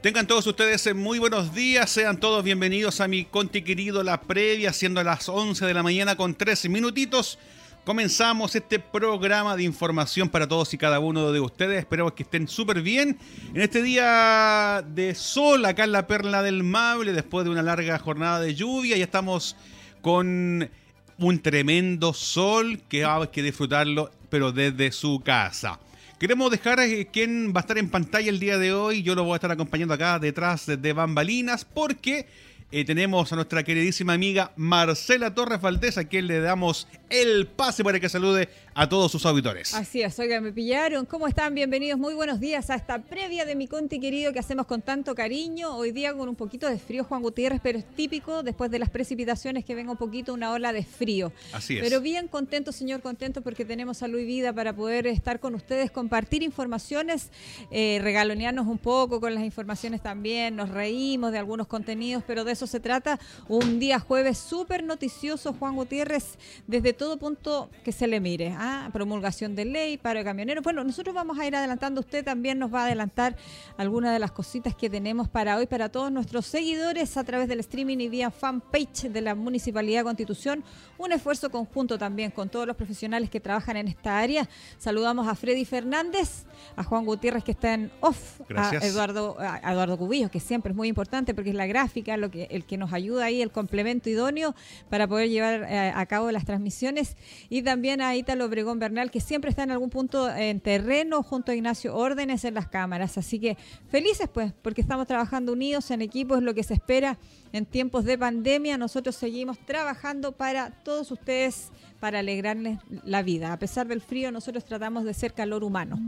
Tengan 0.00 0.28
todos 0.28 0.46
ustedes 0.46 0.86
eh, 0.86 0.94
muy 0.94 1.18
buenos 1.18 1.52
días, 1.52 1.90
sean 1.90 2.20
todos 2.20 2.44
bienvenidos 2.44 3.00
a 3.00 3.08
mi 3.08 3.24
conti 3.24 3.62
querido 3.62 4.04
La 4.04 4.20
Previa, 4.20 4.72
siendo 4.72 5.02
las 5.02 5.28
11 5.28 5.66
de 5.66 5.74
la 5.74 5.82
mañana 5.82 6.16
con 6.16 6.36
13 6.36 6.68
minutitos. 6.68 7.36
Comenzamos 7.84 8.54
este 8.54 8.78
programa 8.78 9.56
de 9.56 9.64
información 9.64 10.28
para 10.28 10.46
todos 10.46 10.72
y 10.72 10.78
cada 10.78 11.00
uno 11.00 11.32
de 11.32 11.40
ustedes. 11.40 11.80
Esperamos 11.80 12.12
que 12.12 12.22
estén 12.22 12.46
súper 12.46 12.80
bien 12.80 13.18
en 13.52 13.60
este 13.60 13.82
día 13.82 14.84
de 14.86 15.16
sol 15.16 15.64
acá 15.64 15.82
en 15.82 15.90
la 15.90 16.06
Perla 16.06 16.44
del 16.44 16.62
Mable, 16.62 17.12
después 17.12 17.44
de 17.44 17.50
una 17.50 17.62
larga 17.62 17.98
jornada 17.98 18.38
de 18.38 18.54
lluvia. 18.54 18.96
Ya 18.96 19.04
estamos 19.04 19.56
con 20.00 20.70
un 21.18 21.42
tremendo 21.42 22.14
sol 22.14 22.80
que 22.88 23.04
hay 23.04 23.26
que 23.28 23.42
disfrutarlo, 23.42 24.12
pero 24.30 24.52
desde 24.52 24.92
su 24.92 25.20
casa. 25.24 25.80
Queremos 26.18 26.50
dejar 26.50 26.80
eh, 26.80 27.06
quién 27.12 27.52
va 27.54 27.60
a 27.60 27.62
estar 27.62 27.78
en 27.78 27.90
pantalla 27.90 28.28
el 28.28 28.40
día 28.40 28.58
de 28.58 28.72
hoy. 28.72 29.04
Yo 29.04 29.14
lo 29.14 29.22
voy 29.22 29.34
a 29.34 29.36
estar 29.36 29.52
acompañando 29.52 29.94
acá 29.94 30.18
detrás 30.18 30.66
de 30.66 30.92
bambalinas 30.92 31.64
porque 31.64 32.26
eh, 32.72 32.84
tenemos 32.84 33.32
a 33.32 33.36
nuestra 33.36 33.62
queridísima 33.62 34.14
amiga 34.14 34.50
Marcela 34.56 35.32
Torres 35.32 35.60
Valdés, 35.60 35.96
a 35.96 36.08
quien 36.08 36.26
le 36.26 36.40
damos 36.40 36.88
el 37.08 37.46
pase 37.46 37.84
para 37.84 38.00
que 38.00 38.08
salude 38.08 38.48
a 38.78 38.88
todos 38.88 39.10
sus 39.10 39.26
auditores. 39.26 39.74
Así 39.74 40.02
es, 40.02 40.16
oigan, 40.20 40.44
me 40.44 40.52
pillaron. 40.52 41.04
¿Cómo 41.04 41.26
están? 41.26 41.52
Bienvenidos, 41.52 41.98
muy 41.98 42.14
buenos 42.14 42.38
días 42.38 42.70
a 42.70 42.76
esta 42.76 43.02
previa 43.02 43.44
de 43.44 43.56
mi 43.56 43.66
Conti 43.66 43.98
querido 43.98 44.32
que 44.32 44.38
hacemos 44.38 44.66
con 44.66 44.82
tanto 44.82 45.16
cariño. 45.16 45.74
Hoy 45.74 45.90
día 45.90 46.14
con 46.14 46.28
un 46.28 46.36
poquito 46.36 46.68
de 46.68 46.78
frío, 46.78 47.02
Juan 47.02 47.20
Gutiérrez, 47.22 47.60
pero 47.60 47.80
es 47.80 47.84
típico 47.96 48.44
después 48.44 48.70
de 48.70 48.78
las 48.78 48.88
precipitaciones 48.88 49.64
que 49.64 49.74
venga 49.74 49.90
un 49.90 49.96
poquito 49.96 50.32
una 50.32 50.52
ola 50.52 50.72
de 50.72 50.84
frío. 50.84 51.32
Así 51.52 51.76
es. 51.76 51.82
Pero 51.82 52.00
bien 52.00 52.28
contento, 52.28 52.70
señor, 52.70 53.02
contento 53.02 53.42
porque 53.42 53.64
tenemos 53.64 53.98
salud 53.98 54.20
y 54.20 54.24
vida 54.24 54.52
para 54.52 54.72
poder 54.72 55.08
estar 55.08 55.40
con 55.40 55.56
ustedes, 55.56 55.90
compartir 55.90 56.44
informaciones, 56.44 57.30
eh, 57.72 57.98
regalonearnos 58.00 58.68
un 58.68 58.78
poco 58.78 59.20
con 59.20 59.34
las 59.34 59.42
informaciones 59.42 60.02
también. 60.02 60.54
Nos 60.54 60.68
reímos 60.68 61.32
de 61.32 61.38
algunos 61.38 61.66
contenidos, 61.66 62.22
pero 62.24 62.44
de 62.44 62.52
eso 62.52 62.68
se 62.68 62.78
trata. 62.78 63.18
Un 63.48 63.80
día 63.80 63.98
jueves 63.98 64.38
súper 64.38 64.84
noticioso, 64.84 65.52
Juan 65.52 65.74
Gutiérrez, 65.74 66.38
desde 66.68 66.92
todo 66.92 67.16
punto 67.16 67.70
que 67.82 67.90
se 67.90 68.06
le 68.06 68.20
mire. 68.20 68.54
¿ah? 68.56 68.67
Promulgación 68.92 69.54
de 69.54 69.64
ley, 69.64 69.98
paro 69.98 70.18
de 70.18 70.24
camioneros. 70.24 70.64
Bueno, 70.64 70.82
nosotros 70.84 71.14
vamos 71.14 71.38
a 71.38 71.46
ir 71.46 71.54
adelantando. 71.54 72.00
Usted 72.00 72.24
también 72.24 72.58
nos 72.58 72.72
va 72.72 72.82
a 72.82 72.86
adelantar 72.86 73.36
algunas 73.76 74.12
de 74.12 74.18
las 74.18 74.32
cositas 74.32 74.74
que 74.74 74.88
tenemos 74.90 75.28
para 75.28 75.56
hoy, 75.56 75.66
para 75.66 75.88
todos 75.88 76.10
nuestros 76.10 76.46
seguidores 76.46 77.16
a 77.16 77.24
través 77.24 77.48
del 77.48 77.60
streaming 77.60 77.98
y 77.98 78.08
vía 78.08 78.30
fanpage 78.30 79.10
de 79.10 79.20
la 79.20 79.34
Municipalidad 79.34 80.00
de 80.00 80.04
Constitución. 80.04 80.64
Un 80.96 81.12
esfuerzo 81.12 81.50
conjunto 81.50 81.98
también 81.98 82.30
con 82.30 82.48
todos 82.48 82.66
los 82.66 82.76
profesionales 82.76 83.30
que 83.30 83.40
trabajan 83.40 83.76
en 83.76 83.88
esta 83.88 84.18
área. 84.18 84.48
Saludamos 84.78 85.28
a 85.28 85.34
Freddy 85.34 85.64
Fernández, 85.64 86.44
a 86.76 86.82
Juan 86.82 87.04
Gutiérrez 87.04 87.44
que 87.44 87.52
está 87.52 87.74
en 87.74 87.90
off, 88.00 88.40
a 88.54 88.70
Eduardo, 88.82 89.36
a 89.38 89.72
Eduardo 89.72 89.96
Cubillos, 89.98 90.30
que 90.30 90.40
siempre 90.40 90.72
es 90.72 90.76
muy 90.76 90.88
importante 90.88 91.34
porque 91.34 91.50
es 91.50 91.56
la 91.56 91.66
gráfica, 91.66 92.16
lo 92.16 92.30
que, 92.30 92.48
el 92.50 92.64
que 92.64 92.76
nos 92.76 92.92
ayuda 92.92 93.26
ahí, 93.26 93.42
el 93.42 93.50
complemento 93.50 94.10
idóneo 94.10 94.54
para 94.88 95.06
poder 95.06 95.28
llevar 95.28 95.66
eh, 95.68 95.92
a 95.94 96.06
cabo 96.06 96.30
las 96.30 96.44
transmisiones. 96.44 97.16
Y 97.48 97.62
también 97.62 98.00
a 98.00 98.16
Ítalo 98.16 98.48
Obregón 98.58 98.80
Bernal, 98.80 99.10
que 99.12 99.20
siempre 99.20 99.50
está 99.50 99.62
en 99.62 99.70
algún 99.70 99.88
punto 99.88 100.28
en 100.28 100.60
terreno 100.60 101.22
junto 101.22 101.52
a 101.52 101.54
Ignacio 101.54 101.94
Órdenes 101.94 102.44
en 102.44 102.54
las 102.54 102.66
cámaras. 102.66 103.16
Así 103.16 103.38
que 103.38 103.56
felices 103.88 104.28
pues, 104.32 104.52
porque 104.62 104.80
estamos 104.80 105.06
trabajando 105.06 105.52
unidos 105.52 105.92
en 105.92 106.02
equipo, 106.02 106.36
es 106.36 106.42
lo 106.42 106.54
que 106.54 106.64
se 106.64 106.74
espera 106.74 107.18
en 107.52 107.66
tiempos 107.66 108.04
de 108.04 108.18
pandemia. 108.18 108.76
Nosotros 108.76 109.14
seguimos 109.14 109.58
trabajando 109.64 110.32
para 110.32 110.70
todos 110.70 111.10
ustedes 111.12 111.70
para 112.00 112.20
alegrarles 112.20 112.78
la 113.04 113.22
vida. 113.22 113.52
A 113.52 113.58
pesar 113.58 113.86
del 113.86 114.00
frío, 114.00 114.32
nosotros 114.32 114.64
tratamos 114.64 115.04
de 115.04 115.14
ser 115.14 115.34
calor 115.34 115.64
humano. 115.64 115.98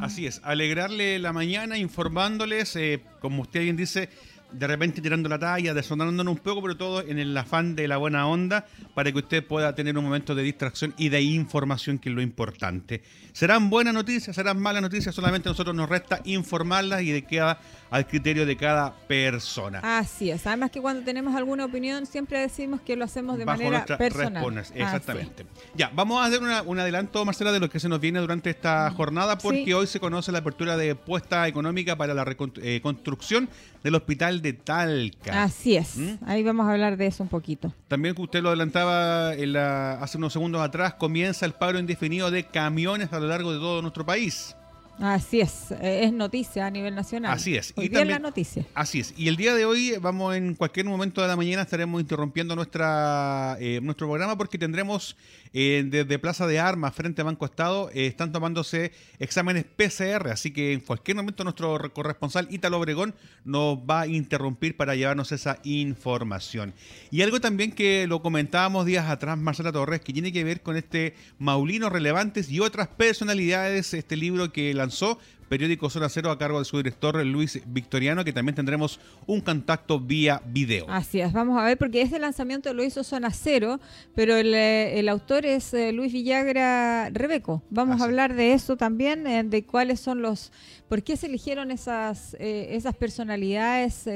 Así 0.00 0.26
es, 0.26 0.40
alegrarle 0.44 1.18
la 1.18 1.32
mañana 1.32 1.78
informándoles, 1.78 2.74
eh, 2.76 3.02
como 3.20 3.42
usted 3.42 3.60
bien 3.60 3.76
dice, 3.76 4.08
de 4.52 4.66
repente 4.66 5.00
tirando 5.00 5.28
la 5.28 5.38
talla, 5.38 5.74
desonándonos 5.74 6.34
un 6.34 6.40
poco, 6.40 6.62
pero 6.62 6.76
todo 6.76 7.02
en 7.02 7.18
el 7.18 7.36
afán 7.36 7.74
de 7.74 7.88
la 7.88 7.96
buena 7.96 8.26
onda 8.26 8.66
para 8.94 9.12
que 9.12 9.18
usted 9.18 9.46
pueda 9.46 9.74
tener 9.74 9.96
un 9.96 10.04
momento 10.04 10.34
de 10.34 10.42
distracción 10.42 10.94
y 10.96 11.08
de 11.08 11.22
información, 11.22 11.98
que 11.98 12.08
es 12.08 12.14
lo 12.14 12.22
importante. 12.22 13.02
Serán 13.32 13.70
buenas 13.70 13.94
noticias, 13.94 14.34
serán 14.34 14.60
malas 14.60 14.82
noticias, 14.82 15.14
solamente 15.14 15.48
nosotros 15.48 15.74
nos 15.74 15.88
resta 15.88 16.20
informarlas 16.24 17.02
y 17.02 17.12
de 17.12 17.22
queda 17.22 17.60
al 17.90 18.06
criterio 18.06 18.46
de 18.46 18.56
cada 18.56 18.92
persona. 18.92 19.80
Así 19.82 20.30
es, 20.30 20.46
además 20.46 20.70
que 20.70 20.80
cuando 20.80 21.04
tenemos 21.04 21.34
alguna 21.34 21.64
opinión 21.64 22.06
siempre 22.06 22.38
decimos 22.40 22.80
que 22.80 22.96
lo 22.96 23.04
hacemos 23.04 23.38
de 23.38 23.44
manera 23.44 23.84
personal. 23.84 24.64
Exactamente. 24.74 25.46
Ya, 25.74 25.90
vamos 25.94 26.22
a 26.22 26.26
hacer 26.26 26.40
un 26.66 26.78
adelanto, 26.78 27.24
Marcela, 27.24 27.52
de 27.52 27.60
lo 27.60 27.68
que 27.68 27.80
se 27.80 27.88
nos 27.88 28.00
viene 28.00 28.20
durante 28.20 28.50
esta 28.50 28.90
jornada, 28.90 29.38
porque 29.38 29.74
hoy 29.74 29.86
se 29.86 30.00
conoce 30.00 30.32
la 30.32 30.38
apertura 30.38 30.76
de 30.76 30.94
puesta 30.94 31.46
económica 31.48 31.96
para 31.96 32.14
la 32.14 32.24
reconstrucción 32.24 33.44
eh, 33.44 33.48
del 33.82 33.94
hospital 33.94 34.42
de 34.42 34.52
Talca. 34.52 35.42
Así 35.42 35.76
es, 35.76 35.96
¿Mm? 35.96 36.18
ahí 36.26 36.42
vamos 36.42 36.66
a 36.68 36.72
hablar 36.72 36.96
de 36.96 37.06
eso 37.06 37.22
un 37.22 37.28
poquito. 37.28 37.72
También 37.88 38.14
que 38.14 38.22
usted 38.22 38.42
lo 38.42 38.48
adelantaba 38.48 39.34
en 39.34 39.52
la, 39.52 39.92
hace 39.94 40.18
unos 40.18 40.32
segundos 40.32 40.60
atrás, 40.60 40.94
comienza 40.94 41.46
el 41.46 41.52
paro 41.52 41.78
indefinido 41.78 42.30
de 42.30 42.44
camiones 42.44 43.12
a 43.12 43.20
lo 43.20 43.26
largo 43.26 43.52
de 43.52 43.58
todo 43.58 43.82
nuestro 43.82 44.04
país. 44.04 44.56
Así 45.00 45.40
es, 45.40 45.70
eh, 45.70 46.04
es 46.04 46.12
noticia 46.12 46.66
a 46.66 46.70
nivel 46.70 46.94
nacional. 46.94 47.32
Así 47.32 47.56
es. 47.56 47.70
y 47.70 47.88
también, 47.88 48.08
la 48.08 48.18
noticia. 48.18 48.66
Así 48.74 49.00
es. 49.00 49.14
Y 49.16 49.28
el 49.28 49.36
día 49.36 49.54
de 49.54 49.64
hoy 49.64 49.94
vamos 49.98 50.36
en 50.36 50.54
cualquier 50.54 50.84
momento 50.86 51.22
de 51.22 51.28
la 51.28 51.36
mañana 51.36 51.62
estaremos 51.62 52.00
interrumpiendo 52.00 52.54
nuestra 52.54 53.56
eh, 53.60 53.80
nuestro 53.82 54.08
programa 54.08 54.36
porque 54.36 54.58
tendremos 54.58 55.16
eh, 55.54 55.84
desde 55.86 56.18
Plaza 56.18 56.46
de 56.46 56.58
Armas 56.58 56.94
frente 56.94 57.22
a 57.22 57.24
Banco 57.24 57.46
Estado 57.46 57.90
están 57.94 58.30
tomándose 58.30 58.92
exámenes 59.18 59.64
PCR, 59.64 60.28
así 60.28 60.52
que 60.52 60.74
en 60.74 60.80
cualquier 60.80 61.16
momento 61.16 61.44
nuestro 61.44 61.92
corresponsal 61.94 62.46
Ítalo 62.50 62.78
Obregón 62.78 63.14
nos 63.44 63.78
va 63.78 64.02
a 64.02 64.06
interrumpir 64.06 64.76
para 64.76 64.94
llevarnos 64.94 65.32
esa 65.32 65.58
información. 65.64 66.74
Y 67.10 67.22
algo 67.22 67.40
también 67.40 67.72
que 67.72 68.06
lo 68.06 68.20
comentábamos 68.20 68.84
días 68.84 69.08
atrás 69.08 69.38
Marcela 69.38 69.72
Torres 69.72 70.02
que 70.02 70.12
tiene 70.12 70.30
que 70.30 70.44
ver 70.44 70.60
con 70.60 70.76
este 70.76 71.14
Maulino 71.38 71.88
Relevantes 71.88 72.50
y 72.50 72.60
otras 72.60 72.88
personalidades, 72.88 73.94
este 73.94 74.16
libro 74.16 74.52
que 74.52 74.74
la 74.90 75.16
periódico 75.50 75.90
Zona 75.90 76.08
Cero 76.08 76.30
a 76.30 76.38
cargo 76.38 76.60
de 76.60 76.64
su 76.64 76.76
director 76.76 77.26
Luis 77.26 77.60
Victoriano, 77.66 78.24
que 78.24 78.32
también 78.32 78.54
tendremos 78.54 79.00
un 79.26 79.40
contacto 79.40 79.98
vía 79.98 80.40
video. 80.46 80.86
Así 80.88 81.20
es, 81.20 81.32
vamos 81.32 81.60
a 81.60 81.64
ver, 81.64 81.76
porque 81.76 82.02
este 82.02 82.20
lanzamiento 82.20 82.72
lo 82.72 82.84
hizo 82.84 83.02
Zona 83.02 83.32
Cero, 83.32 83.80
pero 84.14 84.36
el, 84.36 84.54
eh, 84.54 85.04
autor 85.10 85.44
es 85.44 85.74
eh, 85.74 85.92
Luis 85.92 86.12
Villagra 86.12 87.10
Rebeco. 87.10 87.64
Vamos 87.68 88.00
a 88.00 88.04
hablar 88.04 88.34
de 88.34 88.52
eso 88.52 88.76
también, 88.76 89.26
eh, 89.26 89.42
de 89.42 89.64
cuáles 89.64 89.98
son 89.98 90.22
los, 90.22 90.52
por 90.88 91.02
qué 91.02 91.16
se 91.16 91.26
eligieron 91.26 91.72
esas, 91.72 92.36
esas 92.38 92.94
personalidades 92.94 94.08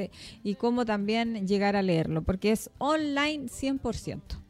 y 0.44 0.54
cómo 0.54 0.84
también 0.84 1.48
llegar 1.48 1.74
a 1.74 1.82
leerlo, 1.82 2.22
porque 2.22 2.52
es 2.52 2.70
online 2.78 3.46
100%. 3.46 4.44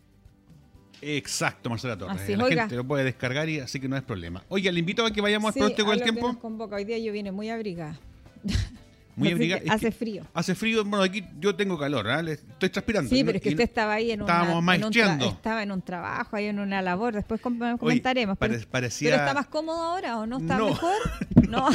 Exacto, 1.04 1.68
Marcela 1.68 1.96
Torres. 1.98 2.28
la 2.28 2.46
gente 2.48 2.76
lo 2.76 2.84
puede 2.84 3.04
descargar 3.04 3.48
y 3.48 3.60
así 3.60 3.78
que 3.78 3.88
no 3.88 3.96
es 3.96 4.02
problema. 4.02 4.42
Oye, 4.48 4.70
le 4.72 4.78
invito 4.78 5.04
a 5.04 5.10
que 5.10 5.20
vayamos 5.20 5.48
al 5.48 5.54
pronto 5.54 5.84
con 5.84 5.94
el 5.94 6.02
tiempo. 6.02 6.38
convoca. 6.38 6.76
Hoy 6.76 6.84
día 6.84 6.98
yo 6.98 7.12
vine 7.12 7.32
muy 7.32 7.50
abrigada. 7.50 7.98
Muy 9.16 9.28
abrigada. 9.32 9.62
hace 9.72 9.92
frío. 9.92 10.24
Hace 10.34 10.54
frío, 10.54 10.84
bueno, 10.84 11.04
aquí 11.04 11.24
yo 11.38 11.54
tengo 11.54 11.78
calor, 11.78 12.06
¿eh? 12.08 12.32
estoy 12.32 12.70
transpirando. 12.70 13.08
Sí, 13.10 13.22
pero 13.24 13.36
es 13.36 13.42
que 13.42 13.50
usted 13.50 13.64
estaba 13.64 13.94
ahí 13.94 14.10
en, 14.10 14.20
Estábamos 14.20 14.62
una, 14.62 14.74
en 14.74 15.22
Estaba 15.22 15.62
en 15.62 15.72
un 15.72 15.82
trabajo, 15.82 16.36
ahí 16.36 16.46
en 16.46 16.58
una 16.58 16.82
labor, 16.82 17.14
después 17.14 17.40
comentaremos. 17.40 18.36
pero, 18.38 18.58
parecía... 18.70 19.10
pero, 19.10 19.22
está 19.22 19.34
más 19.34 19.46
cómodo 19.46 19.82
ahora 19.82 20.18
o 20.18 20.26
no 20.26 20.38
está 20.38 20.58
mejor? 20.58 20.96
No. 21.48 21.68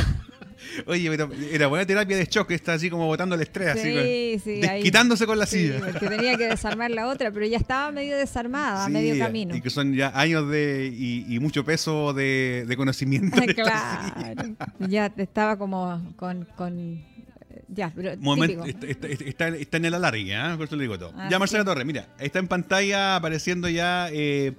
Oye, 0.86 1.10
pero 1.10 1.30
era 1.52 1.68
buena 1.68 1.86
terapia 1.86 2.18
de 2.18 2.28
choque, 2.28 2.56
está 2.56 2.74
así 2.74 2.90
como 2.90 3.06
botando 3.08 3.36
el 3.36 3.42
estrés, 3.42 3.80
sí, 3.80 3.98
así, 3.98 4.42
sí, 4.44 4.62
desquitándose 4.62 5.26
con 5.26 5.38
la 5.40 5.46
silla. 5.46 5.80
porque 5.80 6.08
tenía 6.08 6.38
que 6.38 6.48
desarmar 6.48 6.92
la 6.92 7.08
otra, 7.08 7.32
pero 7.32 7.46
ya 7.46 7.58
estaba 7.58 7.92
medio 7.92 8.18
desarmada, 8.18 8.86
a 8.86 8.90
medio 8.90 9.18
camino. 9.18 9.56
Y 9.56 9.62
que 9.62 9.70
son 9.70 9.94
ya 9.94 10.12
años 10.14 10.50
de 10.50 10.92
y, 10.94 11.40
mucho 11.40 11.64
peso 11.64 12.14
de, 12.14 12.74
conocimiento. 12.78 13.42
claro, 13.56 14.56
ya 14.80 15.12
estaba 15.18 15.58
como 15.58 16.14
con, 16.18 16.46
con 16.56 17.04
ya, 17.68 17.92
pero 17.96 18.12
está, 19.26 19.48
está, 19.50 19.78
en 19.78 19.86
el 19.86 19.94
alargue, 19.94 20.34
¿eh? 20.34 20.56
por 20.58 20.66
eso 20.66 20.76
le 20.76 20.84
digo 20.84 20.98
todo. 20.98 21.14
ya, 21.30 21.40
Marcela 21.40 21.64
Torres, 21.64 21.86
mira, 21.86 22.08
está 22.20 22.40
en 22.40 22.48
pantalla 22.48 23.16
apareciendo 23.16 23.70
ya 23.70 24.10
eh, 24.12 24.54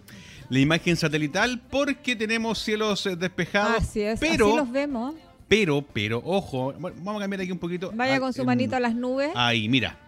la 0.49 0.59
imagen 0.59 0.97
satelital 0.97 1.61
porque 1.71 2.15
tenemos 2.15 2.59
cielos 2.63 3.09
despejados. 3.19 3.83
Así 3.83 4.03
es, 4.03 4.21
pero, 4.21 4.49
así 4.49 4.57
los 4.57 4.71
vemos. 4.71 5.15
Pero, 5.51 5.83
pero, 5.93 6.23
ojo, 6.25 6.73
vamos 6.79 7.17
a 7.17 7.19
cambiar 7.19 7.41
aquí 7.41 7.51
un 7.51 7.59
poquito. 7.59 7.91
Vaya 7.93 8.15
ah, 8.15 8.21
con 8.21 8.33
su 8.33 8.45
manito 8.45 8.77
a 8.77 8.81
las 8.81 8.95
nubes. 8.95 9.33
Ahí, 9.35 9.69
mira. 9.69 9.99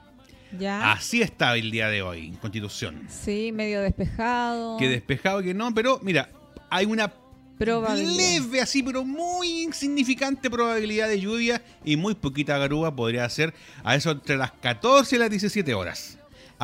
Ya. 0.57 0.93
Así 0.93 1.21
está 1.21 1.57
el 1.57 1.73
día 1.73 1.89
de 1.89 2.01
hoy 2.01 2.29
en 2.29 2.35
Constitución. 2.37 3.09
Sí, 3.09 3.51
medio 3.51 3.81
despejado. 3.81 4.77
Que 4.77 4.89
despejado 4.89 5.43
que 5.43 5.53
no, 5.53 5.75
pero 5.75 5.99
mira, 6.01 6.29
hay 6.71 6.87
una 6.87 7.13
leve 7.59 8.61
así, 8.61 8.85
pero 8.85 9.05
muy 9.05 9.63
insignificante 9.63 10.49
probabilidad 10.49 11.09
de 11.09 11.19
lluvia 11.19 11.61
y 11.85 11.97
muy 11.97 12.15
poquita 12.15 12.57
garúa 12.57 12.95
podría 12.95 13.29
ser 13.29 13.53
a 13.83 13.97
eso 13.97 14.13
entre 14.13 14.37
las 14.37 14.53
14 14.53 15.17
y 15.17 15.19
las 15.19 15.31
17 15.31 15.75
horas. 15.75 16.19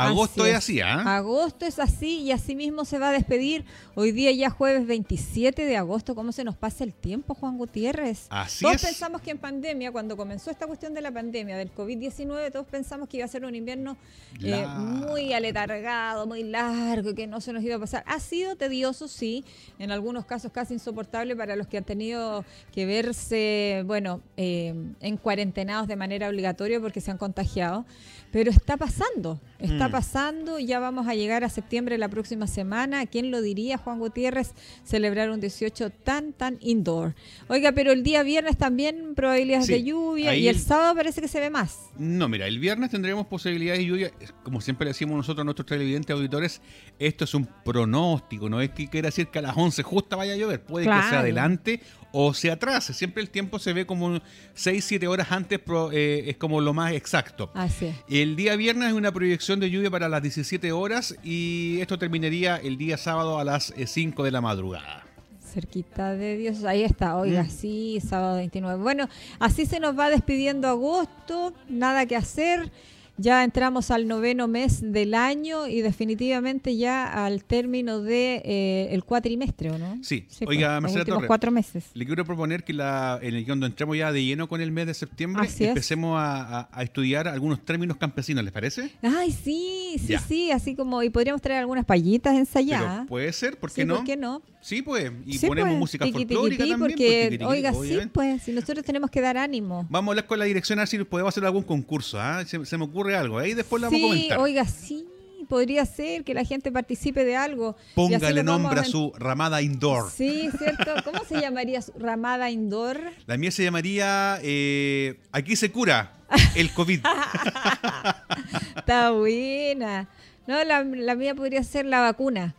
Agosto 0.06 0.42
Así 0.42 0.50
es 0.50 0.56
así, 0.56 0.80
¿ah? 0.80 1.16
Agosto 1.16 1.66
es 1.66 1.78
así 1.78 2.20
y 2.20 2.32
así 2.32 2.54
mismo 2.54 2.84
se 2.84 2.98
va 2.98 3.08
a 3.08 3.12
despedir. 3.12 3.64
Hoy 3.94 4.12
día 4.12 4.30
ya 4.32 4.50
jueves 4.50 4.86
27 4.86 5.64
de 5.64 5.76
agosto. 5.76 6.14
¿Cómo 6.14 6.32
se 6.32 6.44
nos 6.44 6.56
pasa 6.56 6.84
el 6.84 6.94
tiempo, 6.94 7.34
Juan 7.34 7.58
Gutiérrez? 7.58 8.26
Así 8.30 8.64
todos 8.64 8.76
es. 8.76 8.82
pensamos 8.82 9.20
que 9.22 9.32
en 9.32 9.38
pandemia, 9.38 9.90
cuando 9.90 10.16
comenzó 10.16 10.50
esta 10.50 10.66
cuestión 10.66 10.94
de 10.94 11.00
la 11.00 11.10
pandemia, 11.10 11.56
del 11.56 11.74
COVID-19, 11.74 12.52
todos 12.52 12.66
pensamos 12.66 13.08
que 13.08 13.16
iba 13.16 13.26
a 13.26 13.28
ser 13.28 13.44
un 13.44 13.54
invierno 13.54 13.96
eh, 14.42 14.66
muy 14.66 15.32
aletargado, 15.32 16.26
muy 16.26 16.44
largo, 16.44 17.14
que 17.14 17.26
no 17.26 17.40
se 17.40 17.52
nos 17.52 17.62
iba 17.64 17.76
a 17.76 17.80
pasar. 17.80 18.04
Ha 18.06 18.20
sido 18.20 18.56
tedioso, 18.56 19.08
sí, 19.08 19.44
en 19.78 19.90
algunos 19.90 20.24
casos 20.24 20.52
casi 20.52 20.74
insoportable 20.74 21.34
para 21.34 21.56
los 21.56 21.66
que 21.66 21.78
han 21.78 21.84
tenido 21.84 22.44
que 22.72 22.86
verse, 22.86 23.82
bueno, 23.86 24.20
eh, 24.36 24.74
en 25.00 25.16
cuarentenados 25.16 25.88
de 25.88 25.96
manera 25.96 26.28
obligatoria 26.28 26.80
porque 26.80 27.00
se 27.00 27.10
han 27.10 27.18
contagiado. 27.18 27.84
Pero 28.30 28.50
está 28.50 28.76
pasando, 28.76 29.40
está 29.58 29.88
Mm. 29.88 29.90
pasando, 29.92 30.58
ya 30.58 30.78
vamos 30.78 31.08
a 31.08 31.14
llegar 31.14 31.42
a 31.44 31.48
septiembre 31.48 31.98
la 31.98 32.08
próxima 32.08 32.46
semana. 32.46 33.04
¿Quién 33.06 33.30
lo 33.30 33.42
diría, 33.42 33.76
Juan 33.78 33.98
Gutiérrez, 33.98 34.52
celebrar 34.84 35.30
un 35.30 35.40
18 35.40 35.90
tan, 35.90 36.32
tan 36.32 36.58
indoor? 36.60 37.14
Oiga, 37.48 37.72
pero 37.72 37.90
el 37.92 38.02
día 38.02 38.22
viernes 38.22 38.56
también 38.56 39.14
probabilidades 39.16 39.66
Sí, 39.66 39.72
de 39.72 39.84
lluvia 39.84 40.34
y 40.36 40.46
el 40.48 40.56
el- 40.56 40.62
sábado 40.62 40.94
parece 40.94 41.20
que 41.20 41.28
se 41.28 41.40
ve 41.40 41.50
más. 41.50 41.78
No, 41.98 42.28
mira, 42.28 42.46
el 42.46 42.58
viernes 42.58 42.90
tendremos 42.90 43.26
posibilidades 43.26 43.80
de 43.80 43.86
lluvia. 43.86 44.10
Como 44.44 44.60
siempre 44.60 44.84
le 44.84 44.90
decimos 44.90 45.16
nosotros 45.16 45.42
a 45.42 45.44
nuestros 45.44 45.66
televidentes 45.66 46.14
auditores, 46.14 46.60
esto 46.98 47.24
es 47.24 47.34
un 47.34 47.48
pronóstico, 47.64 48.48
no 48.48 48.60
es 48.60 48.70
que 48.70 48.88
quiera 48.88 49.08
decir 49.08 49.28
que 49.28 49.38
a 49.38 49.42
las 49.42 49.56
11 49.56 49.82
justa 49.82 50.16
vaya 50.16 50.34
a 50.34 50.36
llover. 50.36 50.62
Puede 50.62 50.84
que 50.84 50.90
Claro. 50.90 51.08
sea 51.08 51.18
adelante 51.20 51.80
o 52.12 52.32
se 52.32 52.50
atrase. 52.50 52.94
Siempre 52.94 53.22
el 53.22 53.30
tiempo 53.30 53.58
se 53.58 53.72
ve 53.72 53.86
como 53.86 54.20
6, 54.54 54.84
7 54.84 55.06
horas 55.08 55.30
antes, 55.30 55.58
pro- 55.58 55.90
eh, 55.92 56.30
es 56.30 56.36
como 56.36 56.60
lo 56.60 56.72
más 56.72 56.92
exacto. 56.92 57.50
Así 57.54 57.86
es. 57.86 57.96
El 58.08 58.34
día 58.36 58.56
viernes 58.56 58.88
hay 58.88 58.94
una 58.94 59.12
proyección 59.12 59.47
de 59.56 59.70
lluvia 59.70 59.90
para 59.90 60.08
las 60.10 60.20
17 60.22 60.70
horas 60.72 61.16
y 61.24 61.78
esto 61.80 61.98
terminaría 61.98 62.56
el 62.56 62.76
día 62.76 62.98
sábado 62.98 63.38
a 63.38 63.44
las 63.44 63.72
eh, 63.78 63.86
5 63.86 64.22
de 64.22 64.30
la 64.30 64.42
madrugada. 64.42 65.04
Cerquita 65.42 66.12
de 66.12 66.36
Dios, 66.36 66.64
ahí 66.64 66.82
está, 66.84 67.16
oiga, 67.16 67.44
Mm. 67.44 67.50
sí, 67.50 67.98
sábado 68.06 68.36
29. 68.36 68.82
Bueno, 68.82 69.08
así 69.38 69.64
se 69.64 69.80
nos 69.80 69.98
va 69.98 70.10
despidiendo 70.10 70.68
agosto, 70.68 71.54
nada 71.70 72.04
que 72.04 72.16
hacer. 72.16 72.70
Ya 73.18 73.44
entramos 73.44 73.90
al 73.90 74.06
noveno 74.08 74.48
mes 74.48 74.80
del 74.80 75.14
año 75.14 75.66
y 75.66 75.80
definitivamente 75.82 76.76
ya 76.76 77.24
al 77.26 77.44
término 77.44 78.00
de 78.00 78.40
eh, 78.44 78.88
el 78.92 79.04
cuatrimestre, 79.04 79.70
¿o 79.72 79.78
no? 79.78 79.98
Sí. 80.02 80.24
pues, 80.38 80.48
Oiga, 80.48 80.74
los 80.74 80.82
Marcela 80.82 81.04
Torres. 81.04 81.26
cuatro 81.26 81.50
meses. 81.50 81.84
Le 81.94 82.06
quiero 82.06 82.24
proponer 82.24 82.64
que 82.64 82.72
la, 82.72 83.18
en 83.20 83.34
el 83.34 83.44
cuando 83.44 83.66
entremos 83.66 83.96
ya 83.96 84.12
de 84.12 84.24
lleno 84.24 84.48
con 84.48 84.60
el 84.60 84.70
mes 84.70 84.86
de 84.86 84.94
septiembre, 84.94 85.42
Así 85.46 85.64
empecemos 85.64 86.18
a, 86.18 86.60
a- 86.60 86.68
a 86.72 86.82
estudiar 86.82 87.28
algunos 87.28 87.64
términos 87.64 87.96
campesinos, 87.96 88.44
¿les 88.44 88.52
parece? 88.52 88.90
Ay, 89.02 89.32
sí, 89.32 89.96
sí, 89.98 90.06
Ya. 90.08 90.20
sí, 90.20 90.50
así 90.52 90.74
como, 90.74 91.02
y 91.02 91.10
podríamos 91.10 91.42
traer 91.42 91.60
algunas 91.60 91.84
payitas 91.84 92.36
ensayadas. 92.36 92.94
Pero 92.98 93.06
puede 93.06 93.32
ser, 93.32 93.58
¿por 93.58 93.70
qué 93.72 93.82
Sí, 93.82 93.86
no? 93.86 93.96
¿por 93.96 94.04
qué 94.04 94.16
no? 94.16 94.42
Sí, 94.60 94.82
pues. 94.82 95.10
Y 95.24 95.38
Sí, 95.38 95.46
ponemos 95.46 95.70
pues, 95.70 95.78
música 95.80 96.04
tiqui, 96.04 96.18
folclórica 96.26 96.58
también. 96.66 96.78
Porque, 96.80 96.96
pues, 96.96 97.22
tiqui, 97.30 97.38
tiqui, 97.38 97.44
oiga, 97.44 97.72
sí, 97.72 98.08
pues, 98.12 98.42
si 98.42 98.52
nosotros 98.52 98.84
tenemos 98.84 99.10
que 99.10 99.20
dar 99.20 99.36
ánimo. 99.36 99.86
Vamos 99.88 100.08
a 100.08 100.12
hablar 100.12 100.26
con 100.26 100.38
la 100.38 100.44
dirección 100.46 100.78
a 100.78 100.82
ver 100.82 100.88
si 100.88 100.98
podemos 101.04 101.32
hacer 101.32 101.44
algún 101.44 101.62
concurso. 101.62 102.20
¿ah? 102.20 102.44
Se, 102.46 102.64
se 102.66 102.76
me 102.78 102.84
ocurre 102.84 103.07
algo. 103.16 103.38
Ahí 103.38 103.54
después 103.54 103.80
la 103.82 103.88
vamos 103.88 104.00
a 104.00 104.04
Sí, 104.04 104.08
comentar. 104.08 104.38
oiga, 104.38 104.64
sí, 104.66 105.06
podría 105.48 105.84
ser 105.86 106.24
que 106.24 106.34
la 106.34 106.44
gente 106.44 106.70
participe 106.72 107.24
de 107.24 107.36
algo. 107.36 107.76
Póngale 107.94 108.42
nombre 108.42 108.80
a 108.80 108.84
su 108.84 109.12
ramada 109.18 109.62
indoor. 109.62 110.10
Sí, 110.10 110.48
¿cierto? 110.58 110.94
¿Cómo 111.04 111.24
se 111.24 111.40
llamaría 111.40 111.80
su 111.82 111.92
ramada 111.98 112.50
indoor? 112.50 113.00
La 113.26 113.36
mía 113.36 113.50
se 113.50 113.64
llamaría 113.64 114.38
eh, 114.42 115.18
Aquí 115.32 115.56
se 115.56 115.70
cura 115.72 116.12
el 116.54 116.70
COVID. 116.72 117.00
Está 118.76 119.10
buena. 119.12 120.08
No, 120.46 120.62
la, 120.64 120.82
la 120.84 121.14
mía 121.14 121.34
podría 121.34 121.62
ser 121.62 121.86
la 121.86 122.00
vacuna. 122.00 122.54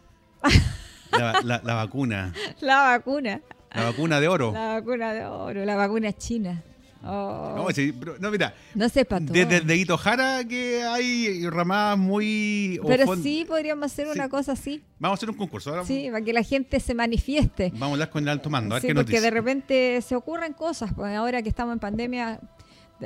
la, 1.11 1.41
la- 1.43 1.61
la 1.63 1.73
vacuna. 1.75 2.33
La 2.61 2.81
vacuna. 2.83 3.41
La 3.71 3.83
vacuna 3.83 4.19
de 4.19 4.27
oro. 4.27 4.51
La 4.51 4.73
vacuna 4.79 5.13
de 5.13 5.25
oro, 5.25 5.65
la 5.65 5.75
vacuna 5.75 6.11
china. 6.13 6.63
Oh, 7.01 7.53
No, 7.55 7.69
sí, 7.71 7.93
pero- 7.97 8.17
no, 8.19 8.29
mira. 8.29 8.53
no 8.75 8.89
sepa 8.89 9.19
todo. 9.21 9.31
Desde 9.33 9.61
de 9.61 9.77
Hito 9.77 9.97
Jara 9.97 10.43
que 10.43 10.83
hay 10.83 11.47
ramadas 11.49 11.97
muy... 11.97 12.79
Pero 12.85 13.15
sí 13.15 13.45
podríamos 13.47 13.85
hacer 13.85 14.07
Sí. 14.07 14.13
una 14.15 14.27
cosa 14.27 14.51
así. 14.51 14.83
Vamos 14.99 15.15
a 15.15 15.17
hacer 15.19 15.29
un 15.29 15.37
concurso. 15.37 15.69
Ahora 15.69 15.85
Sí, 15.85 16.07
para 16.11 16.23
que 16.23 16.33
la 16.33 16.43
gente 16.43 16.79
se 16.81 16.93
manifieste. 16.93 17.69
Vamos 17.73 17.89
a 17.89 17.91
hablar 17.93 18.09
con 18.09 18.23
el 18.23 18.29
alto 18.29 18.49
mando. 18.49 18.75
A 18.75 18.79
ver 18.79 18.81
Sí, 18.81 18.87
nos 18.93 19.03
porque 19.03 19.11
dice. 19.13 19.23
de 19.23 19.31
repente 19.31 20.01
se 20.01 20.15
ocurren 20.15 20.51
cosas, 20.53 20.93
porque 20.93 21.13
ahora 21.15 21.41
que 21.41 21.47
estamos 21.49 21.71
en 21.73 21.79
pandemia 21.79 22.39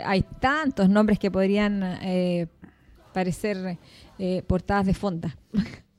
hay 0.03 0.23
tantos 0.39 0.89
nombres 0.89 1.19
que 1.19 1.29
podrían 1.29 1.83
eh, 2.01 2.47
parecer 3.13 3.77
eh, 4.17 4.41
portadas 4.47 4.87
de 4.87 4.93
fonda. 4.95 5.37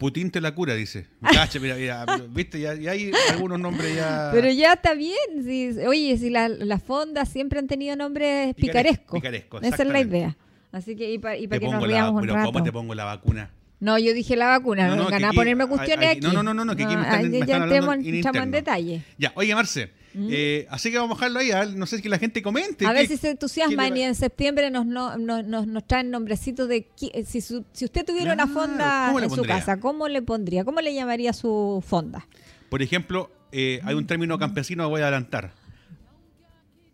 Putin 0.00 0.30
te 0.30 0.40
la 0.40 0.54
cura, 0.54 0.72
dice. 0.74 1.06
Cacha, 1.22 1.60
mira, 1.60 1.74
mira, 1.76 2.06
viste, 2.30 2.58
ya, 2.58 2.74
ya 2.74 2.92
hay 2.92 3.12
algunos 3.30 3.60
nombres 3.60 3.94
ya. 3.94 4.30
Pero 4.32 4.50
ya 4.50 4.72
está 4.72 4.94
bien. 4.94 5.14
si- 5.44 5.78
oye, 5.86 6.16
si 6.16 6.30
la- 6.30 6.48
las 6.48 6.82
fondas 6.82 7.28
siempre 7.28 7.58
han 7.58 7.66
tenido 7.66 7.94
nombres 7.96 8.56
Picares- 8.56 8.56
picarescos. 8.56 9.20
picarescos, 9.20 9.62
Esa 9.62 9.82
es 9.82 9.88
la 9.90 10.00
idea. 10.00 10.36
Así 10.72 10.96
que, 10.96 11.12
y 11.12 11.18
para 11.18 11.34
te 11.36 11.46
que 11.48 11.66
nos 11.66 11.74
pongo 11.74 11.86
la, 11.86 11.92
riamos 11.92 12.22
un 12.22 12.28
rato. 12.28 12.46
¿cómo 12.52 12.64
te 12.64 12.72
pongo 12.72 12.94
la 12.94 13.04
vacuna? 13.04 13.50
No, 13.78 13.98
yo 13.98 14.14
dije 14.14 14.36
la 14.36 14.46
vacuna, 14.46 14.88
no, 14.88 14.96
No, 14.96 15.10
no, 15.10 15.16
que 15.16 15.26
ponerme 15.34 15.66
cuestiones 15.66 16.08
hay- 16.10 16.16
aquí. 16.16 16.26
no, 16.26 16.42
no, 16.42 16.54
no, 16.54 16.64
no, 16.64 16.74
que 16.76 16.84
aquí 16.84 16.96
me 16.96 17.02
están- 17.02 17.30
me 17.30 17.38
ya 17.38 17.44
están 17.44 17.62
hablando 17.62 17.92
en, 17.92 18.14
interno. 18.14 18.46
detalle. 18.52 19.02
Ya, 19.18 19.32
oye, 19.34 19.54
Marce, 19.54 19.90
eh, 20.14 20.66
así 20.70 20.90
que 20.90 20.98
vamos 20.98 21.16
a 21.16 21.20
dejarlo 21.20 21.38
ahí. 21.40 21.50
a 21.52 21.60
ver, 21.60 21.74
no 21.76 21.86
sé 21.86 21.98
si 21.98 22.08
la 22.08 22.18
gente 22.18 22.42
comente. 22.42 22.84
A 22.86 22.90
¿qué- 22.90 22.94
ver 22.94 23.06
si 23.06 23.16
se 23.16 23.30
entusiasman 23.30 23.96
y 23.96 24.02
en 24.02 24.14
septiembre 24.14 24.70
nos, 24.70 24.84
no- 24.86 25.16
nos, 25.18 25.44
nos, 25.46 25.66
nos 25.66 25.86
traen 25.86 26.10
nombrecitos 26.10 26.68
de... 26.68 26.88
eh, 27.12 27.24
Si, 27.24 27.40
su- 27.40 27.64
si 27.72 27.84
usted 27.84 28.04
tuviera 28.04 28.32
una 28.34 28.46
fonda 28.46 29.04
¿cómo 29.08 29.20
le 29.20 29.26
en 29.26 29.30
su 29.30 29.42
casa, 29.42 29.78
¿cómo 29.80 30.08
le 30.08 30.22
pondría? 30.22 30.64
¿Cómo 30.64 30.80
le 30.80 30.92
llamaría 30.94 31.32
su 31.32 31.82
fonda? 31.86 32.26
Por 32.68 32.82
ejemplo, 32.82 33.30
eh, 33.52 33.80
hay 33.84 33.94
un 33.94 34.06
término 34.06 34.38
campesino 34.38 34.84
que 34.84 34.88
voy 34.90 35.00
a 35.00 35.04
adelantar. 35.04 35.52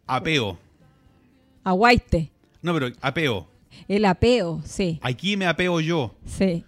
Apeo. 0.06 0.58
Aguaite. 1.64 2.30
No, 2.62 2.72
pero 2.74 2.92
apeo. 3.00 3.48
El 3.88 4.04
apeo, 4.06 4.62
sí, 4.64 4.98
Aquí 5.02 5.36
me 5.36 5.46
apeo 5.46 5.80
yo. 5.80 6.14
sí. 6.26 6.64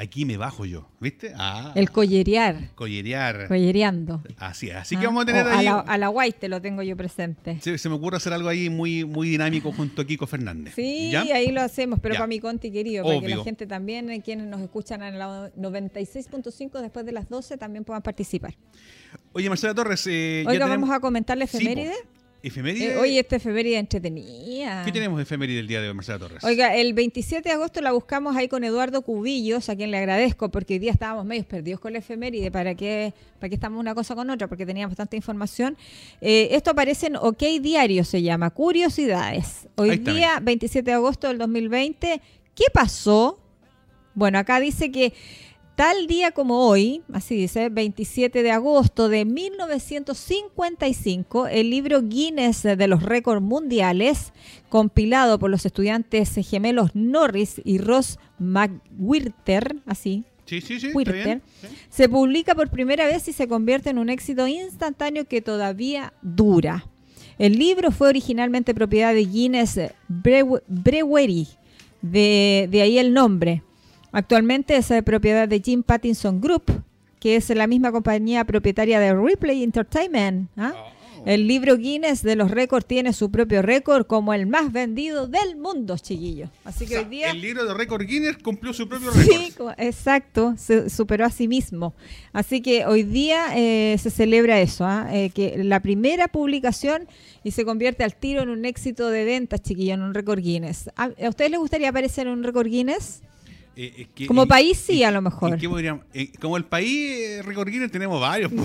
Aquí 0.00 0.24
me 0.24 0.36
bajo 0.36 0.64
yo. 0.64 0.88
¿Viste? 1.00 1.32
Ah. 1.36 1.72
El 1.74 1.90
collerear, 1.90 2.70
Collerear. 2.76 3.48
collereando. 3.48 4.22
Así 4.38 4.68
es. 4.68 4.76
Así 4.76 4.94
Ah, 4.94 5.00
que 5.00 5.06
vamos 5.06 5.24
a 5.24 5.26
tener 5.26 5.44
ahí. 5.48 5.66
A 5.66 5.72
la, 5.72 5.78
a 5.80 5.98
la 5.98 6.08
lo 6.48 6.62
tengo 6.62 6.82
yo 6.84 6.96
presente. 6.96 7.58
Se, 7.60 7.76
se 7.78 7.88
me 7.88 7.96
ocurre 7.96 8.16
hacer 8.18 8.32
algo 8.32 8.48
ahí 8.48 8.70
muy, 8.70 9.04
muy 9.04 9.28
dinámico 9.28 9.72
junto 9.72 10.02
a 10.02 10.04
Kiko 10.06 10.28
Fernández. 10.28 10.74
Sí, 10.76 11.10
¿Ya? 11.10 11.22
ahí 11.22 11.50
lo 11.50 11.62
hacemos, 11.62 11.98
pero 12.00 12.14
Ya. 12.14 12.18
para 12.20 12.28
mi 12.28 12.38
conti 12.38 12.70
querido, 12.70 13.04
para 13.04 13.20
que 13.20 13.28
la 13.28 13.42
gente 13.42 13.66
también, 13.66 14.08
eh, 14.10 14.22
quienes 14.22 14.46
nos 14.46 14.60
escuchan 14.60 15.02
en 15.02 15.18
la 15.18 15.50
96.5 15.56 16.80
después 16.80 17.04
de 17.04 17.10
las 17.12 17.28
12, 17.28 17.56
también 17.58 17.84
puedan 17.84 18.02
participar. 18.02 18.54
Oye, 19.32 19.48
Marcela 19.48 19.74
Torres. 19.74 20.06
Eh, 20.06 20.42
ya 20.44 20.50
Oiga, 20.50 20.66
tenemos- 20.66 20.88
vamos 20.88 20.96
a 20.96 21.00
comentar 21.00 21.36
la 21.36 21.46
Sí, 21.48 21.56
efeméride. 21.56 21.92
¿Efeméride? 22.40 22.92
Eh, 22.92 22.96
oye, 22.96 23.18
esta 23.18 23.36
efeméride 23.36 23.78
entretenida. 23.78 24.84
¿Qué 24.84 24.92
tenemos 24.92 25.16
de 25.16 25.24
efeméride 25.24 25.58
el 25.58 25.66
día 25.66 25.80
de 25.80 25.88
hoy, 25.88 25.94
Marcela 25.94 26.20
Torres? 26.20 26.44
Oiga, 26.44 26.76
el 26.76 26.94
27 26.94 27.48
de 27.48 27.54
agosto 27.54 27.80
la 27.80 27.90
buscamos 27.90 28.36
ahí 28.36 28.46
con 28.46 28.62
Eduardo 28.62 29.02
Cubillos, 29.02 29.68
a 29.68 29.74
quien 29.74 29.90
le 29.90 29.98
agradezco, 29.98 30.48
porque 30.48 30.74
hoy 30.74 30.78
día 30.78 30.92
estábamos 30.92 31.24
medios 31.24 31.46
perdidos 31.46 31.80
con 31.80 31.92
la 31.92 31.98
efeméride. 31.98 32.52
¿Para 32.52 32.76
qué, 32.76 33.12
para 33.40 33.48
qué 33.48 33.56
estamos 33.56 33.80
una 33.80 33.94
cosa 33.94 34.14
con 34.14 34.30
otra? 34.30 34.46
Porque 34.46 34.64
teníamos 34.64 34.96
tanta 34.96 35.16
información. 35.16 35.76
Eh, 36.20 36.50
esto 36.52 36.70
aparece 36.70 37.08
en 37.08 37.16
OK 37.16 37.42
Diario, 37.60 38.04
se 38.04 38.22
llama 38.22 38.50
Curiosidades. 38.50 39.66
Hoy 39.74 39.96
día, 39.98 40.38
27 40.40 40.88
de 40.88 40.94
agosto 40.94 41.26
del 41.26 41.38
2020, 41.38 42.20
¿qué 42.54 42.64
pasó? 42.72 43.40
Bueno, 44.14 44.38
acá 44.38 44.60
dice 44.60 44.92
que 44.92 45.12
tal 45.78 46.08
día 46.08 46.32
como 46.32 46.66
hoy, 46.66 47.02
así 47.12 47.36
dice, 47.36 47.68
27 47.68 48.42
de 48.42 48.50
agosto 48.50 49.08
de 49.08 49.24
1955, 49.24 51.46
el 51.46 51.70
libro 51.70 52.02
Guinness 52.02 52.64
de 52.64 52.88
los 52.88 53.04
récords 53.04 53.40
mundiales, 53.40 54.32
compilado 54.70 55.38
por 55.38 55.50
los 55.50 55.64
estudiantes 55.64 56.34
gemelos 56.48 56.90
Norris 56.94 57.60
y 57.64 57.78
Ross 57.78 58.18
McWhirter, 58.40 59.76
así, 59.86 60.24
sí, 60.46 60.60
sí, 60.60 60.80
sí. 60.80 60.86
está 60.88 60.98
Whirter, 60.98 61.24
bien. 61.24 61.42
Sí. 61.60 61.68
se 61.90 62.08
publica 62.08 62.56
por 62.56 62.70
primera 62.70 63.06
vez 63.06 63.28
y 63.28 63.32
se 63.32 63.46
convierte 63.46 63.90
en 63.90 63.98
un 63.98 64.10
éxito 64.10 64.48
instantáneo 64.48 65.26
que 65.26 65.42
todavía 65.42 66.12
dura. 66.22 66.88
El 67.38 67.56
libro 67.56 67.92
fue 67.92 68.08
originalmente 68.08 68.74
propiedad 68.74 69.14
de 69.14 69.24
Guinness 69.24 69.78
Brew- 70.08 70.60
Brewery, 70.66 71.46
de, 72.02 72.66
de 72.68 72.82
ahí 72.82 72.98
el 72.98 73.14
nombre. 73.14 73.62
Actualmente 74.12 74.76
es 74.76 74.92
propiedad 75.04 75.48
de 75.48 75.60
Jim 75.60 75.82
Pattinson 75.82 76.40
Group, 76.40 76.82
que 77.20 77.36
es 77.36 77.48
la 77.50 77.66
misma 77.66 77.92
compañía 77.92 78.44
propietaria 78.44 79.00
de 79.00 79.14
Ripley 79.14 79.62
Entertainment. 79.62 80.48
¿ah? 80.56 80.72
El 81.26 81.46
libro 81.46 81.76
Guinness 81.76 82.22
de 82.22 82.36
los 82.36 82.50
récords 82.50 82.86
tiene 82.86 83.12
su 83.12 83.30
propio 83.30 83.60
récord 83.60 84.06
como 84.06 84.32
el 84.32 84.46
más 84.46 84.72
vendido 84.72 85.26
del 85.26 85.56
mundo, 85.56 85.98
chiquillos. 85.98 86.48
Así 86.64 86.86
que 86.86 86.94
O 86.94 86.98
sea, 86.98 87.06
hoy 87.06 87.10
día... 87.10 87.30
El 87.32 87.40
libro 87.42 87.66
de 87.66 87.74
récord 87.74 88.06
Guinness 88.06 88.38
cumplió 88.38 88.72
su 88.72 88.88
propio 88.88 89.10
récord. 89.10 89.74
Sí, 89.76 89.84
exacto, 89.84 90.54
se 90.56 90.88
superó 90.88 91.26
a 91.26 91.30
sí 91.30 91.48
mismo. 91.48 91.92
Así 92.32 92.62
que 92.62 92.86
hoy 92.86 93.02
día 93.02 93.48
eh, 93.56 93.96
se 93.98 94.10
celebra 94.10 94.60
eso, 94.60 94.86
¿ah? 94.86 95.08
Eh, 95.12 95.30
que 95.30 95.62
la 95.62 95.80
primera 95.80 96.28
publicación 96.28 97.08
y 97.44 97.50
se 97.50 97.64
convierte 97.64 98.04
al 98.04 98.14
tiro 98.14 98.42
en 98.42 98.48
un 98.48 98.64
éxito 98.64 99.10
de 99.10 99.24
ventas, 99.24 99.60
chiquillo, 99.60 99.94
en 99.94 100.02
un 100.02 100.14
récord 100.14 100.40
Guinness. 100.40 100.88
¿A, 100.96 101.10
a 101.22 101.28
ustedes 101.28 101.50
les 101.50 101.60
gustaría 101.60 101.90
aparecer 101.90 102.26
en 102.26 102.34
un 102.34 102.44
récord 102.44 102.68
Guinness? 102.68 103.22
Eh, 103.80 103.94
es 103.98 104.08
que 104.14 104.26
Como 104.26 104.46
país 104.46 104.76
sí, 104.76 105.02
a 105.04 105.10
lo 105.10 105.22
mejor. 105.22 105.52
en 105.54 105.58
qué 105.60 105.68
podríamos- 105.68 106.04
eh, 106.12 106.32
como 106.40 106.56
el 106.56 106.64
país, 106.64 107.40
eh, 107.40 107.88
tenemos 107.90 108.20
varios. 108.20 108.50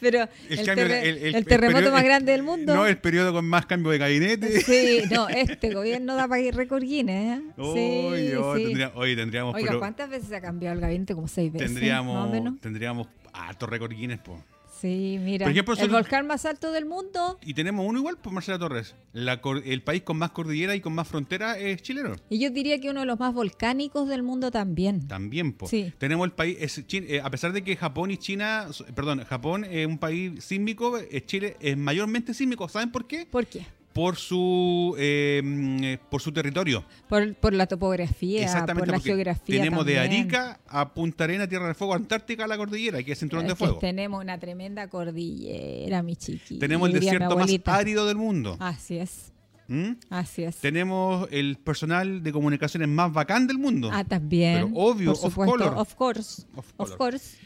Pero 0.00 0.22
El 0.48 0.58
el, 0.58 0.66
cambio- 0.66 0.84
terre- 0.86 1.08
el- 1.08 1.16
el- 1.18 1.24
el 1.28 1.34
el 1.36 1.44
terremoto 1.46 1.78
periodo- 1.78 1.92
más 1.92 2.04
grande 2.04 2.32
del 2.32 2.42
mundo. 2.42 2.74
No, 2.74 2.86
el 2.86 2.98
periodo 2.98 3.32
con 3.32 3.44
más 3.46 3.66
cambio 3.66 3.90
de 3.92 3.98
gabinete. 3.98 4.60
Sí, 4.60 5.00
no, 5.10 5.28
este 5.28 5.72
gobierno 5.72 6.14
da 6.16 6.28
para 6.28 6.40
ir 6.42 6.54
récord 6.54 6.82
Guinness. 6.82 7.40
¿eh? 7.40 7.42
Sí, 7.56 8.34
oh, 8.36 8.56
sí. 8.56 8.64
tendría- 8.64 8.92
oye, 8.94 9.16
tendríamos, 9.16 9.54
Oiga, 9.54 9.68
pero 9.68 9.78
¿cuántas 9.78 10.10
veces 10.10 10.28
se 10.28 10.36
ha 10.36 10.40
cambiado 10.40 10.74
el 10.74 10.80
gabinete? 10.80 11.14
Como 11.14 11.28
seis 11.28 11.52
veces. 11.52 11.68
Tendríamos, 11.68 12.60
tendríamos 12.60 13.08
alto 13.32 13.66
récord 13.66 13.92
Guinness, 13.92 14.18
po. 14.20 14.42
Sí, 14.80 15.18
mira. 15.20 15.44
Por 15.44 15.52
ejemplo, 15.52 15.74
el 15.78 15.90
volcán 15.90 16.26
más 16.26 16.44
alto 16.44 16.70
del 16.72 16.86
mundo. 16.86 17.38
Y 17.44 17.54
tenemos 17.54 17.84
uno 17.86 17.98
igual, 17.98 18.18
pues 18.22 18.32
Marcela 18.32 18.58
Torres. 18.58 18.94
La 19.12 19.40
cor- 19.40 19.62
el 19.64 19.82
país 19.82 20.02
con 20.02 20.18
más 20.18 20.30
cordillera 20.30 20.74
y 20.76 20.80
con 20.80 20.94
más 20.94 21.08
frontera 21.08 21.58
es 21.58 21.82
chileno. 21.82 22.14
Y 22.30 22.38
yo 22.38 22.50
diría 22.50 22.80
que 22.80 22.90
uno 22.90 23.00
de 23.00 23.06
los 23.06 23.18
más 23.18 23.34
volcánicos 23.34 24.08
del 24.08 24.22
mundo 24.22 24.50
también. 24.50 25.06
También, 25.08 25.52
po. 25.52 25.66
Sí. 25.66 25.92
Tenemos 25.98 26.24
el 26.26 26.32
país, 26.32 26.56
es 26.60 26.84
eh, 26.92 27.20
a 27.22 27.30
pesar 27.30 27.52
de 27.52 27.62
que 27.62 27.76
Japón 27.76 28.10
y 28.10 28.16
China, 28.18 28.68
perdón, 28.94 29.24
Japón 29.24 29.64
es 29.64 29.86
un 29.86 29.98
país 29.98 30.44
sísmico, 30.44 30.98
eh, 30.98 31.24
Chile 31.26 31.56
es 31.60 31.76
mayormente 31.76 32.34
sísmico. 32.34 32.68
¿Saben 32.68 32.92
por 32.92 33.06
qué? 33.06 33.26
¿Por 33.26 33.46
qué? 33.46 33.66
Por 33.92 34.16
su 34.16 34.94
eh, 34.98 35.40
mm, 35.44 35.82
eh, 35.84 35.98
por 36.10 36.20
su 36.22 36.30
territorio. 36.30 36.84
Por, 37.08 37.34
por 37.34 37.52
la 37.52 37.66
topografía, 37.66 38.42
Exactamente. 38.44 38.86
por 38.86 38.96
la 38.96 39.00
geografía. 39.00 39.56
Tenemos 39.58 39.84
de. 39.84 39.98
Arica 39.98 40.60
a 40.68 40.92
Punta 40.94 41.24
Arena, 41.24 41.48
Tierra 41.48 41.66
del 41.66 41.74
Fuego, 41.74 41.94
Antártica 41.94 42.46
la 42.46 42.56
cordillera, 42.56 43.02
que 43.02 43.12
es 43.12 43.18
cinturón 43.18 43.46
Es 43.46 43.50
de 43.52 43.56
fuego. 43.56 43.78
tenemos 43.78 44.22
una 44.22 44.38
tremenda 44.38 44.86
cordillera, 44.88 46.02
mi 46.02 46.14
chiqui. 46.16 46.58
Tenemos 46.58 46.88
el 46.88 46.94
desierto 47.00 47.36
más 47.36 47.50
árido 47.64 48.06
del 48.06 48.16
mundo. 48.16 48.56
Así 48.60 48.98
es, 48.98 49.32
¿Mm? 49.66 49.92
así 50.10 50.44
es. 50.44 50.56
Tenemos 50.58 51.26
el 51.32 51.56
personal 51.56 52.22
de 52.22 52.30
comunicaciones 52.32 52.88
más 52.88 53.12
bacán 53.12 53.46
del 53.48 53.58
mundo. 53.58 53.90
Ah, 53.92 54.04
también. 54.04 54.54
Pero 54.54 54.70
obvio, 54.74 55.12
por 55.14 55.26
of 55.26 55.32
supuesto, 55.32 55.52
color. 55.58 55.74
Of 55.78 55.94
course. 55.94 56.42
Of 56.76 56.96
course. 56.96 57.36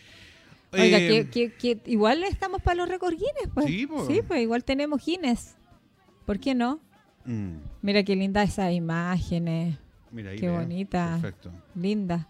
Oiga, 0.73 0.99
Eh, 0.99 1.29
que, 1.31 1.51
que- 1.59 1.77
que 1.77 1.91
igual 1.91 2.25
estamos 2.25 2.61
para 2.63 2.77
los 2.77 2.89
récords 2.89 3.17
Guinness, 3.17 3.51
pues. 3.55 3.67
Sí, 3.67 3.87
po. 3.87 4.07
Sí, 4.07 4.21
pues 4.27 4.41
igual 4.43 4.65
tenemos 4.65 5.03
Guinness. 5.05 5.55
¿Por 6.27 6.39
qué 6.39 6.55
no? 6.55 6.81
mm, 7.25 7.55
Mira 7.83 8.03
qué 8.03 8.17
lindas 8.17 8.49
esas 8.51 8.73
imágenes. 8.73 9.77
mira 10.11 10.31
ahí, 10.31 10.39
Qué 10.39 10.51
bonita. 10.51 11.19
Perfecto. 11.21 11.51
Linda. 11.75 12.29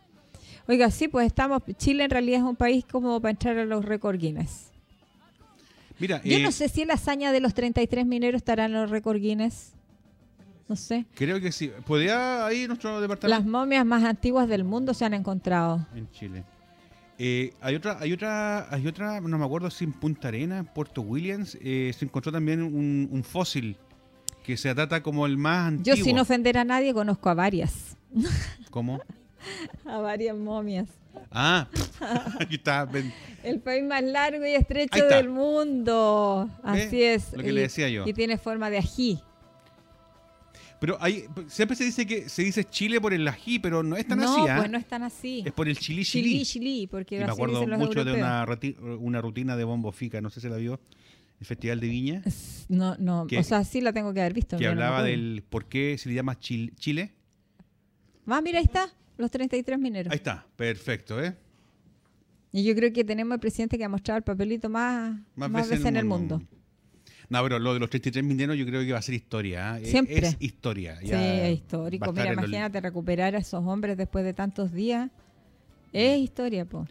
Oiga, 0.69 0.91
sí, 0.91 1.09
pues 1.09 1.27
estamos. 1.27 1.63
Chile 1.77 2.05
en 2.05 2.11
realidad 2.11 2.39
es 2.41 2.45
un 2.45 2.57
país 2.57 2.85
como 2.91 3.21
para 3.21 3.31
entrar 3.31 3.59
a 3.59 3.65
los 3.65 3.85
récords 3.85 4.19
Guinness. 4.21 4.71
Mira, 5.99 6.21
Yo 6.25 6.37
eh, 6.37 6.43
no 6.43 6.51
sé 6.53 6.69
si 6.69 6.85
la 6.85 6.95
hazaña 6.95 7.33
de 7.33 7.41
los 7.41 7.55
33 7.55 8.07
mineros 8.07 8.39
estará 8.41 8.65
en 8.67 8.73
los 8.73 8.91
récords 8.91 9.21
Guinness. 9.21 9.73
No 10.69 10.77
sé. 10.77 11.05
creo 11.15 11.41
que 11.41 11.53
sí. 11.53 11.71
¿Podría 11.87 12.47
ahí 12.47 12.67
nuestro 12.67 13.01
departamento? 13.01 13.29
Las 13.29 13.45
momias 13.47 13.85
más 13.85 14.05
antiguas 14.05 14.49
del 14.49 14.65
mundo 14.65 14.95
se 14.95 15.05
han 15.05 15.13
encontrado. 15.15 15.87
En 15.95 16.11
Chile. 16.13 16.45
Eh, 17.25 17.53
hay 17.61 17.77
otra, 17.77 17.99
hay 18.01 18.13
otra, 18.13 18.67
hay 18.75 18.85
otra, 18.85 19.21
no 19.21 19.39
me 19.39 19.45
acuerdo 19.45 19.71
si 19.71 19.85
en 19.85 19.93
Punta 19.93 20.27
Arena, 20.27 20.59
en 20.59 20.67
Puerto 20.67 21.03
Williams, 21.03 21.57
eh, 21.63 21.95
se 21.97 22.05
encontró 22.05 22.33
también 22.33 22.61
un, 22.65 23.09
un 23.13 23.23
fósil 23.23 23.77
que 24.43 24.57
se 24.57 24.75
trata 24.75 25.05
como 25.05 25.25
el 25.25 25.37
más 25.37 25.69
antiguo. 25.69 25.95
Yo 25.97 26.03
sin 26.03 26.19
ofender 26.19 26.59
a 26.59 26.65
nadie 26.65 26.93
conozco 26.93 27.31
a 27.31 27.35
varias. 27.35 27.97
¿Cómo? 28.71 29.01
A 29.85 29.99
varias 29.99 30.37
momias. 30.37 30.89
Ah, 31.31 31.69
aquí 32.41 32.57
está. 32.57 32.87
ven. 32.87 33.15
El 33.45 33.61
país 33.61 33.85
más 33.85 34.03
largo 34.03 34.45
y 34.45 34.55
estrecho 34.55 35.07
del 35.07 35.29
mundo. 35.29 36.51
Así 36.65 37.05
es. 37.05 37.33
Lo 37.35 37.45
que 37.45 37.51
y, 37.51 37.53
le 37.53 37.61
decía 37.61 37.89
yo. 37.89 38.05
Y 38.05 38.15
tiene 38.15 38.37
forma 38.37 38.69
de 38.69 38.79
ají. 38.79 39.21
Pero 40.83 40.99
hay, 41.01 41.27
siempre 41.47 41.77
se 41.77 41.85
dice 41.85 42.05
que 42.07 42.29
se 42.29 42.43
dice 42.43 42.65
Chile 42.65 43.01
por 43.01 43.15
el 43.15 43.27
ají, 43.29 43.61
pero 43.61 43.85
no 43.85 43.97
es 43.97 44.05
tan 44.05 44.19
no, 44.19 44.33
así, 44.33 44.51
¿ah? 44.51 44.57
pues 44.59 44.69
no 44.69 44.77
es 44.79 44.87
tan 44.89 45.05
así. 45.05 45.45
Es 45.47 45.53
por 45.53 45.69
el 45.69 45.79
chili 45.79 46.05
Chili, 46.05 46.31
chili. 46.31 46.45
chili, 46.45 46.87
porque 46.89 47.15
Y 47.15 47.19
me 47.21 47.25
acuerdo 47.27 47.61
dicen 47.61 47.71
los 47.71 47.79
mucho 47.79 48.05
de 48.05 48.13
una, 48.15 48.45
rati- 48.45 48.77
una 48.99 49.21
rutina 49.21 49.57
de 49.57 49.63
Bombo 49.63 49.93
Fica, 49.93 50.21
no 50.21 50.29
sé 50.29 50.41
si 50.41 50.49
la 50.49 50.57
vio, 50.57 50.81
el 51.39 51.47
Festival 51.47 51.79
de 51.79 51.87
Viña, 51.87 52.23
No, 52.69 52.97
no, 52.99 53.29
que- 53.29 53.39
o 53.39 53.45
sea, 53.45 53.63
sí 53.63 53.81
la 53.81 53.93
tengo 53.93 54.13
que 54.13 54.23
haber 54.23 54.35
visto. 54.35 54.57
que 54.59 54.65
no 54.65 54.71
hablaba 54.73 55.05
del 55.05 55.45
por 55.49 55.67
qué 55.67 55.97
se 55.99 56.09
le 56.09 56.17
llama 56.17 56.37
Chil- 56.41 56.75
Chile. 56.75 57.13
Ah, 58.27 58.41
mira, 58.43 58.59
ahí 58.59 58.65
está, 58.65 58.93
los 59.19 59.31
33 59.31 59.79
mineros. 59.79 60.11
Ahí 60.11 60.17
está, 60.17 60.45
perfecto, 60.57 61.23
¿eh? 61.23 61.37
Y 62.51 62.65
yo 62.65 62.75
creo 62.75 62.93
que 62.93 63.05
tenemos 63.05 63.35
el 63.35 63.41
presidente 63.41 63.79
que 63.79 63.85
ha 63.85 63.89
mostrado 63.89 64.19
el 64.19 64.25
papelito 64.25 64.69
más, 64.69 65.17
más, 65.37 65.53
veces, 65.53 65.85
en 65.85 65.97
el 65.97 66.05
mundo. 66.05 66.43
No, 67.33 67.43
pero 67.43 67.59
lo 67.59 67.73
de 67.75 67.81
los 67.81 67.89
33 67.91 68.23
mineros 68.25 68.57
yo 68.57 68.67
creo 68.67 68.83
que 68.83 68.93
va 68.93 68.99
a 68.99 69.03
ser 69.03 69.15
historia. 69.15 69.79
¿eh? 69.81 69.87
Siempre. 69.87 70.19
Es 70.19 70.37
historia. 70.39 70.99
Sí, 71.01 71.11
es 71.13 71.55
histórico. 71.55 72.13
Mira, 72.13 72.27
los- 72.35 72.45
imagínate 72.45 72.81
recuperar 72.81 73.35
a 73.35 73.39
esos 73.39 73.65
hombres 73.67 73.97
después 73.97 74.25
de 74.25 74.35
tantos 74.35 74.73
días. 74.73 75.11
Es 75.93 76.19
historia, 76.21 76.65
po. 76.65 76.87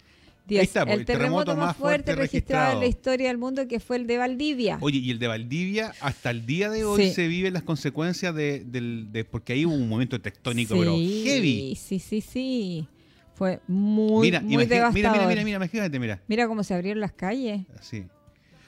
Ahí 0.50 0.57
está, 0.57 0.86
po, 0.86 0.91
el 0.91 1.05
terremoto 1.05 1.55
más 1.55 1.77
fuerte 1.77 2.13
registrado 2.15 2.74
en 2.74 2.79
la 2.81 2.86
historia 2.88 3.27
del 3.29 3.38
mundo 3.38 3.67
que 3.67 3.79
fue 3.79 3.95
el 3.98 4.05
de 4.07 4.17
Valdivia. 4.17 4.77
Oye, 4.81 4.98
y 4.98 5.12
el 5.12 5.19
de 5.19 5.27
Valdivia, 5.27 5.93
hasta 6.01 6.29
el 6.31 6.45
día 6.45 6.69
de 6.69 6.83
hoy 6.83 7.03
Sí. 7.07 7.13
se 7.13 7.27
viven 7.27 7.53
las 7.53 7.63
consecuencias 7.63 8.36
de, 8.36 8.65
del- 8.65 9.07
de- 9.13 9.24
porque 9.24 9.53
ahí 9.53 9.65
hubo 9.65 9.75
un 9.75 9.88
momento 9.88 10.19
tectónico, 10.19 10.75
pero 10.77 10.95
Sí, 10.95 11.24
heavy. 11.25 11.75
Sí, 11.75 12.00
sí, 12.00 12.19
sí. 12.19 12.88
Fue 13.36 13.60
muy, 13.67 14.27
mira, 14.27 14.41
muy 14.41 14.55
imagi- 14.55 14.57
mira, 14.57 14.75
devastador. 14.75 14.93
mira, 15.17 15.27
mira, 15.27 15.43
mira, 15.45 15.55
imagínate, 15.57 16.00
mira. 16.00 16.21
Mira 16.27 16.48
cómo 16.48 16.63
se 16.63 16.74
abrieron 16.74 17.00
las 17.00 17.13
calles. 17.13 17.62
Así. 17.79 18.03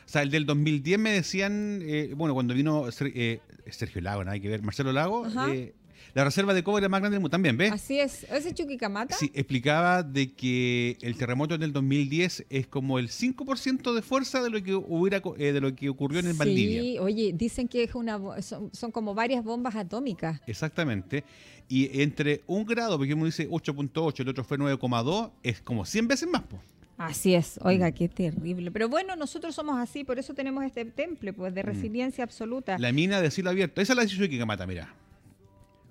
O 0.05 0.09
sea, 0.09 0.21
el 0.21 0.31
del 0.31 0.45
2010 0.45 0.99
me 0.99 1.11
decían, 1.11 1.79
eh, 1.83 2.13
bueno, 2.15 2.33
cuando 2.33 2.53
vino 2.53 2.87
eh, 2.87 3.39
Sergio 3.69 4.01
Lago, 4.01 4.23
nada 4.23 4.39
que 4.39 4.49
ver, 4.49 4.61
Marcelo 4.61 4.91
Lago, 4.91 5.27
eh, 5.49 5.73
la 6.13 6.23
reserva 6.23 6.53
de 6.53 6.63
cobre 6.63 6.79
es 6.79 6.83
la 6.83 6.89
más 6.89 7.01
grande 7.01 7.15
del 7.15 7.21
mundo. 7.21 7.31
También, 7.31 7.57
¿ves? 7.57 7.71
Así 7.71 7.99
es. 7.99 8.23
¿Ese 8.25 8.53
Chuquicamata? 8.53 9.15
Sí, 9.15 9.31
explicaba 9.33 10.03
de 10.03 10.33
que 10.33 10.97
el 11.01 11.17
terremoto 11.17 11.57
del 11.57 11.73
2010 11.73 12.45
es 12.49 12.67
como 12.67 12.99
el 12.99 13.09
5% 13.09 13.93
de 13.93 14.01
fuerza 14.03 14.43
de 14.43 14.51
lo 14.51 14.61
que 14.61 14.75
hubiera 14.75 15.21
eh, 15.37 15.51
de 15.51 15.61
lo 15.61 15.75
que 15.75 15.89
ocurrió 15.89 16.19
en 16.19 16.27
el 16.27 16.33
Valdivia. 16.33 16.81
Sí, 16.81 16.99
oye, 16.99 17.31
dicen 17.33 17.67
que 17.67 17.83
es 17.83 17.95
una, 17.95 18.19
son, 18.43 18.69
son 18.73 18.91
como 18.91 19.15
varias 19.15 19.43
bombas 19.43 19.75
atómicas. 19.75 20.39
Exactamente. 20.45 21.23
Y 21.67 22.01
entre 22.01 22.43
un 22.45 22.65
grado, 22.65 22.97
porque 22.97 23.15
uno 23.15 23.25
dice 23.25 23.49
8.8, 23.49 24.19
el 24.19 24.29
otro 24.29 24.43
fue 24.43 24.59
9,2, 24.59 25.31
es 25.41 25.61
como 25.61 25.83
100 25.83 26.07
veces 26.07 26.29
más. 26.29 26.43
po. 26.43 26.61
Así 26.97 27.33
es, 27.33 27.59
oiga, 27.63 27.89
Mm. 27.89 27.93
qué 27.93 28.07
terrible. 28.09 28.71
Pero 28.71 28.87
bueno, 28.87 29.15
nosotros 29.15 29.55
somos 29.55 29.77
así, 29.79 30.03
por 30.03 30.19
eso 30.19 30.33
tenemos 30.33 30.63
este 30.63 30.85
temple, 30.85 31.33
pues, 31.33 31.53
de 31.53 31.63
resiliencia 31.63 32.23
absoluta. 32.23 32.77
Mm. 32.77 32.81
La 32.81 32.91
mina 32.91 33.21
de 33.21 33.31
cielo 33.31 33.49
abierto. 33.49 33.81
Esa 33.81 33.93
es 33.93 33.97
la 33.97 34.03
decisión 34.03 34.29
que 34.29 34.45
mata, 34.45 34.65
mira. 34.67 34.93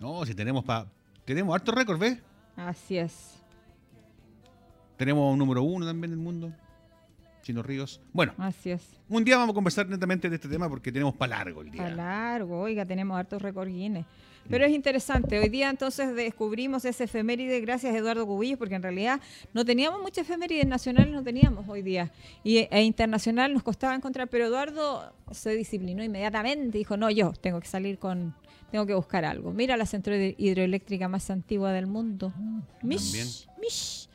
No, 0.00 0.25
si 0.25 0.35
tenemos 0.35 0.64
pa, 0.64 0.87
tenemos 1.25 1.54
harto 1.54 1.73
récord, 1.73 1.99
¿ves? 1.99 2.18
Así 2.56 2.97
es. 2.99 3.37
Tenemos 4.97 5.32
un 5.32 5.38
número 5.38 5.62
uno 5.62 5.85
también 5.87 6.12
en 6.12 6.18
el 6.18 6.25
mundo. 6.25 6.52
Chino 7.42 7.62
Ríos. 7.62 8.00
Bueno, 8.12 8.35
Así 8.38 8.71
es. 8.71 8.82
un 9.09 9.25
día 9.25 9.37
vamos 9.37 9.52
a 9.52 9.54
conversar 9.54 9.88
netamente 9.88 10.30
de 10.30 10.37
este 10.37 10.49
tema 10.49 10.68
porque 10.68 10.92
tenemos 10.92 11.14
para 11.16 11.38
largo 11.38 11.62
el 11.62 11.73
día. 11.73 11.82
Para 11.82 11.94
largo, 11.97 12.61
oiga, 12.61 12.87
tenemos 12.87 13.18
hartos 13.18 13.42
récord 13.42 13.66
Guinness. 13.68 14.06
Pero 14.49 14.64
es 14.64 14.72
interesante, 14.72 15.38
hoy 15.38 15.49
día 15.49 15.70
entonces 15.70 16.14
descubrimos 16.14 16.84
ese 16.84 17.04
efeméride 17.04 17.61
gracias 17.61 17.94
a 17.94 17.99
Eduardo 17.99 18.26
Cubillos, 18.26 18.58
porque 18.58 18.75
en 18.75 18.82
realidad 18.82 19.20
no 19.54 19.64
teníamos 19.64 20.00
muchas 20.02 20.26
efemérides 20.28 20.66
nacionales, 20.66 21.12
no 21.12 21.22
teníamos 21.22 21.68
hoy 21.68 21.82
día. 21.82 22.12
Y, 22.44 22.58
e 22.70 22.82
internacional 22.82 23.52
nos 23.52 23.62
costaba 23.62 23.94
encontrar, 23.94 24.28
pero 24.28 24.46
Eduardo 24.46 25.12
se 25.30 25.54
disciplinó 25.54 26.02
inmediatamente, 26.02 26.78
dijo, 26.78 26.96
no, 26.96 27.11
yo 27.11 27.32
tengo 27.32 27.61
que 27.61 27.68
salir 27.68 27.99
con, 27.99 28.34
tengo 28.70 28.87
que 28.87 28.94
buscar 28.94 29.25
algo. 29.25 29.52
Mira 29.52 29.76
la 29.76 29.87
centro 29.87 30.14
hidroeléctrica 30.14 31.08
más 31.08 31.30
antigua 31.30 31.72
del 31.72 31.87
mundo. 31.87 32.32
Mish, 32.82 33.12
También. 33.12 33.28
mish. 33.61 34.08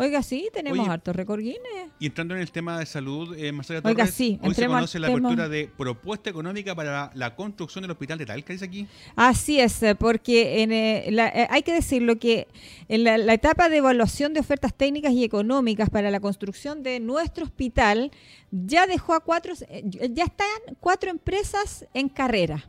Oiga, 0.00 0.22
sí, 0.22 0.48
tenemos 0.52 0.78
Oye, 0.80 0.88
hartos 0.90 1.14
récord 1.14 1.40
Guinness. 1.40 1.90
Y 1.98 2.06
entrando 2.06 2.34
en 2.34 2.40
el 2.40 2.50
tema 2.50 2.78
de 2.78 2.86
salud, 2.86 3.36
eh, 3.36 3.52
Marcela 3.52 3.80
Oiga, 3.84 4.04
Torres, 4.04 4.14
sí, 4.14 4.38
hoy 4.42 4.54
se 4.54 4.66
conoce 4.66 4.98
la 4.98 5.08
tema. 5.08 5.18
apertura 5.28 5.48
de 5.50 5.68
propuesta 5.76 6.30
económica 6.30 6.74
para 6.74 7.10
la 7.14 7.36
construcción 7.36 7.82
del 7.82 7.90
hospital 7.90 8.16
de 8.16 8.24
Talca, 8.24 8.52
dice 8.54 8.64
aquí. 8.64 8.86
Así 9.14 9.60
es, 9.60 9.82
eh, 9.82 9.94
porque 9.94 10.62
en, 10.62 10.72
eh, 10.72 11.08
la- 11.10 11.28
eh, 11.28 11.46
hay 11.50 11.62
que 11.62 11.72
decirlo 11.74 12.16
que 12.18 12.48
en 12.88 13.04
la, 13.04 13.18
la 13.18 13.34
etapa 13.34 13.68
de 13.68 13.76
evaluación 13.76 14.32
de 14.32 14.40
ofertas 14.40 14.72
técnicas 14.74 15.12
y 15.12 15.22
económicas 15.22 15.90
para 15.90 16.10
la 16.10 16.18
construcción 16.20 16.82
de 16.82 16.98
nuestro 16.98 17.44
hospital 17.44 18.10
ya 18.50 18.86
dejó 18.86 19.12
a 19.12 19.20
cuatro, 19.20 19.52
eh, 19.68 19.82
ya 19.84 20.24
están 20.24 20.48
cuatro 20.80 21.10
empresas 21.10 21.86
en 21.92 22.08
carrera. 22.08 22.64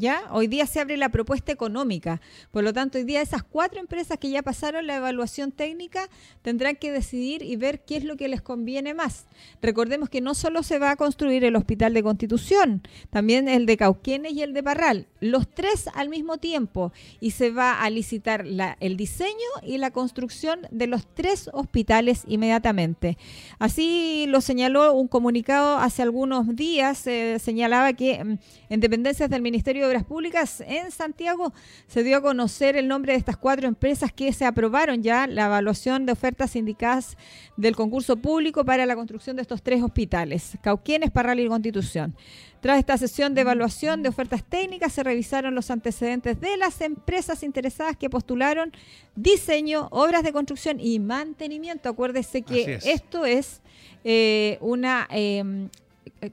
¿Ya? 0.00 0.22
Hoy 0.30 0.46
día 0.46 0.64
se 0.64 0.80
abre 0.80 0.96
la 0.96 1.10
propuesta 1.10 1.52
económica. 1.52 2.22
Por 2.52 2.64
lo 2.64 2.72
tanto, 2.72 2.96
hoy 2.96 3.04
día 3.04 3.20
esas 3.20 3.42
cuatro 3.42 3.80
empresas 3.80 4.16
que 4.16 4.30
ya 4.30 4.40
pasaron 4.40 4.86
la 4.86 4.96
evaluación 4.96 5.52
técnica 5.52 6.08
tendrán 6.40 6.76
que 6.76 6.90
decidir 6.90 7.42
y 7.42 7.56
ver 7.56 7.84
qué 7.84 7.98
es 7.98 8.04
lo 8.04 8.16
que 8.16 8.26
les 8.26 8.40
conviene 8.40 8.94
más. 8.94 9.26
Recordemos 9.60 10.08
que 10.08 10.22
no 10.22 10.32
solo 10.32 10.62
se 10.62 10.78
va 10.78 10.92
a 10.92 10.96
construir 10.96 11.44
el 11.44 11.54
Hospital 11.54 11.92
de 11.92 12.02
Constitución, 12.02 12.80
también 13.10 13.46
el 13.46 13.66
de 13.66 13.76
Cauquenes 13.76 14.32
y 14.32 14.40
el 14.40 14.54
de 14.54 14.62
Parral, 14.62 15.06
los 15.20 15.46
tres 15.46 15.86
al 15.92 16.08
mismo 16.08 16.38
tiempo, 16.38 16.94
y 17.20 17.32
se 17.32 17.50
va 17.50 17.82
a 17.82 17.90
licitar 17.90 18.46
el 18.80 18.96
diseño 18.96 19.34
y 19.62 19.76
la 19.76 19.90
construcción 19.90 20.60
de 20.70 20.86
los 20.86 21.06
tres 21.12 21.50
hospitales 21.52 22.22
inmediatamente. 22.26 23.18
Así 23.58 24.24
lo 24.28 24.40
señaló 24.40 24.94
un 24.94 25.08
comunicado 25.08 25.76
hace 25.76 26.00
algunos 26.00 26.56
días, 26.56 27.06
eh, 27.06 27.38
señalaba 27.38 27.92
que 27.92 28.24
mm, 28.24 28.38
en 28.70 28.80
dependencias 28.80 29.28
del 29.28 29.42
Ministerio 29.42 29.89
Obras 29.90 30.04
Públicas 30.04 30.62
en 30.68 30.92
Santiago 30.92 31.52
se 31.88 32.04
dio 32.04 32.18
a 32.18 32.22
conocer 32.22 32.76
el 32.76 32.86
nombre 32.86 33.12
de 33.12 33.18
estas 33.18 33.36
cuatro 33.36 33.66
empresas 33.66 34.12
que 34.12 34.32
se 34.32 34.44
aprobaron 34.44 35.02
ya 35.02 35.26
la 35.26 35.46
evaluación 35.46 36.06
de 36.06 36.12
ofertas 36.12 36.54
indicadas 36.54 37.16
del 37.56 37.74
concurso 37.74 38.16
público 38.16 38.64
para 38.64 38.86
la 38.86 38.94
construcción 38.94 39.34
de 39.34 39.42
estos 39.42 39.64
tres 39.64 39.82
hospitales, 39.82 40.56
Cauquienes, 40.62 41.10
Parral 41.10 41.40
y 41.40 41.48
Constitución. 41.48 42.14
Tras 42.60 42.78
esta 42.78 42.96
sesión 42.98 43.34
de 43.34 43.40
evaluación 43.40 44.04
de 44.04 44.10
ofertas 44.10 44.44
técnicas, 44.44 44.92
se 44.92 45.02
revisaron 45.02 45.56
los 45.56 45.72
antecedentes 45.72 46.40
de 46.40 46.56
las 46.56 46.80
empresas 46.82 47.42
interesadas 47.42 47.96
que 47.96 48.08
postularon 48.08 48.72
diseño, 49.16 49.88
obras 49.90 50.22
de 50.22 50.32
construcción 50.32 50.78
y 50.78 51.00
mantenimiento. 51.00 51.88
Acuérdese 51.88 52.42
que 52.42 52.78
esto 52.84 53.26
es 53.26 53.60
eh, 54.04 54.56
una, 54.60 55.08
em, 55.10 55.68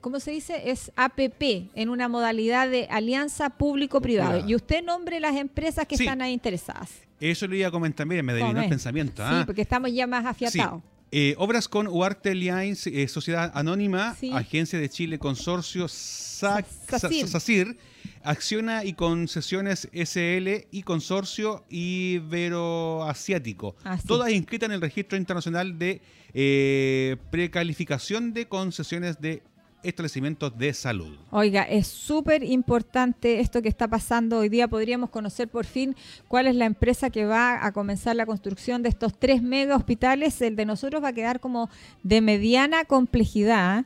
¿cómo 0.01 0.19
se 0.19 0.31
dice? 0.31 0.71
Es 0.71 0.91
APP, 0.95 1.69
en 1.75 1.89
una 1.89 2.07
modalidad 2.07 2.69
de 2.69 2.87
alianza 2.89 3.49
público-privado. 3.51 4.47
Y 4.47 4.55
usted 4.55 4.83
nombre 4.83 5.19
las 5.19 5.35
empresas 5.35 5.87
que 5.87 5.95
están 5.95 6.21
ahí 6.21 6.33
interesadas. 6.33 6.91
Eso 7.19 7.47
lo 7.47 7.55
iba 7.55 7.67
a 7.67 7.71
comentar, 7.71 8.05
mire, 8.05 8.21
me 8.21 8.33
devino 8.33 8.61
el 8.61 8.69
pensamiento. 8.69 9.23
Sí, 9.23 9.29
¿ah? 9.31 9.43
porque 9.45 9.61
estamos 9.61 9.91
ya 9.91 10.05
más 10.05 10.25
afiatados. 10.25 10.81
Eh, 11.09 11.35
obras 11.37 11.69
con 11.69 11.87
Huarte 11.87 12.31
Alliance, 12.31 13.01
eh, 13.01 13.07
Sociedad 13.07 13.49
Anónima, 13.55 14.17
Agencia 14.33 14.77
de 14.77 14.89
Chile 14.89 15.17
Consorcio 15.17 15.87
SACIR, 15.87 17.77
Acciona 18.23 18.83
y 18.83 18.91
Concesiones 18.91 19.87
SL 19.93 20.67
y 20.69 20.83
Consorcio 20.83 21.63
Iberoasiático. 21.69 23.77
Ah, 23.85 23.97
Todas 24.05 24.31
inscritas 24.31 24.67
en 24.67 24.73
el 24.73 24.81
Registro 24.81 25.17
Internacional 25.17 25.79
de 25.79 26.01
eh, 26.33 27.15
Precalificación 27.31 28.33
de 28.33 28.49
Concesiones 28.49 29.21
de 29.21 29.43
establecimientos 29.83 30.57
de 30.57 30.73
salud. 30.73 31.17
Oiga, 31.31 31.63
es 31.63 31.87
súper 31.87 32.43
importante 32.43 33.39
esto 33.39 33.61
que 33.61 33.69
está 33.69 33.87
pasando. 33.87 34.39
Hoy 34.39 34.49
día 34.49 34.67
podríamos 34.67 35.09
conocer 35.09 35.47
por 35.47 35.65
fin 35.65 35.95
cuál 36.27 36.47
es 36.47 36.55
la 36.55 36.65
empresa 36.65 37.09
que 37.09 37.25
va 37.25 37.65
a 37.65 37.71
comenzar 37.71 38.15
la 38.15 38.25
construcción 38.25 38.83
de 38.83 38.89
estos 38.89 39.17
tres 39.17 39.41
mega 39.41 39.75
hospitales. 39.75 40.41
El 40.41 40.55
de 40.55 40.65
nosotros 40.65 41.03
va 41.03 41.09
a 41.09 41.13
quedar 41.13 41.39
como 41.39 41.69
de 42.03 42.21
mediana 42.21 42.85
complejidad. 42.85 43.85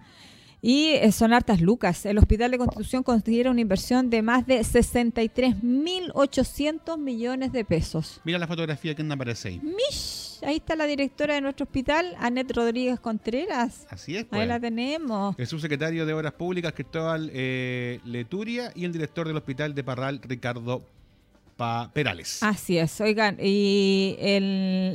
Y 0.61 0.89
eh, 0.89 1.11
son 1.11 1.33
hartas 1.33 1.59
lucas. 1.59 2.05
El 2.05 2.19
Hospital 2.19 2.51
de 2.51 2.59
Constitución 2.59 3.01
considera 3.03 3.49
una 3.49 3.61
inversión 3.61 4.11
de 4.11 4.21
más 4.21 4.45
de 4.45 4.59
63.800 4.59 6.99
millones 6.99 7.51
de 7.51 7.65
pesos. 7.65 8.21
Mira 8.23 8.37
la 8.37 8.45
fotografía 8.47 8.93
que 8.93 9.01
anda 9.01 9.15
aparece 9.15 9.47
ahí. 9.49 9.59
Ahí 10.43 10.57
está 10.57 10.75
la 10.75 10.85
directora 10.85 11.33
de 11.35 11.41
nuestro 11.41 11.65
hospital, 11.65 12.15
Anet 12.19 12.51
Rodríguez 12.55 12.99
Contreras. 12.99 13.85
Así 13.89 14.17
es. 14.17 14.25
Pues. 14.25 14.41
Ahí 14.41 14.47
la 14.47 14.59
tenemos. 14.59 15.35
El 15.37 15.45
subsecretario 15.47 16.05
de 16.05 16.13
Obras 16.13 16.33
Públicas, 16.33 16.73
Cristóbal 16.73 17.31
eh, 17.33 17.99
Leturia, 18.05 18.71
y 18.75 18.85
el 18.85 18.91
director 18.91 19.27
del 19.27 19.37
Hospital 19.37 19.73
de 19.75 19.83
Parral, 19.83 20.19
Ricardo 20.23 20.83
Perales. 21.93 22.41
Así 22.41 22.77
es, 22.77 22.99
oigan, 23.01 23.37
y 23.41 24.15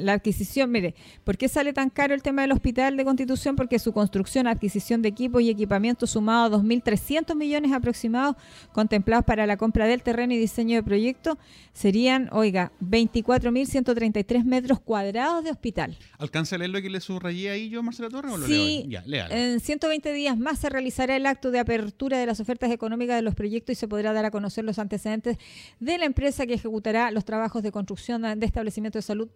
la 0.02 0.14
adquisición, 0.14 0.70
mire, 0.70 0.94
¿por 1.25 1.37
qué 1.37 1.49
sale 1.49 1.73
tan 1.73 1.90
caro 1.90 2.14
el 2.14 2.23
tema 2.23 2.42
del 2.42 2.52
hospital 2.52 2.96
de 2.96 3.04
Constitución? 3.04 3.56
Porque 3.56 3.78
su 3.78 3.92
construcción, 3.92 4.46
adquisición 4.46 5.02
de 5.02 5.08
equipos 5.08 5.42
y 5.42 5.50
equipamiento 5.50 6.06
sumado 6.06 6.56
a 6.56 6.61
2.300 6.61 7.35
millones 7.35 7.73
aproximados 7.73 8.37
contemplados 8.73 9.25
para 9.25 9.46
la 9.46 9.56
compra 9.56 9.87
del 9.87 10.02
terreno 10.02 10.35
y 10.35 10.38
diseño 10.38 10.76
de 10.76 10.82
proyecto 10.82 11.38
serían, 11.73 12.28
oiga, 12.32 12.73
24.133 12.80 14.44
metros 14.44 14.80
cuadrados 14.80 15.44
de 15.44 15.50
hospital. 15.50 15.96
¿Alcanza 16.18 16.56
a 16.56 16.58
leer 16.58 16.70
lo 16.70 16.82
que 16.82 16.90
le 16.90 17.00
subrayé 17.00 17.50
ahí 17.50 17.68
yo, 17.68 17.82
Marcela 17.82 18.08
Torres? 18.08 18.32
¿o 18.32 18.38
lo 18.38 18.46
sí, 18.46 18.87
Ya, 18.88 19.04
en 19.30 19.61
120 19.61 20.12
días 20.12 20.38
más 20.38 20.58
se 20.58 20.68
realizará 20.68 21.16
el 21.16 21.26
acto 21.26 21.50
de 21.50 21.58
apertura 21.58 22.18
de 22.18 22.26
las 22.26 22.40
ofertas 22.40 22.70
económicas 22.70 23.16
de 23.16 23.23
los 23.23 23.35
proyectos 23.35 23.73
y 23.73 23.76
se 23.76 23.88
podrá 23.88 24.12
dar 24.12 24.25
a 24.25 24.30
conocer 24.30 24.64
los 24.64 24.78
antecedentes 24.78 25.37
de 25.80 25.99
la 25.99 26.06
empresa 26.06 26.46
que 26.46 26.55
ejecutará 26.56 27.10
los 27.10 27.25
trabajos 27.25 27.62
de 27.62 27.72
construcción 27.72 28.22
de 28.22 28.46
establecimientos 28.46 29.04
de 29.04 29.06
salud 29.06 29.28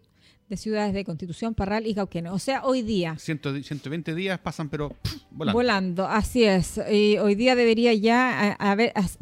de 0.51 0.57
ciudades 0.57 0.93
de 0.93 1.05
Constitución, 1.05 1.55
Parral 1.55 1.87
y 1.87 1.95
Cauquenes. 1.95 2.33
O 2.33 2.39
sea, 2.41 2.65
hoy 2.65 2.83
día. 2.83 3.17
120 3.17 4.15
días 4.17 4.39
pasan, 4.41 4.69
pero 4.69 4.97
volando. 5.31 5.57
Volando, 5.57 6.07
así 6.09 6.43
es. 6.43 6.81
Y 6.91 7.19
hoy 7.19 7.37
día 7.37 7.55
debería 7.55 7.95
ya 7.95 8.59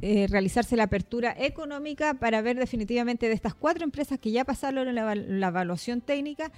eh, 0.01 0.27
realizarse 0.31 0.75
la 0.75 0.85
apertura 0.85 1.37
económica 1.39 2.15
para 2.15 2.41
ver 2.41 2.59
definitivamente 2.59 3.29
de 3.29 3.35
estas 3.35 3.55
cuatro 3.55 3.85
empresas 3.85 4.19
que 4.19 4.31
ya 4.31 4.47
pasaron 4.47 4.95
la, 4.95 5.15
la 5.15 5.49
evaluación 5.49 6.01
técnica, 6.01 6.51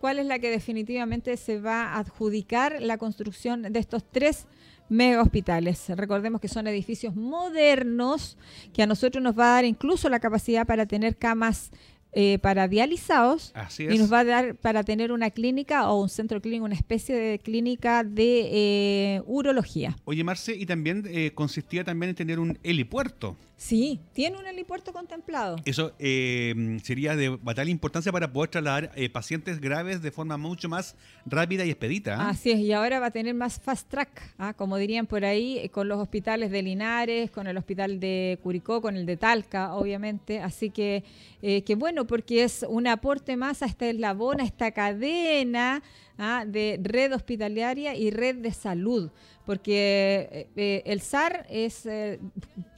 cuál 0.00 0.18
es 0.18 0.24
la 0.24 0.38
que 0.38 0.50
definitivamente 0.50 1.36
se 1.36 1.60
va 1.60 1.92
a 1.92 1.98
adjudicar 1.98 2.80
la 2.80 2.96
construcción 2.96 3.60
de 3.62 3.78
estos 3.78 4.10
tres 4.10 4.46
mega 4.88 5.22
hospitales. 5.22 5.84
Recordemos 5.88 6.40
que 6.40 6.48
son 6.48 6.66
edificios 6.66 7.14
modernos 7.16 8.36
que 8.72 8.82
a 8.82 8.86
nosotros 8.86 9.22
nos 9.22 9.38
va 9.38 9.52
a 9.52 9.54
dar 9.54 9.64
incluso 9.64 10.08
la 10.08 10.20
capacidad 10.20 10.66
para 10.66 10.86
tener 10.86 11.16
camas 11.16 11.70
eh, 12.16 12.38
para 12.38 12.68
dializados 12.68 13.52
y 13.76 13.98
nos 13.98 14.12
va 14.12 14.20
a 14.20 14.24
dar 14.24 14.54
para 14.54 14.84
tener 14.84 15.10
una 15.10 15.30
clínica 15.30 15.90
o 15.90 16.00
un 16.00 16.08
centro 16.08 16.40
clínico, 16.40 16.64
una 16.64 16.76
especie 16.76 17.16
de 17.16 17.40
clínica 17.40 18.04
de 18.04 18.50
eh, 18.52 19.22
urología. 19.26 19.96
Oye, 20.04 20.22
Marce, 20.22 20.54
y 20.54 20.64
también 20.64 21.02
eh, 21.08 21.32
consistía 21.34 21.82
también 21.82 22.10
en 22.10 22.14
tener 22.14 22.38
un 22.38 22.56
helipuerto. 22.62 23.36
Sí, 23.64 23.98
tiene 24.12 24.36
un 24.36 24.46
helipuerto 24.46 24.92
contemplado. 24.92 25.56
Eso 25.64 25.94
sería 25.96 27.16
de 27.16 27.30
vital 27.30 27.70
importancia 27.70 28.12
para 28.12 28.30
poder 28.30 28.50
trasladar 28.50 28.90
pacientes 29.10 29.58
graves 29.58 30.02
de 30.02 30.10
forma 30.10 30.36
mucho 30.36 30.68
más 30.68 30.94
rápida 31.24 31.64
y 31.64 31.70
expedita. 31.70 32.16
¿ah? 32.20 32.28
Así 32.28 32.50
es, 32.50 32.58
y 32.58 32.72
ahora 32.72 33.00
va 33.00 33.06
a 33.06 33.10
tener 33.10 33.34
más 33.34 33.58
fast 33.58 33.88
track, 33.88 34.34
¿ah? 34.36 34.52
como 34.52 34.76
dirían 34.76 35.06
por 35.06 35.24
ahí, 35.24 35.66
con 35.70 35.88
los 35.88 35.98
hospitales 35.98 36.50
de 36.50 36.60
Linares, 36.60 37.30
con 37.30 37.46
el 37.46 37.56
hospital 37.56 38.00
de 38.00 38.38
Curicó, 38.42 38.82
con 38.82 38.98
el 38.98 39.06
de 39.06 39.16
Talca, 39.16 39.72
obviamente. 39.72 40.42
Así 40.42 40.68
que, 40.68 41.02
que 41.40 41.74
bueno, 41.74 42.06
porque 42.06 42.44
es 42.44 42.66
un 42.68 42.86
aporte 42.86 43.34
más 43.38 43.62
a 43.62 43.66
este 43.66 43.88
eslabón, 43.88 44.42
a 44.42 44.44
esta 44.44 44.72
cadena 44.72 45.82
¿ah? 46.18 46.44
de 46.46 46.78
red 46.82 47.14
hospitalaria 47.14 47.94
y 47.94 48.10
red 48.10 48.36
de 48.36 48.52
salud, 48.52 49.10
porque 49.46 50.28
eh, 50.30 50.48
eh, 50.56 50.82
el 50.86 51.00
SAR 51.00 51.46
es, 51.48 51.86
eh, 51.86 52.20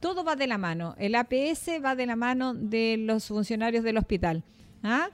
todo 0.01 0.23
va 0.23 0.35
de 0.35 0.47
la 0.47 0.57
mano, 0.57 0.95
el 0.97 1.15
APS 1.15 1.83
va 1.83 1.95
de 1.95 2.05
la 2.05 2.15
mano 2.15 2.53
de 2.53 2.97
los 2.97 3.27
funcionarios 3.27 3.83
del 3.83 3.97
hospital. 3.97 4.43
¿ah? 4.83 5.09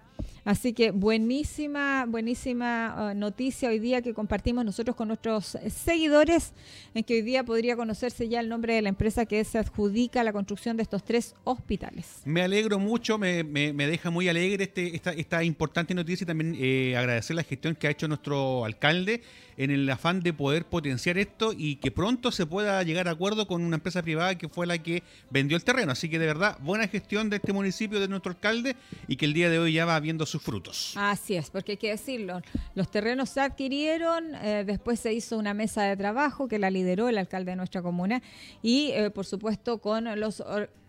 Así 0.46 0.74
que 0.74 0.92
buenísima, 0.92 2.06
buenísima 2.06 3.12
uh, 3.14 3.18
noticia 3.18 3.70
hoy 3.70 3.80
día 3.80 4.02
que 4.02 4.14
compartimos 4.14 4.66
nosotros 4.66 4.96
con 4.96 5.08
nuestros 5.08 5.58
seguidores, 5.70 6.52
en 6.94 7.04
que 7.04 7.16
hoy 7.16 7.22
día 7.22 7.44
podría 7.44 7.76
conocerse 7.76 8.28
ya 8.28 8.42
el 8.42 8.50
nombre 8.50 8.76
de 8.76 8.82
la 8.82 8.90
empresa 8.90 9.26
que 9.26 9.44
se 9.46 9.58
adjudica 9.58 10.24
la 10.24 10.34
construcción 10.34 10.76
de 10.76 10.84
estos 10.84 11.04
tres 11.04 11.36
hospitales. 11.44 12.22
Me 12.26 12.42
alegro 12.42 12.78
mucho, 12.80 13.18
me, 13.18 13.44
deja 13.44 14.10
muy 14.10 14.28
alegre 14.28 14.66
este, 14.66 14.96
esta, 14.96 15.44
importante 15.44 15.94
noticia 15.94 16.26
y 16.26 16.28
también 16.28 16.56
eh, 16.60 16.96
agradecer 16.98 17.36
la 17.36 17.44
gestión 17.44 17.76
que 17.76 17.88
ha 17.88 17.92
hecho 17.92 18.08
nuestro 18.08 18.66
alcalde 18.66 19.22
en 19.58 19.72
el 19.72 19.90
afán 19.90 20.22
de 20.22 20.34
poder 20.34 20.66
potenciar 20.66 21.18
esto 21.18 21.54
y 21.56 21.76
que 21.76 21.92
pronto 21.92 22.32
se 22.32 22.46
pueda 22.46 22.82
llegar 22.84 23.08
a 23.08 23.12
acuerdo 23.12 23.48
con 23.48 23.64
una 23.64 23.76
empresa 23.76 24.02
privada 24.02 24.38
que 24.38 24.50
fue 24.50 24.66
la 24.66 24.78
que 24.78 25.04
vendió 25.30 25.58
el 25.58 25.64
terreno. 25.64 25.92
Así 25.92 26.10
que 26.10 26.20
de 26.20 26.26
verdad, 26.26 26.58
buena 26.62 26.88
gestión 26.88 27.30
de 27.30 27.38
este 27.38 27.54
municipio, 27.54 28.00
de 28.00 28.08
nuestro 28.08 28.32
alcalde 28.32 28.76
y 29.08 29.16
que 29.16 29.26
el 29.26 29.34
día 29.34 29.50
de 29.50 29.60
hoy 29.60 29.74
ya 29.74 29.86
va 29.86 30.00
sus 30.26 30.42
frutos. 30.42 30.94
Así 30.96 31.36
es, 31.36 31.50
porque 31.50 31.74
hay 31.74 31.78
que 31.78 31.90
decirlo, 31.90 32.42
los 32.76 32.90
terrenos 32.90 33.30
se 33.30 33.42
adquirieron, 33.42 34.36
eh, 34.36 34.64
después 34.66 35.00
se 35.00 35.14
hizo 35.14 35.38
una 35.38 35.54
mesa 35.54 35.84
de 35.84 35.98
trabajo 35.98 36.48
que 36.48 36.60
la 36.60 36.70
lideró 36.70 37.10
el 37.10 37.18
alcalde 37.18 37.52
de 37.52 37.56
nuestra 37.56 37.82
comuna 37.82 38.22
y 38.62 38.92
eh, 38.92 39.10
por 39.10 39.26
supuesto 39.26 39.80
con 39.80 40.20
los, 40.20 40.44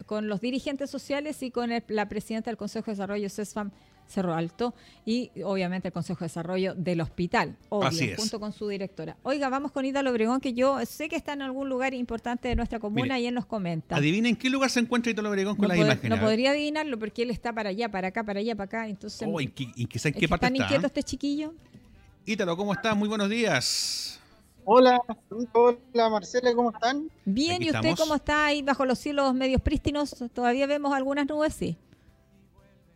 con 0.07 0.29
los 0.29 0.41
dirigentes 0.41 0.91
sociales 0.91 1.43
y 1.43 1.51
con 1.51 1.71
la 1.89 2.09
presidenta 2.09 2.51
del 2.51 2.57
Consejo 2.57 2.87
de 2.87 2.93
Desarrollo, 2.93 3.29
CESFAM, 3.29 3.71
Cerro 4.07 4.35
Alto 4.35 4.75
y 5.05 5.31
obviamente 5.45 5.89
el 5.89 5.93
Consejo 5.93 6.21
de 6.21 6.27
Desarrollo 6.27 6.75
del 6.75 7.01
hospital, 7.01 7.57
obvio, 7.69 8.17
junto 8.17 8.41
con 8.41 8.53
su 8.53 8.69
directora. 8.69 9.17
Oiga, 9.23 9.49
vamos 9.49 9.73
con 9.73 9.85
Ítalo 9.85 10.11
Obregón, 10.11 10.41
que 10.41 10.53
yo 10.53 10.85
sé 10.87 11.09
que 11.09 11.17
está 11.17 11.33
en 11.33 11.43
algún 11.43 11.69
lugar 11.69 11.95
importante 11.95 12.49
de 12.49 12.57
nuestra 12.57 12.79
comuna 12.79 13.19
y 13.19 13.27
él 13.27 13.35
nos 13.35 13.47
comenta. 13.47 13.97
Adivinen 13.97 14.37
qué 14.37 14.51
lugar 14.51 14.71
se 14.71 14.81
encuentra 14.81 15.11
Ítalo 15.13 15.31
Obregón 15.31 15.57
con 15.57 15.69
la 15.69 15.77
imagen. 15.77 16.11
No 16.11 16.21
podría 16.21 16.51
adivinarlo 16.51 16.99
porque 16.99 17.23
él 17.23 17.31
está 17.31 17.53
para 17.53 17.71
allá, 17.71 17.91
para 17.91 18.09
acá, 18.09 18.25
para 18.25 18.41
allá, 18.41 18.55
para 18.55 18.65
acá. 18.65 18.89
Entonces, 18.89 19.29
oh, 19.31 19.41
¿en 19.41 19.51
qué, 19.51 19.65
en 19.77 19.87
qué, 19.87 20.01
en 20.03 20.15
qué 20.15 20.29
parte 20.29 20.47
¿Tan 20.47 20.57
inquieto 20.57 20.87
este 20.87 21.03
chiquillo? 21.03 21.55
Ítalo, 22.27 22.57
¿cómo 22.57 22.73
estás? 22.73 22.97
Muy 22.97 23.09
buenos 23.09 23.29
días. 23.29 24.21
Hola, 24.67 24.99
hola 25.53 26.09
Marcela, 26.09 26.55
¿cómo 26.55 26.71
están? 26.71 27.11
Bien, 27.27 27.63
¿y 27.63 27.71
usted 27.71 27.95
cómo 27.99 28.15
está 28.15 28.47
ahí 28.47 28.63
bajo 28.63 28.87
los 28.87 28.99
cielos 28.99 29.35
medios 29.35 29.61
prístinos? 29.61 30.17
¿Todavía 30.33 30.67
vemos 30.67 30.95
algunas 30.95 31.27
nubes? 31.27 31.55
Sí. 31.55 31.77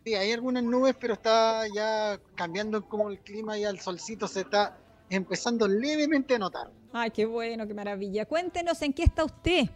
Sí, 0.05 0.15
hay 0.15 0.31
algunas 0.31 0.63
nubes, 0.63 0.95
pero 0.99 1.13
está 1.13 1.63
ya 1.73 2.19
cambiando 2.35 2.87
como 2.87 3.09
el 3.09 3.19
clima 3.19 3.57
y 3.57 3.63
el 3.63 3.79
solcito 3.79 4.27
se 4.27 4.41
está 4.41 4.77
empezando 5.09 5.67
levemente 5.67 6.35
a 6.35 6.39
notar. 6.39 6.71
Ay, 6.93 7.11
qué 7.11 7.25
bueno, 7.25 7.67
qué 7.67 7.73
maravilla. 7.73 8.25
Cuéntenos 8.25 8.81
en 8.81 8.93
qué 8.93 9.03
está 9.03 9.25
usted. 9.25 9.69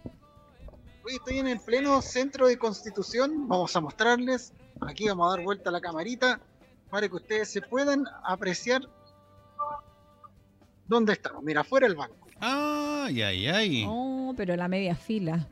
Hoy 1.05 1.15
estoy 1.15 1.39
en 1.39 1.47
el 1.47 1.59
pleno 1.59 2.01
centro 2.01 2.47
de 2.47 2.57
Constitución. 2.57 3.47
Vamos 3.47 3.75
a 3.75 3.81
mostrarles. 3.81 4.53
Aquí 4.81 5.07
vamos 5.07 5.27
a 5.27 5.35
dar 5.35 5.43
vuelta 5.43 5.69
a 5.69 5.73
la 5.73 5.81
camarita 5.81 6.39
para 6.89 7.09
que 7.09 7.15
ustedes 7.15 7.49
se 7.49 7.61
puedan 7.61 8.05
apreciar 8.23 8.81
dónde 10.87 11.13
estamos. 11.13 11.43
Mira, 11.43 11.61
afuera 11.61 11.87
el 11.87 11.95
banco. 11.95 12.27
Ay, 12.39 13.21
ay, 13.21 13.47
ay. 13.47 13.85
Oh, 13.87 14.33
pero 14.37 14.55
la 14.55 14.67
media 14.67 14.95
fila. 14.95 15.47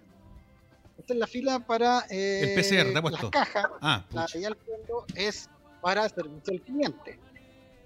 En 1.12 1.20
la 1.20 1.28
fila 1.28 1.60
para 1.60 2.00
el 2.10 2.56
PCR, 2.56 2.86
las 2.86 2.94
repuesto. 2.96 3.32
cajas. 3.32 3.66
Ah, 3.82 4.06
La 4.12 4.26
de 4.26 4.38
allá 4.40 4.48
al 4.50 4.56
fondo 4.56 5.06
es 5.16 5.50
para 5.82 6.08
servicio 6.10 6.54
al 6.54 6.62
cliente. 6.62 7.20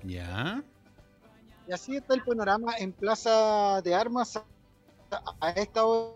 ya. 0.03 0.63
Y 1.67 1.71
así 1.73 1.95
está 1.95 2.13
el 2.13 2.21
panorama 2.23 2.75
en 2.77 2.91
Plaza 2.91 3.81
de 3.81 3.95
Armas 3.95 4.35
a, 4.37 4.43
a 5.41 5.49
esta 5.51 5.83
hora. 5.83 6.13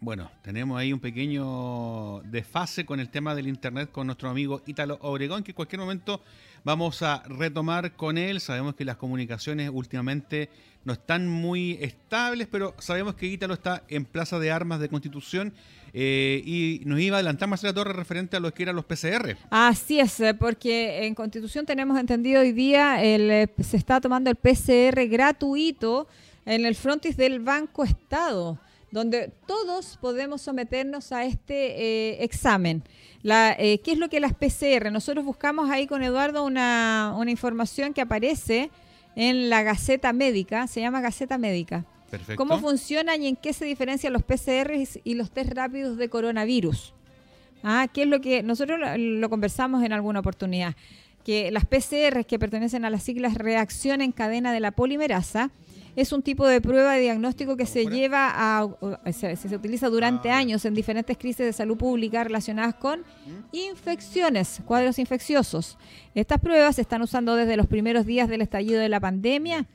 Bueno, 0.00 0.30
tenemos 0.42 0.78
ahí 0.78 0.92
un 0.92 1.00
pequeño 1.00 2.20
desfase 2.22 2.86
con 2.86 3.00
el 3.00 3.10
tema 3.10 3.34
del 3.34 3.48
internet 3.48 3.90
con 3.90 4.06
nuestro 4.06 4.30
amigo 4.30 4.62
Ítalo 4.64 4.96
Obregón, 5.02 5.42
que 5.42 5.50
en 5.50 5.56
cualquier 5.56 5.80
momento 5.80 6.20
vamos 6.68 7.00
a 7.00 7.22
retomar 7.26 7.92
con 7.92 8.18
él. 8.18 8.40
Sabemos 8.40 8.74
que 8.74 8.84
las 8.84 8.98
comunicaciones 8.98 9.70
últimamente 9.72 10.50
no 10.84 10.92
están 10.92 11.26
muy 11.26 11.78
estables, 11.80 12.46
pero 12.46 12.74
sabemos 12.78 13.14
que 13.14 13.24
Ítalo 13.24 13.54
está 13.54 13.84
en 13.88 14.04
Plaza 14.04 14.38
de 14.38 14.50
Armas 14.50 14.78
de 14.78 14.90
Constitución 14.90 15.54
eh, 15.94 16.42
y 16.44 16.82
nos 16.84 17.00
iba 17.00 17.16
a 17.16 17.20
adelantar 17.20 17.48
Marcela 17.48 17.72
Torres 17.72 17.96
referente 17.96 18.36
a 18.36 18.40
lo 18.40 18.52
que 18.52 18.64
eran 18.64 18.76
los 18.76 18.84
PCR. 18.84 19.38
Así 19.48 19.98
es, 19.98 20.20
eh, 20.20 20.34
porque 20.34 21.06
en 21.06 21.14
Constitución 21.14 21.64
tenemos 21.64 21.98
entendido 21.98 22.42
hoy 22.42 22.52
día 22.52 23.02
el, 23.02 23.30
eh, 23.30 23.48
se 23.62 23.78
está 23.78 23.98
tomando 23.98 24.28
el 24.28 24.36
PCR 24.36 25.06
gratuito 25.08 26.06
en 26.44 26.66
el 26.66 26.74
frontis 26.74 27.16
del 27.16 27.40
Banco 27.40 27.82
Estado, 27.82 28.58
donde 28.90 29.32
todos 29.46 29.98
podemos 30.00 30.42
someternos 30.42 31.12
a 31.12 31.24
este 31.24 31.82
eh, 32.14 32.24
examen. 32.24 32.82
La, 33.22 33.54
eh, 33.58 33.80
¿Qué 33.80 33.92
es 33.92 33.98
lo 33.98 34.08
que 34.08 34.20
las 34.20 34.34
PCR? 34.34 34.90
Nosotros 34.90 35.24
buscamos 35.24 35.70
ahí 35.70 35.86
con 35.86 36.02
Eduardo 36.02 36.44
una, 36.44 37.14
una 37.16 37.30
información 37.30 37.92
que 37.92 38.00
aparece 38.00 38.70
en 39.16 39.50
la 39.50 39.62
Gaceta 39.62 40.12
Médica, 40.12 40.66
se 40.66 40.80
llama 40.80 41.00
Gaceta 41.00 41.38
Médica. 41.38 41.84
Perfecto. 42.10 42.36
¿Cómo 42.36 42.58
funcionan 42.58 43.22
y 43.22 43.26
en 43.26 43.36
qué 43.36 43.52
se 43.52 43.64
diferencian 43.64 44.12
los 44.12 44.22
PCRs 44.22 45.00
y 45.04 45.14
los 45.14 45.30
test 45.30 45.52
rápidos 45.52 45.96
de 45.98 46.08
coronavirus? 46.08 46.94
Ah, 47.62 47.88
¿qué 47.92 48.02
es 48.02 48.08
lo 48.08 48.20
que 48.20 48.42
nosotros 48.42 48.78
lo, 48.78 48.96
lo 48.96 49.28
conversamos 49.28 49.82
en 49.82 49.92
alguna 49.92 50.20
oportunidad? 50.20 50.74
Que 51.24 51.50
las 51.50 51.66
PCRs 51.66 52.24
que 52.24 52.38
pertenecen 52.38 52.84
a 52.84 52.90
las 52.90 53.02
siglas 53.02 53.34
reacción 53.34 54.00
en 54.00 54.12
cadena 54.12 54.52
de 54.52 54.60
la 54.60 54.70
polimerasa 54.70 55.50
es 56.00 56.12
un 56.12 56.22
tipo 56.22 56.46
de 56.46 56.60
prueba 56.60 56.92
de 56.92 57.00
diagnóstico 57.00 57.56
que 57.56 57.66
se 57.66 57.84
lleva 57.86 58.30
a 58.32 58.68
se, 59.12 59.34
se 59.34 59.56
utiliza 59.56 59.88
durante 59.88 60.30
Ah, 60.30 60.38
años 60.38 60.64
en 60.64 60.72
diferentes 60.72 61.18
crisis 61.18 61.44
de 61.44 61.52
salud 61.52 61.76
pública 61.76 62.22
relacionadas 62.22 62.76
con 62.76 63.02
infecciones, 63.50 64.60
cuadros 64.64 65.00
infecciosos. 65.00 65.76
Estas 66.14 66.40
pruebas 66.40 66.76
se 66.76 66.82
están 66.82 67.02
usando 67.02 67.34
desde 67.34 67.56
los 67.56 67.66
primeros 67.66 68.06
días 68.06 68.28
del 68.28 68.42
estallido 68.42 68.78
de 68.78 68.88
la 68.88 69.00
pandemia 69.00 69.66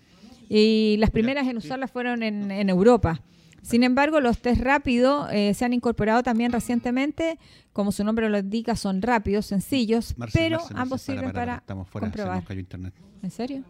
y 0.47 0.95
las 0.99 1.09
primeras 1.09 1.45
en 1.45 1.57
usarlas 1.57 1.91
fueron 1.91 2.23
en, 2.23 2.51
en 2.51 2.69
Europa. 2.69 3.21
Sin 3.61 3.83
embargo, 3.83 4.21
los 4.21 4.37
test 4.39 4.61
rápidos 4.61 5.27
eh, 5.31 5.53
se 5.53 5.65
han 5.65 5.73
incorporado 5.73 6.23
también 6.23 6.53
recientemente, 6.53 7.37
como 7.73 7.91
su 7.91 8.05
nombre 8.05 8.29
lo 8.29 8.37
indica, 8.37 8.77
son 8.77 9.01
rápidos, 9.01 9.45
sencillos, 9.47 10.17
Marce, 10.17 10.39
pero 10.39 10.57
Marce, 10.59 10.73
Marce, 10.73 10.81
ambos 10.81 11.05
para, 11.05 11.17
sirven 11.17 11.33
para, 11.33 11.45
para, 11.45 11.57
Estamos 11.57 11.89
fuera, 11.89 12.07
se 12.07 12.11
comprobar. 12.11 12.35
nos 12.37 12.45
cayó 12.45 12.59
internet. 12.61 12.93
¿En 13.21 13.31
serio? 13.31 13.63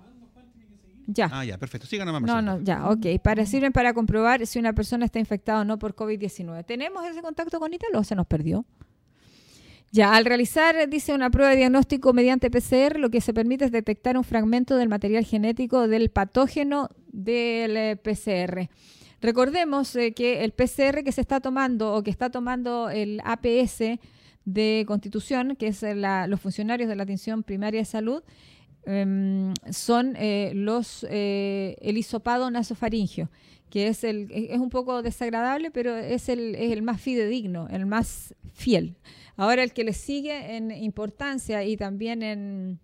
Ya. 1.07 1.29
Ah, 1.31 1.43
ya, 1.43 1.57
perfecto. 1.57 1.85
Siga 1.87 2.05
nomás, 2.05 2.21
No, 2.21 2.41
no, 2.41 2.61
ya, 2.61 2.89
ok. 2.89 3.19
Para, 3.21 3.45
sirven 3.45 3.71
para 3.73 3.93
comprobar 3.93 4.45
si 4.47 4.59
una 4.59 4.73
persona 4.73 5.05
está 5.05 5.19
infectada 5.19 5.61
o 5.61 5.65
no 5.65 5.77
por 5.79 5.95
COVID-19. 5.95 6.65
¿Tenemos 6.65 7.05
ese 7.05 7.21
contacto 7.21 7.59
con 7.59 7.73
Italo 7.73 7.99
o 7.99 8.03
se 8.03 8.15
nos 8.15 8.25
perdió? 8.27 8.65
Ya, 9.91 10.15
al 10.15 10.25
realizar, 10.25 10.89
dice, 10.89 11.13
una 11.13 11.29
prueba 11.29 11.51
de 11.51 11.57
diagnóstico 11.57 12.13
mediante 12.13 12.49
PCR, 12.49 12.97
lo 12.99 13.11
que 13.11 13.21
se 13.21 13.31
permite 13.33 13.65
es 13.65 13.71
detectar 13.71 14.17
un 14.17 14.23
fragmento 14.23 14.75
del 14.75 14.89
material 14.89 15.23
genético 15.23 15.87
del 15.87 16.09
patógeno 16.09 16.89
del 17.11 17.77
eh, 17.77 17.95
PCR. 17.97 18.69
Recordemos 19.21 19.95
eh, 19.95 20.13
que 20.13 20.43
el 20.43 20.51
PCR 20.51 21.03
que 21.03 21.11
se 21.11 21.21
está 21.21 21.39
tomando 21.41 21.93
o 21.93 22.01
que 22.01 22.09
está 22.09 22.31
tomando 22.31 22.89
el 22.89 23.21
APS 23.23 23.99
de 24.45 24.83
Constitución, 24.87 25.55
que 25.57 25.67
es 25.67 25.83
la- 25.83 26.25
los 26.27 26.41
funcionarios 26.41 26.89
de 26.89 26.95
la 26.95 27.03
atención 27.03 27.43
primaria 27.43 27.79
de 27.81 27.85
salud, 27.85 28.23
em, 28.85 29.53
son 29.71 30.15
eh, 30.17 30.51
los 30.53 31.05
eh, 31.09 31.75
el 31.81 31.97
hisopado 31.97 32.49
nasofaringio, 32.51 33.29
que 33.69 33.87
es 33.87 34.03
el 34.03 34.29
es 34.31 34.59
un 34.59 34.69
poco 34.69 35.01
desagradable, 35.01 35.71
pero 35.71 35.95
es 35.95 36.29
el, 36.29 36.55
es 36.55 36.71
el 36.71 36.81
más 36.81 37.01
fidedigno, 37.01 37.67
el 37.69 37.85
más 37.85 38.35
fiel. 38.53 38.95
Ahora 39.35 39.63
el 39.63 39.73
que 39.73 39.83
le 39.83 39.93
sigue 39.93 40.55
en 40.55 40.71
importancia 40.71 41.63
y 41.63 41.75
también 41.77 42.21
en, 42.21 42.79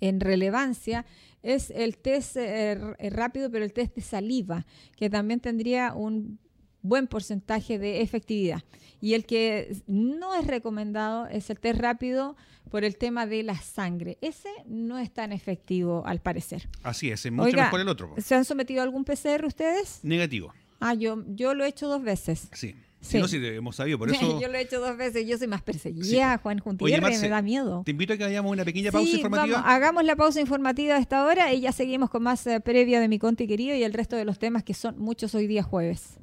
en 0.00 0.20
relevancia 0.20 1.04
es 1.42 1.70
el 1.70 1.98
test 1.98 2.36
eh, 2.36 2.94
rápido, 3.10 3.50
pero 3.50 3.64
el 3.64 3.72
test 3.72 3.94
de 3.94 4.02
saliva, 4.02 4.66
que 4.96 5.10
también 5.10 5.40
tendría 5.40 5.92
un 5.92 6.38
buen 6.84 7.08
porcentaje 7.08 7.80
de 7.80 8.00
efectividad. 8.02 8.62
Y 9.00 9.14
el 9.14 9.26
que 9.26 9.76
no 9.88 10.34
es 10.36 10.46
recomendado 10.46 11.26
es 11.26 11.50
el 11.50 11.58
test 11.58 11.80
rápido 11.80 12.36
por 12.70 12.84
el 12.84 12.96
tema 12.96 13.26
de 13.26 13.42
la 13.42 13.58
sangre. 13.60 14.16
Ese 14.20 14.48
no 14.66 14.98
es 14.98 15.12
tan 15.12 15.32
efectivo 15.32 16.04
al 16.06 16.20
parecer. 16.20 16.68
Así 16.82 17.10
es, 17.10 17.26
es 17.26 17.32
mucho 17.32 17.46
Oiga, 17.48 17.64
mejor 17.64 17.80
el 17.80 17.88
otro. 17.88 18.14
po. 18.14 18.20
¿Se 18.20 18.34
han 18.34 18.44
sometido 18.44 18.80
a 18.80 18.84
algún 18.84 19.04
PCR 19.04 19.44
ustedes? 19.44 20.00
Negativo. 20.04 20.52
Ah, 20.80 20.94
yo, 20.94 21.22
yo 21.28 21.54
lo 21.54 21.64
he 21.64 21.68
hecho 21.68 21.88
dos 21.88 22.02
veces. 22.02 22.48
Sí. 22.52 22.74
Sí. 23.00 23.18
No, 23.18 23.28
sí, 23.28 23.36
hemos 23.44 23.76
sabido, 23.76 23.98
por 23.98 24.10
eso 24.14 24.40
yo 24.40 24.48
lo 24.48 24.56
he 24.56 24.62
hecho 24.62 24.80
dos 24.80 24.96
veces. 24.96 25.26
Yo 25.26 25.36
soy 25.36 25.46
más 25.46 25.60
perseguida, 25.60 26.36
Sí. 26.36 26.40
Juan 26.42 26.62
Marce, 27.02 27.20
me 27.20 27.28
da 27.28 27.42
miedo. 27.42 27.82
te 27.84 27.90
invito 27.90 28.14
a 28.14 28.16
que 28.16 28.24
hagamos 28.24 28.50
una 28.50 28.64
pequeña 28.64 28.90
pausa 28.90 29.06
Sí, 29.10 29.16
informativa. 29.16 29.58
vamos, 29.58 29.70
hagamos 29.70 30.04
la 30.04 30.16
pausa 30.16 30.40
informativa 30.40 30.94
a 30.94 30.98
esta 30.98 31.26
hora 31.26 31.52
y 31.52 31.60
ya 31.60 31.72
seguimos 31.72 32.08
con 32.08 32.22
más 32.22 32.46
eh, 32.46 32.60
previa 32.60 33.00
de 33.00 33.08
mi 33.08 33.18
conti 33.18 33.46
querido 33.46 33.76
y 33.76 33.82
el 33.84 33.92
resto 33.92 34.16
de 34.16 34.24
los 34.24 34.38
temas 34.38 34.62
que 34.64 34.72
son 34.72 34.98
muchos 34.98 35.34
hoy 35.34 35.46
día 35.46 35.62
jueves. 35.62 36.18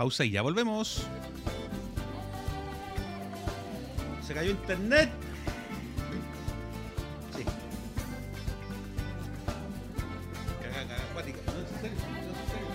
Pausa 0.00 0.24
y 0.24 0.30
ya 0.30 0.40
volvemos. 0.40 1.02
Se 4.26 4.32
cayó 4.32 4.52
internet. 4.52 5.10
Sí. 7.36 7.44
Caga, 10.62 10.88
caga, 10.88 11.02
acuática. 11.10 11.38
No, 11.44 11.58
en 11.58 11.66
serio, 11.82 11.98
no, 12.08 12.30
en 12.30 12.48
serio. 12.48 12.66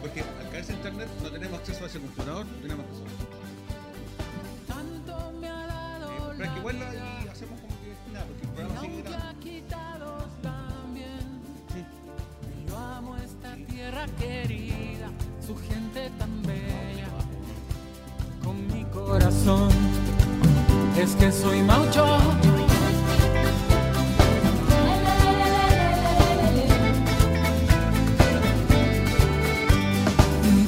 Porque 0.00 0.20
al 0.22 0.50
caerse 0.50 0.72
internet 0.72 1.08
no 1.22 1.30
tenemos 1.30 1.58
acceso 1.58 1.84
a 1.84 1.88
ese 1.88 2.00
computador, 2.00 2.46
no 2.46 2.62
tenemos 2.62 2.86
acceso. 2.86 3.04
Tanto 4.66 5.32
me 5.32 5.48
ha 5.50 5.66
dado 5.66 6.32
Eh, 6.32 6.36
es 6.42 6.50
que 6.52 6.58
igual 6.58 6.76
ahí 6.76 7.28
hacemos 7.30 7.60
como 7.60 7.74
que 7.82 8.12
nada, 8.14 8.24
porque 8.24 8.46
el 8.46 8.48
programa 8.48 8.80
sigue 8.80 9.02
grabando. 9.02 9.32
Es 21.02 21.16
que 21.16 21.32
soy 21.32 21.62
maucho. 21.62 22.06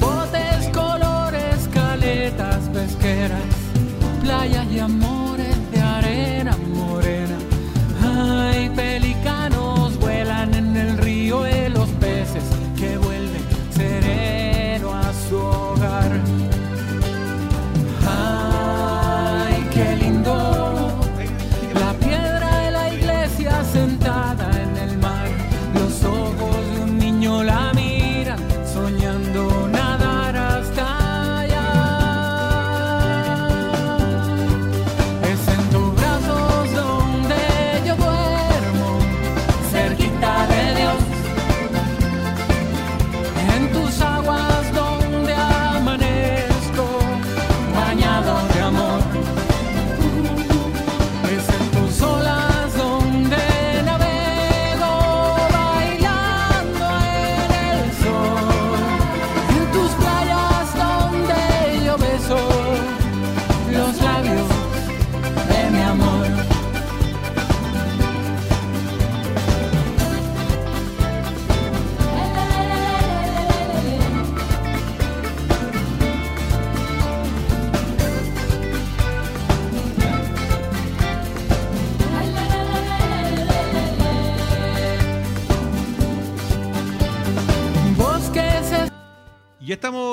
Botes, 0.01 0.69
colores, 0.73 1.69
caletas 1.73 2.69
pesqueras, 2.73 3.43
playas 4.23 4.67
y 4.73 4.81
amores 4.81 5.14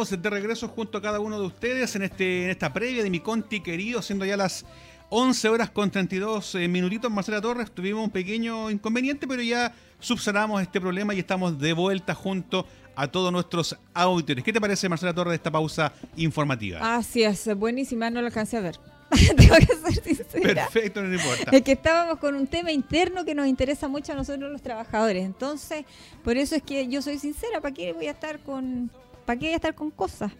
de 0.09 0.29
regreso 0.29 0.67
junto 0.67 0.97
a 0.97 1.01
cada 1.01 1.19
uno 1.19 1.39
de 1.39 1.45
ustedes 1.45 1.95
en, 1.95 2.03
este, 2.03 2.45
en 2.45 2.49
esta 2.49 2.73
previa 2.73 3.03
de 3.03 3.09
mi 3.09 3.19
Conti 3.19 3.61
querido, 3.61 4.01
siendo 4.01 4.25
ya 4.25 4.35
las 4.35 4.65
11 5.09 5.49
horas 5.49 5.69
con 5.69 5.91
32 5.91 6.55
eh, 6.55 6.67
minutitos. 6.67 7.11
Marcela 7.11 7.39
Torres, 7.39 7.71
tuvimos 7.71 8.03
un 8.03 8.09
pequeño 8.09 8.71
inconveniente, 8.71 9.27
pero 9.27 9.41
ya 9.41 9.73
subsanamos 9.99 10.61
este 10.61 10.81
problema 10.81 11.13
y 11.13 11.19
estamos 11.19 11.59
de 11.59 11.73
vuelta 11.73 12.15
junto 12.15 12.65
a 12.95 13.07
todos 13.07 13.31
nuestros 13.31 13.77
auditores. 13.93 14.43
¿Qué 14.43 14.51
te 14.51 14.59
parece, 14.59 14.89
Marcela 14.89 15.13
Torres, 15.13 15.31
de 15.31 15.35
esta 15.35 15.51
pausa 15.51 15.93
informativa? 16.15 16.95
Así 16.95 17.23
es, 17.23 17.47
buenísima, 17.55 18.09
no 18.09 18.21
lo 18.21 18.27
alcancé 18.27 18.57
a 18.57 18.61
ver. 18.61 18.79
Tengo 19.37 19.55
que 19.55 19.65
ser 19.65 20.03
sincera. 20.03 20.67
Perfecto, 20.67 21.03
no 21.03 21.13
importa. 21.13 21.51
Es 21.51 21.61
que 21.61 21.73
estábamos 21.73 22.17
con 22.19 22.35
un 22.35 22.47
tema 22.47 22.71
interno 22.71 23.25
que 23.25 23.35
nos 23.35 23.47
interesa 23.47 23.87
mucho 23.87 24.13
a 24.13 24.15
nosotros 24.15 24.51
los 24.51 24.61
trabajadores. 24.61 25.25
Entonces, 25.25 25.85
por 26.23 26.37
eso 26.37 26.55
es 26.55 26.63
que 26.63 26.87
yo 26.87 27.01
soy 27.01 27.19
sincera. 27.19 27.59
¿Para 27.59 27.73
qué 27.73 27.91
voy 27.91 28.07
a 28.07 28.11
estar 28.11 28.39
con, 28.39 28.89
para 29.32 29.39
qué 29.39 29.54
estar 29.56 29.74
con 29.76 29.91
cosas? 29.91 30.32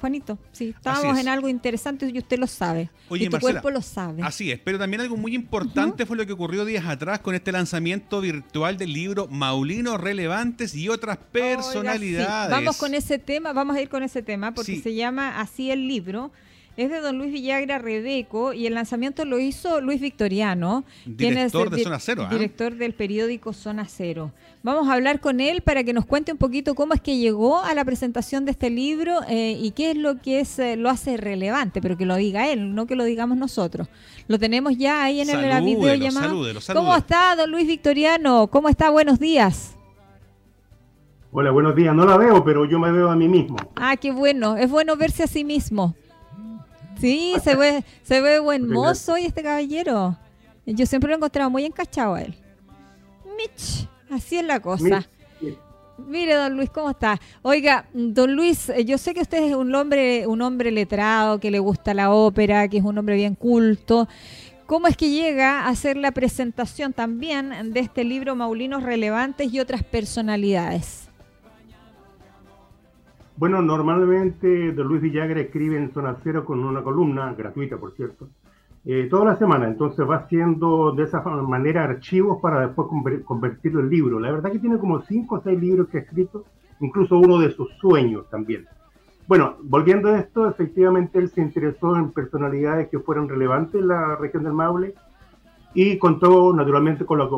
Juanito, 0.00 0.38
sí, 0.50 0.68
estábamos 0.74 1.16
es. 1.16 1.20
en 1.22 1.28
algo 1.28 1.46
interesante 1.46 2.08
y 2.08 2.16
usted 2.16 2.38
lo 2.38 2.46
sabe. 2.46 2.88
Oye, 3.10 3.24
y 3.24 3.26
tu 3.26 3.32
Marcela, 3.32 3.60
cuerpo 3.60 3.70
lo 3.70 3.82
sabe. 3.82 4.22
Así 4.22 4.50
es, 4.50 4.58
pero 4.60 4.78
también 4.78 5.02
algo 5.02 5.16
muy 5.18 5.34
importante 5.34 6.06
fue 6.06 6.16
lo 6.16 6.24
que 6.24 6.32
ocurrió 6.32 6.64
días 6.64 6.86
atrás 6.86 7.18
con 7.18 7.34
este 7.34 7.52
lanzamiento 7.52 8.22
virtual 8.22 8.78
del 8.78 8.94
libro 8.94 9.26
Maulinos 9.28 10.00
Relevantes 10.00 10.74
y 10.74 10.88
otras 10.88 11.18
personalidades. 11.18 12.26
Oiga, 12.26 12.46
sí. 12.46 12.50
Vamos 12.52 12.76
con 12.78 12.94
ese 12.94 13.18
tema, 13.18 13.52
vamos 13.52 13.76
a 13.76 13.82
ir 13.82 13.90
con 13.90 14.02
ese 14.02 14.22
tema 14.22 14.54
porque 14.54 14.76
Sí. 14.76 14.80
se 14.80 14.94
llama 14.94 15.38
así 15.38 15.70
el 15.70 15.86
libro. 15.86 16.32
Es 16.78 16.90
de 16.90 17.00
don 17.00 17.18
Luis 17.18 17.32
Villagra 17.32 17.78
Rebeco 17.78 18.52
y 18.52 18.68
el 18.68 18.74
lanzamiento 18.74 19.24
lo 19.24 19.40
hizo 19.40 19.80
Luis 19.80 20.00
Victoriano, 20.00 20.84
quien 21.16 21.36
es 21.36 21.50
Director 21.50 21.70
de 21.70 21.82
Zona 21.82 21.98
Cero, 21.98 22.26
¿ah? 22.30 22.32
director 22.32 22.76
del 22.76 22.94
periódico 22.94 23.52
Zona 23.52 23.86
Cero. 23.88 24.30
Vamos 24.62 24.86
a 24.88 24.92
hablar 24.92 25.18
con 25.18 25.40
él 25.40 25.62
para 25.62 25.82
que 25.82 25.92
nos 25.92 26.06
cuente 26.06 26.30
un 26.30 26.38
poquito 26.38 26.76
cómo 26.76 26.94
es 26.94 27.00
que 27.00 27.16
llegó 27.16 27.60
a 27.64 27.74
la 27.74 27.84
presentación 27.84 28.44
de 28.44 28.52
este 28.52 28.70
libro 28.70 29.22
eh, 29.28 29.58
y 29.60 29.72
qué 29.72 29.90
es 29.90 29.96
lo 29.96 30.22
que 30.22 30.38
es 30.38 30.56
eh, 30.60 30.76
lo 30.76 30.88
hace 30.88 31.16
relevante, 31.16 31.82
pero 31.82 31.96
que 31.96 32.06
lo 32.06 32.14
diga 32.14 32.48
él, 32.48 32.72
no 32.72 32.86
que 32.86 32.94
lo 32.94 33.02
digamos 33.02 33.36
nosotros. 33.36 33.88
Lo 34.28 34.38
tenemos 34.38 34.78
ya 34.78 35.02
ahí 35.02 35.20
en 35.20 35.30
el 35.30 35.48
la 35.48 35.54
Salúdelo, 35.54 35.80
videollamada. 35.80 36.28
salúdelo, 36.28 36.60
¿Cómo 36.74 36.94
está 36.96 37.34
don 37.34 37.50
Luis 37.50 37.66
Victoriano? 37.66 38.46
¿Cómo 38.46 38.68
está? 38.68 38.88
Buenos 38.90 39.18
días. 39.18 39.76
Hola, 41.32 41.50
buenos 41.50 41.74
días. 41.74 41.92
No 41.92 42.06
la 42.06 42.16
veo, 42.16 42.44
pero 42.44 42.66
yo 42.66 42.78
me 42.78 42.92
veo 42.92 43.10
a 43.10 43.16
mí 43.16 43.26
mismo. 43.26 43.56
Ah, 43.74 43.96
qué 43.96 44.12
bueno. 44.12 44.56
Es 44.56 44.70
bueno 44.70 44.96
verse 44.96 45.24
a 45.24 45.26
sí 45.26 45.42
mismo. 45.42 45.96
Sí, 47.00 47.34
se 47.42 47.54
ve, 47.54 47.84
se 48.02 48.20
ve 48.20 48.38
buen 48.40 48.68
mozo 48.68 49.14
hoy 49.14 49.24
este 49.26 49.42
caballero. 49.42 50.16
Yo 50.66 50.86
siempre 50.86 51.08
lo 51.08 51.14
he 51.14 51.16
encontrado 51.16 51.50
muy 51.50 51.64
encachado 51.64 52.14
a 52.14 52.22
él. 52.22 52.34
Mitch, 53.36 53.88
así 54.10 54.36
es 54.36 54.44
la 54.44 54.60
cosa. 54.60 54.84
Mira, 54.84 55.08
Mire, 56.06 56.34
don 56.34 56.56
Luis, 56.56 56.70
¿cómo 56.70 56.90
está? 56.90 57.20
Oiga, 57.42 57.86
don 57.92 58.34
Luis, 58.34 58.68
eh, 58.68 58.84
yo 58.84 58.98
sé 58.98 59.14
que 59.14 59.20
usted 59.20 59.42
es 59.42 59.54
un 59.54 59.74
hombre, 59.74 60.26
un 60.28 60.40
hombre 60.42 60.70
letrado, 60.70 61.40
que 61.40 61.50
le 61.50 61.58
gusta 61.58 61.92
la 61.92 62.12
ópera, 62.12 62.68
que 62.68 62.78
es 62.78 62.84
un 62.84 62.96
hombre 62.98 63.16
bien 63.16 63.34
culto. 63.34 64.08
¿Cómo 64.66 64.86
es 64.86 64.96
que 64.96 65.10
llega 65.10 65.62
a 65.62 65.68
hacer 65.68 65.96
la 65.96 66.12
presentación 66.12 66.92
también 66.92 67.72
de 67.72 67.80
este 67.80 68.04
libro 68.04 68.36
Maulinos 68.36 68.82
Relevantes 68.84 69.52
y 69.52 69.60
otras 69.60 69.82
personalidades? 69.82 71.07
Bueno, 73.38 73.62
normalmente 73.62 74.72
Don 74.72 74.88
Luis 74.88 75.00
Villagra 75.00 75.38
escribe 75.40 75.76
en 75.76 75.92
Zona 75.92 76.16
Cero 76.24 76.44
con 76.44 76.64
una 76.64 76.82
columna, 76.82 77.32
gratuita 77.34 77.76
por 77.76 77.92
cierto, 77.92 78.26
eh, 78.84 79.06
toda 79.08 79.26
la 79.26 79.36
semana. 79.36 79.68
Entonces 79.68 80.04
va 80.10 80.16
haciendo 80.16 80.90
de 80.90 81.04
esa 81.04 81.20
manera 81.22 81.84
archivos 81.84 82.40
para 82.42 82.66
después 82.66 82.88
conver- 82.88 83.22
convertirlo 83.22 83.78
en 83.78 83.90
libro. 83.90 84.18
La 84.18 84.32
verdad 84.32 84.50
que 84.50 84.58
tiene 84.58 84.76
como 84.78 85.02
cinco 85.02 85.36
o 85.36 85.40
seis 85.40 85.56
libros 85.60 85.86
que 85.86 85.98
ha 85.98 86.00
escrito, 86.00 86.46
incluso 86.80 87.16
uno 87.16 87.38
de 87.38 87.52
sus 87.52 87.68
sueños 87.78 88.28
también. 88.28 88.66
Bueno, 89.28 89.54
volviendo 89.62 90.08
a 90.08 90.18
esto, 90.18 90.48
efectivamente 90.48 91.20
él 91.20 91.28
se 91.28 91.40
interesó 91.40 91.94
en 91.96 92.10
personalidades 92.10 92.88
que 92.88 92.98
fueron 92.98 93.28
relevantes 93.28 93.80
en 93.80 93.86
la 93.86 94.16
región 94.16 94.42
del 94.42 94.54
Maule 94.54 94.94
y 95.74 95.98
contó 95.98 96.52
naturalmente 96.54 97.04
con 97.04 97.18
la 97.18 97.28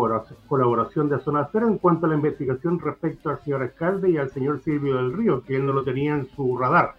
colaboración, 0.47 1.09
de 1.09 1.19
Zona 1.19 1.49
Cero 1.51 1.69
en 1.69 1.79
cuanto 1.79 2.07
a 2.07 2.09
la 2.09 2.15
investigación 2.15 2.79
respecto 2.79 3.31
al 3.31 3.41
señor 3.41 3.63
alcalde 3.63 4.11
y 4.11 4.17
al 4.19 4.31
señor 4.31 4.61
Silvio 4.61 4.97
del 4.97 5.13
Río, 5.13 5.43
que 5.43 5.57
él 5.57 5.67
no 5.67 5.73
lo 5.73 5.83
tenía 5.83 6.15
en 6.15 6.27
su 6.27 6.57
radar. 6.57 6.95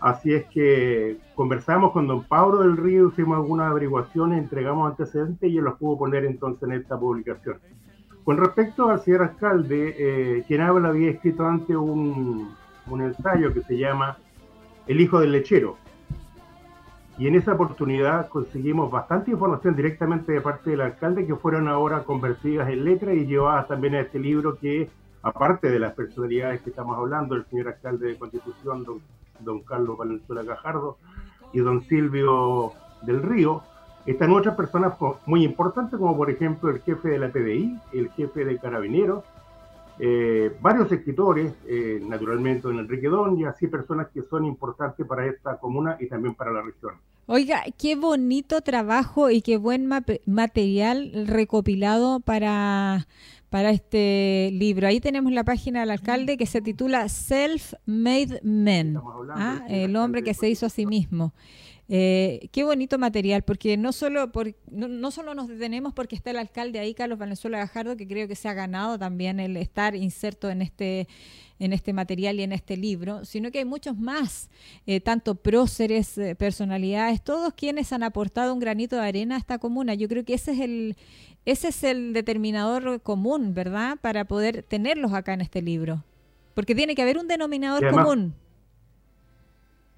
Así 0.00 0.34
es 0.34 0.44
que 0.46 1.18
conversamos 1.34 1.92
con 1.92 2.06
don 2.06 2.24
Pablo 2.24 2.58
del 2.58 2.76
Río, 2.76 3.08
hicimos 3.08 3.36
algunas 3.36 3.70
averiguaciones, 3.70 4.38
entregamos 4.38 4.90
antecedentes 4.90 5.50
y 5.50 5.56
él 5.56 5.64
los 5.64 5.78
pudo 5.78 5.98
poner 5.98 6.24
entonces 6.24 6.62
en 6.64 6.72
esta 6.72 6.98
publicación. 6.98 7.58
Con 8.24 8.36
respecto 8.36 8.90
al 8.90 9.00
señor 9.00 9.22
alcalde, 9.22 9.94
eh, 9.98 10.44
quien 10.46 10.62
habla 10.62 10.88
había 10.88 11.10
escrito 11.10 11.46
antes 11.46 11.76
un, 11.76 12.54
un 12.86 13.00
ensayo 13.00 13.52
que 13.52 13.62
se 13.62 13.78
llama 13.78 14.18
El 14.86 15.00
hijo 15.00 15.20
del 15.20 15.32
lechero. 15.32 15.76
Y 17.16 17.28
en 17.28 17.36
esa 17.36 17.52
oportunidad 17.52 18.28
conseguimos 18.28 18.90
bastante 18.90 19.30
información 19.30 19.76
directamente 19.76 20.32
de 20.32 20.40
parte 20.40 20.70
del 20.70 20.80
alcalde 20.80 21.26
que 21.26 21.36
fueron 21.36 21.68
ahora 21.68 22.02
convertidas 22.02 22.68
en 22.68 22.84
letras 22.84 23.14
y 23.14 23.26
llevadas 23.26 23.68
también 23.68 23.94
a 23.94 24.00
este 24.00 24.18
libro 24.18 24.58
que, 24.58 24.90
aparte 25.22 25.70
de 25.70 25.78
las 25.78 25.94
personalidades 25.94 26.62
que 26.62 26.70
estamos 26.70 26.98
hablando, 26.98 27.36
el 27.36 27.44
señor 27.46 27.68
alcalde 27.68 28.08
de 28.08 28.18
Constitución, 28.18 28.82
don, 28.82 29.00
don 29.40 29.60
Carlos 29.60 29.96
Valenzuela 29.96 30.42
Gajardo 30.42 30.98
y 31.52 31.60
don 31.60 31.84
Silvio 31.84 32.72
del 33.02 33.22
Río, 33.22 33.62
están 34.06 34.32
otras 34.32 34.56
personas 34.56 34.94
muy 35.24 35.44
importantes 35.44 35.98
como 35.98 36.16
por 36.16 36.30
ejemplo 36.30 36.68
el 36.68 36.80
jefe 36.82 37.08
de 37.08 37.18
la 37.18 37.28
PDI, 37.28 37.78
el 37.92 38.10
jefe 38.10 38.44
de 38.44 38.58
Carabineros, 38.58 39.24
eh, 39.98 40.52
varios 40.60 40.90
escritores, 40.90 41.52
eh, 41.66 42.00
naturalmente 42.02 42.62
don 42.66 42.78
Enrique 42.78 43.08
Don 43.08 43.38
y 43.38 43.44
así 43.44 43.68
personas 43.68 44.08
que 44.12 44.22
son 44.22 44.44
importantes 44.44 45.06
para 45.06 45.26
esta 45.26 45.58
comuna 45.58 45.96
y 46.00 46.08
también 46.08 46.34
para 46.34 46.52
la 46.52 46.62
región. 46.62 46.94
Oiga, 47.26 47.62
qué 47.78 47.96
bonito 47.96 48.60
trabajo 48.60 49.30
y 49.30 49.40
qué 49.40 49.56
buen 49.56 49.88
material 50.26 51.26
recopilado 51.26 52.20
para, 52.20 53.06
para 53.48 53.70
este 53.70 54.50
libro. 54.52 54.88
Ahí 54.88 55.00
tenemos 55.00 55.32
la 55.32 55.42
página 55.42 55.80
del 55.80 55.90
alcalde 55.90 56.36
que 56.36 56.44
se 56.44 56.60
titula 56.60 57.08
Self-Made 57.08 58.40
Men, 58.42 59.00
¿ah? 59.30 59.64
el 59.68 59.96
hombre 59.96 60.22
que 60.22 60.34
se 60.34 60.50
hizo 60.50 60.66
a 60.66 60.70
sí 60.70 60.84
mismo. 60.84 61.32
Eh, 61.88 62.48
qué 62.50 62.64
bonito 62.64 62.98
material, 62.98 63.42
porque 63.42 63.76
no 63.76 63.92
solo, 63.92 64.32
por, 64.32 64.54
no, 64.70 64.88
no 64.88 65.10
solo 65.10 65.34
nos 65.34 65.48
detenemos 65.48 65.92
porque 65.92 66.16
está 66.16 66.30
el 66.30 66.38
alcalde 66.38 66.78
ahí, 66.78 66.94
Carlos 66.94 67.18
Valenzuela 67.18 67.58
Gajardo, 67.58 67.96
que 67.96 68.08
creo 68.08 68.26
que 68.26 68.36
se 68.36 68.48
ha 68.48 68.54
ganado 68.54 68.98
también 68.98 69.38
el 69.38 69.56
estar 69.58 69.94
inserto 69.94 70.48
en 70.48 70.62
este, 70.62 71.08
en 71.58 71.74
este 71.74 71.92
material 71.92 72.40
y 72.40 72.42
en 72.42 72.52
este 72.52 72.78
libro, 72.78 73.24
sino 73.26 73.50
que 73.50 73.58
hay 73.58 73.64
muchos 73.66 73.98
más, 73.98 74.48
eh, 74.86 75.00
tanto 75.00 75.34
próceres, 75.34 76.16
eh, 76.16 76.34
personalidades, 76.34 77.22
todos 77.22 77.52
quienes 77.52 77.92
han 77.92 78.02
aportado 78.02 78.54
un 78.54 78.60
granito 78.60 78.96
de 78.96 79.02
arena 79.02 79.34
a 79.34 79.38
esta 79.38 79.58
comuna. 79.58 79.92
Yo 79.92 80.08
creo 80.08 80.24
que 80.24 80.34
ese 80.34 80.52
es 80.52 80.60
el, 80.60 80.96
ese 81.44 81.68
es 81.68 81.84
el 81.84 82.14
determinador 82.14 83.02
común, 83.02 83.52
¿verdad? 83.52 83.98
Para 84.00 84.24
poder 84.24 84.62
tenerlos 84.62 85.12
acá 85.12 85.34
en 85.34 85.42
este 85.42 85.60
libro. 85.60 86.02
Porque 86.54 86.74
tiene 86.74 86.94
que 86.94 87.02
haber 87.02 87.18
un 87.18 87.28
denominador 87.28 87.90
común. 87.90 88.34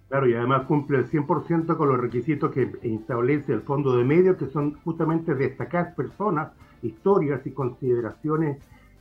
Claro, 0.08 0.28
y 0.28 0.34
además 0.34 0.66
cumple 0.66 0.98
el 0.98 1.10
100% 1.10 1.76
con 1.76 1.88
los 1.88 1.98
requisitos 1.98 2.52
que 2.52 2.70
establece 2.82 3.52
el 3.52 3.62
Fondo 3.62 3.96
de 3.96 4.04
Medios, 4.04 4.36
que 4.36 4.46
son 4.46 4.74
justamente 4.84 5.34
destacar 5.34 5.96
personas, 5.96 6.52
historias 6.82 7.44
y 7.44 7.50
consideraciones 7.50 8.58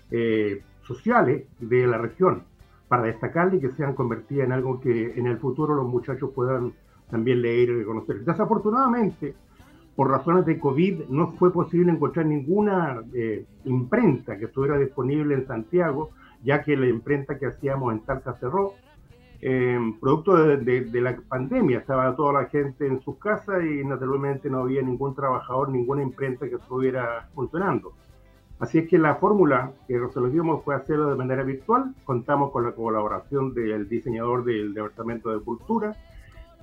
eh, 0.10 0.64
sociales 0.82 1.44
de 1.60 1.86
la 1.86 2.00
región, 2.00 2.44
para 2.88 3.04
destacarle 3.04 3.58
y 3.58 3.60
que 3.60 3.72
sean 3.72 3.94
convertidas 3.94 4.46
en 4.46 4.52
algo 4.52 4.80
que 4.80 5.14
en 5.16 5.28
el 5.28 5.38
futuro 5.38 5.76
los 5.76 5.88
muchachos 5.88 6.32
puedan 6.34 6.74
también 7.10 7.42
leer 7.42 7.70
y 7.70 7.78
reconocer. 7.78 8.26
Desafortunadamente, 8.26 9.36
por 9.96 10.10
razones 10.10 10.46
de 10.46 10.60
COVID, 10.60 11.06
no 11.10 11.34
fue 11.34 11.54
posible 11.54 11.92
encontrar 11.92 12.26
ninguna 12.26 13.02
eh, 13.14 13.46
imprenta 13.64 14.38
que 14.38 14.46
estuviera 14.46 14.78
disponible 14.78 15.36
en 15.36 15.46
Santiago, 15.46 16.12
ya 16.44 16.64
que 16.64 16.76
la 16.76 16.88
imprenta 16.88 17.38
que 17.38 17.46
hacíamos 17.46 17.94
en 17.94 18.00
Talca 18.02 18.34
cerró 18.34 18.74
eh, 19.48 19.80
producto 20.02 20.36
de, 20.36 21.02
la 21.02 21.16
pandemia, 21.30 21.78
estaba 21.78 22.16
toda 22.16 22.34
la 22.42 22.46
gente 22.46 22.88
en 22.88 23.00
sus 23.02 23.18
casas 23.18 23.64
y 23.64 23.86
naturalmente 23.86 24.50
no 24.50 24.62
había 24.62 24.82
ningún 24.82 25.14
trabajador, 25.14 25.70
ninguna 25.70 26.02
imprenta 26.02 26.50
que 26.50 26.56
estuviera 26.56 27.30
funcionando. 27.36 27.94
Así 28.58 28.80
es 28.80 28.90
que 28.90 28.98
la 28.98 29.18
fórmula 29.18 29.72
que 29.88 30.00
resolvimos 30.00 30.64
fue 30.64 30.74
hacerlo 30.74 31.12
de 31.12 31.16
manera 31.16 31.44
virtual. 31.44 31.94
Contamos 32.06 32.50
con 32.50 32.64
la 32.64 32.72
colaboración 32.72 33.54
del 33.54 33.88
diseñador 33.88 34.46
del 34.46 34.74
Departamento 34.74 35.30
de 35.30 35.40
Cultura 35.44 35.96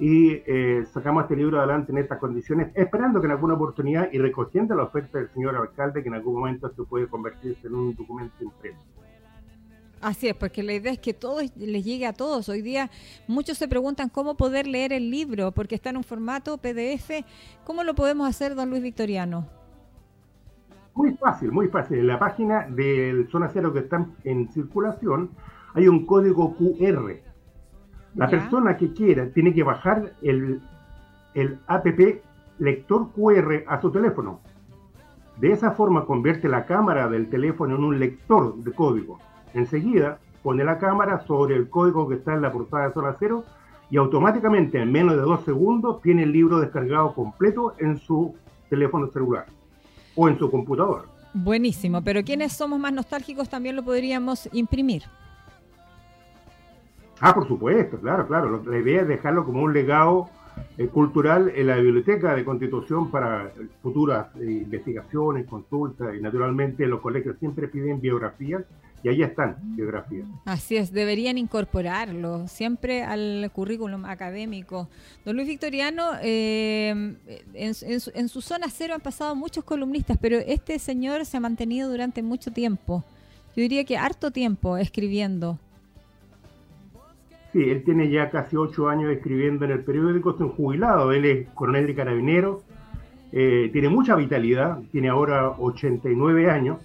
y 0.01 0.43
eh, 0.45 0.85
sacamos 0.93 1.23
este 1.23 1.37
libro 1.37 1.61
adelante 1.61 1.93
en 1.93 1.99
estas 1.99 2.19
condiciones, 2.19 2.73
esperando 2.75 3.21
que 3.21 3.27
en 3.27 3.33
alguna 3.33 3.55
oportunidad 3.55 4.09
y 4.11 4.19
recogiendo 4.19 4.75
la 4.75 4.83
oferta 4.83 5.19
del 5.19 5.29
señor 5.29 5.55
alcalde, 5.55 6.03
que 6.03 6.09
en 6.09 6.15
algún 6.15 6.35
momento 6.35 6.67
esto 6.67 6.85
puede 6.85 7.07
convertirse 7.07 7.69
en 7.69 7.77
un 7.77 7.95
documento 7.95 8.43
impreso. 8.43 8.83
Así 10.03 10.27
es, 10.29 10.35
porque 10.35 10.65
la 10.65 10.73
idea 10.73 10.91
es 10.93 10.99
que 10.99 11.15
todo 11.15 11.41
les 11.57 11.85
llegue 11.85 12.07
a 12.07 12.13
todos. 12.13 12.49
Hoy 12.49 12.61
día 12.61 12.91
muchos 13.29 13.57
se 13.57 13.69
preguntan 13.69 14.09
cómo 14.09 14.37
poder 14.37 14.67
leer 14.67 14.93
el 14.93 15.11
libro, 15.11 15.53
porque 15.53 15.77
está 15.77 15.91
en 15.91 15.97
un 15.99 16.03
formato 16.03 16.59
PDF. 16.59 17.25
¿Cómo 17.65 17.85
lo 17.85 17.95
podemos 17.95 18.29
hacer, 18.29 18.57
don 18.57 18.69
Luis 18.69 18.83
Victoriano? 18.83 19.47
Muy 20.95 21.13
fácil, 21.15 21.53
muy 21.53 21.69
fácil. 21.69 22.01
En 22.01 22.09
la 22.09 22.19
página 22.19 22.67
del 22.69 23.29
Zona 23.31 23.49
Cero 23.53 23.73
que 23.73 23.79
está 23.79 24.05
en 24.25 24.53
circulación 24.53 25.31
hay 25.75 25.87
un 25.87 26.05
código 26.05 26.57
QR. 26.57 27.23
La 28.17 28.27
Ya. 28.27 28.31
persona 28.31 28.77
que 28.77 28.93
quiera 28.93 29.31
tiene 29.31 29.55
que 29.55 29.63
bajar 29.63 30.15
el, 30.21 30.61
el 31.35 31.61
app 31.69 31.87
lector 32.59 33.11
QR 33.13 33.65
a 33.69 33.81
su 33.81 33.91
teléfono. 33.93 34.41
De 35.39 35.53
esa 35.53 35.71
forma 35.71 36.05
convierte 36.05 36.49
la 36.49 36.67
cámara 36.67 37.09
del 37.09 37.31
teléfono 37.31 37.77
en 37.77 37.85
un 37.85 37.99
lector 38.01 38.57
de 38.57 38.73
código. 38.73 39.19
Enseguida 39.55 40.19
pone 40.43 40.65
la 40.65 40.79
cámara 40.79 41.25
sobre 41.27 41.57
el 41.57 41.69
código 41.69 42.09
que 42.09 42.17
está 42.17 42.35
en 42.35 42.43
la 42.43 42.53
portada 42.53 42.89
de 42.89 42.95
Zona 42.95 43.17
Cero 43.19 43.45
y 43.91 43.97
automáticamente 43.97 44.81
en 44.81 44.91
menos 44.91 45.17
de 45.17 45.23
dos 45.23 45.45
segundos 45.45 46.01
tiene 46.03 46.23
el 46.23 46.33
libro 46.33 46.59
descargado 46.59 47.15
completo 47.15 47.75
en 47.79 47.99
su 47.99 48.35
teléfono 48.71 49.09
celular 49.09 49.47
o 50.17 50.29
en 50.29 50.39
su 50.39 50.51
computador. 50.51 51.07
Buenísimo, 51.35 52.03
pero 52.03 52.23
quienes 52.23 52.53
somos 52.53 52.79
más 52.79 52.93
nostálgicos 52.93 53.49
también 53.49 53.77
lo 53.77 53.83
podríamos 53.83 54.49
imprimir. 54.53 55.03
Ah, 57.21 57.35
por 57.35 57.47
supuesto, 57.47 57.99
claro, 57.99 58.27
claro. 58.27 58.63
La 58.67 58.79
idea 58.79 59.03
es 59.03 59.09
dejarlo 59.09 59.45
como 59.45 59.63
un 59.63 59.73
legado 59.73 60.29
cultural 60.93 61.53
en 61.55 61.67
la 61.67 61.77
biblioteca 61.77 62.35
de 62.35 62.45
Constitución 62.45 63.11
para 63.11 63.47
eh, 63.47 63.69
futuras 63.83 64.29
eh, 64.37 64.63
investigaciones, 64.65 65.47
consultas 65.47 66.15
y 66.17 66.21
naturalmente 66.21 66.87
los 66.87 67.01
colegios 67.01 67.37
siempre 67.39 67.69
piden 67.69 68.01
biografías 68.01 68.63
y 69.03 69.09
ahí 69.09 69.23
están 69.23 69.57
biografías. 69.77 70.27
Así 70.45 70.77
es, 70.77 70.93
deberían 70.93 71.37
incorporarlo 71.37 72.47
siempre 72.47 73.03
al 73.03 73.51
currículum 73.53 74.05
académico. 74.05 74.89
Don 75.25 75.37
Luis 75.37 75.49
Victoriano, 75.49 76.13
eh, 76.23 76.91
en, 77.55 77.73
en 78.15 78.29
su 78.29 78.41
zona 78.41 78.69
cero 78.71 78.95
han 78.95 79.01
pasado 79.01 79.35
muchos 79.35 79.65
columnistas, 79.65 80.19
pero 80.21 80.39
este 80.39 80.79
señor 80.79 81.25
se 81.27 81.37
ha 81.37 81.41
mantenido 81.41 81.91
durante 81.91 82.23
mucho 82.23 82.53
tiempo. 82.53 83.05
Yo 83.57 83.63
diría 83.63 83.85
que 83.85 83.99
harto 83.99 84.31
tiempo 84.31 84.79
escribiendo. 84.79 85.59
Sí, 87.53 87.69
él 87.71 87.85
tiene 87.85 88.09
ya 88.11 88.31
casi 88.31 88.57
ocho 88.57 88.89
años 88.89 89.11
escribiendo 89.11 89.65
en 89.67 89.73
el 89.73 89.85
periódico, 89.85 90.31
es 90.31 90.41
un 90.41 90.49
jubilado, 90.51 91.13
él 91.13 91.25
es 91.27 91.49
coronel 91.51 91.87
de 91.87 91.95
carabineros, 91.95 92.63
eh, 93.31 93.69
tiene 93.73 93.91
mucha 93.91 94.17
vitalidad, 94.17 94.79
tiene 94.91 95.11
ahora 95.11 95.51
89 95.59 96.51
años, 96.51 96.79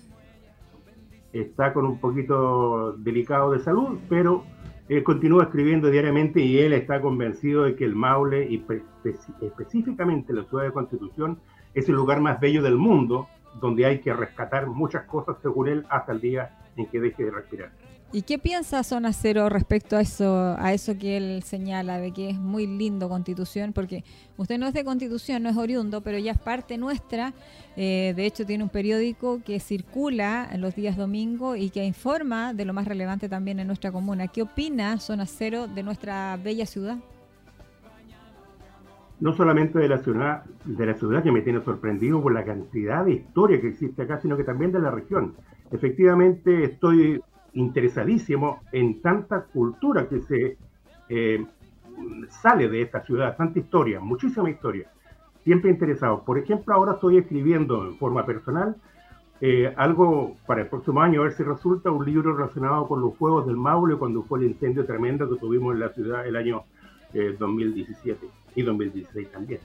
está 1.31 1.71
con 1.73 1.85
un 1.85 1.99
poquito 1.99 2.93
delicado 2.97 3.51
de 3.51 3.59
salud, 3.59 3.99
pero 4.09 4.43
él 4.89 5.03
continúa 5.03 5.43
escribiendo 5.43 5.89
diariamente 5.89 6.41
y 6.41 6.59
él 6.59 6.73
está 6.73 6.99
convencido 7.01 7.63
de 7.63 7.75
que 7.75 7.85
el 7.85 7.95
Maule, 7.95 8.45
y 8.49 8.59
espe- 8.65 8.83
espe- 9.03 9.35
específicamente 9.41 10.33
la 10.33 10.43
ciudad 10.45 10.63
de 10.65 10.71
Constitución, 10.71 11.39
es 11.73 11.87
el 11.87 11.95
lugar 11.95 12.19
más 12.21 12.39
bello 12.41 12.61
del 12.61 12.75
mundo, 12.77 13.27
donde 13.61 13.85
hay 13.85 13.99
que 13.99 14.13
rescatar 14.13 14.67
muchas 14.67 15.03
cosas, 15.05 15.37
según 15.41 15.67
él, 15.69 15.85
hasta 15.89 16.11
el 16.11 16.19
día 16.21 16.57
en 16.75 16.85
que 16.87 16.99
deje 16.99 17.25
de 17.25 17.31
respirar. 17.31 17.71
¿Y 18.13 18.21
qué 18.21 18.39
piensa 18.39 18.83
Zona 18.83 19.11
Cero 19.11 19.49
respecto 19.49 19.97
a 19.97 20.01
eso, 20.01 20.55
a 20.57 20.73
eso 20.73 20.97
que 20.97 21.17
él 21.17 21.43
señala, 21.43 21.99
de 21.99 22.13
que 22.13 22.29
es 22.29 22.39
muy 22.39 22.65
lindo 22.65 23.09
Constitución? 23.09 23.73
Porque 23.73 24.05
usted 24.37 24.57
no 24.57 24.65
es 24.65 24.73
de 24.73 24.85
Constitución, 24.85 25.43
no 25.43 25.49
es 25.49 25.57
oriundo, 25.57 25.99
pero 25.99 26.17
ya 26.17 26.31
es 26.31 26.37
parte 26.37 26.77
nuestra. 26.77 27.33
Eh, 27.75 28.13
de 28.15 28.25
hecho, 28.25 28.45
tiene 28.45 28.63
un 28.63 28.69
periódico 28.69 29.41
que 29.43 29.59
circula 29.59 30.47
en 30.49 30.61
los 30.61 30.73
días 30.73 30.95
domingo 30.95 31.57
y 31.57 31.69
que 31.69 31.83
informa 31.83 32.53
de 32.53 32.63
lo 32.63 32.73
más 32.73 32.87
relevante 32.87 33.27
también 33.27 33.59
en 33.59 33.67
nuestra 33.67 33.91
comuna. 33.91 34.29
¿Qué 34.29 34.41
opina 34.41 34.99
Zona 34.99 35.25
Cero 35.25 35.67
de 35.67 35.83
nuestra 35.83 36.37
bella 36.37 36.65
ciudad? 36.65 36.97
no 39.19 39.33
solamente 39.33 39.79
de 39.79 39.89
la 39.89 39.97
ciudad, 39.97 40.43
de 40.63 40.85
la 40.85 40.93
ciudad 40.93 41.23
que 41.23 41.31
me 41.31 41.41
tiene 41.41 41.61
sorprendido 41.61 42.21
por 42.21 42.33
la 42.33 42.45
cantidad 42.45 43.03
de 43.03 43.13
historia 43.13 43.59
que 43.59 43.69
existe 43.69 44.03
acá, 44.03 44.19
sino 44.21 44.37
que 44.37 44.43
también 44.43 44.71
de 44.71 44.79
la 44.79 44.91
región. 44.91 45.33
Efectivamente, 45.71 46.65
estoy 46.65 47.19
interesadísimo 47.57 48.61
en 48.71 49.01
tanta 49.01 49.45
cultura 49.45 50.07
que 50.07 50.21
se 50.21 50.57
eh, 51.09 51.45
sale 52.29 52.69
de 52.69 52.83
esta 52.83 53.03
ciudad, 53.03 53.35
tanta 53.35 53.59
historia, 53.59 53.99
muchísima 53.99 54.49
historia. 54.49 54.89
Siempre 55.43 55.71
interesado. 55.71 56.23
Por 56.23 56.37
ejemplo, 56.37 56.73
ahora 56.73 56.93
estoy 56.93 57.17
escribiendo 57.17 57.85
en 57.85 57.97
forma 57.97 58.25
personal 58.25 58.75
eh, 59.41 59.73
algo 59.75 60.35
para 60.45 60.61
el 60.61 60.67
próximo 60.67 61.01
año, 61.01 61.21
a 61.21 61.23
ver 61.25 61.33
si 61.33 61.43
resulta 61.43 61.89
un 61.89 62.05
libro 62.05 62.35
relacionado 62.35 62.87
con 62.87 63.01
los 63.01 63.15
fuegos 63.15 63.45
del 63.47 63.57
Maule 63.57 63.95
cuando 63.95 64.23
fue 64.23 64.39
el 64.39 64.45
incendio 64.45 64.85
tremendo 64.85 65.29
que 65.29 65.39
tuvimos 65.39 65.73
en 65.73 65.79
la 65.79 65.89
ciudad 65.89 66.27
el 66.27 66.35
año 66.35 66.63
eh, 67.13 67.35
2017 67.39 68.27
y 68.55 68.61
2016 68.61 69.31
también. 69.31 69.61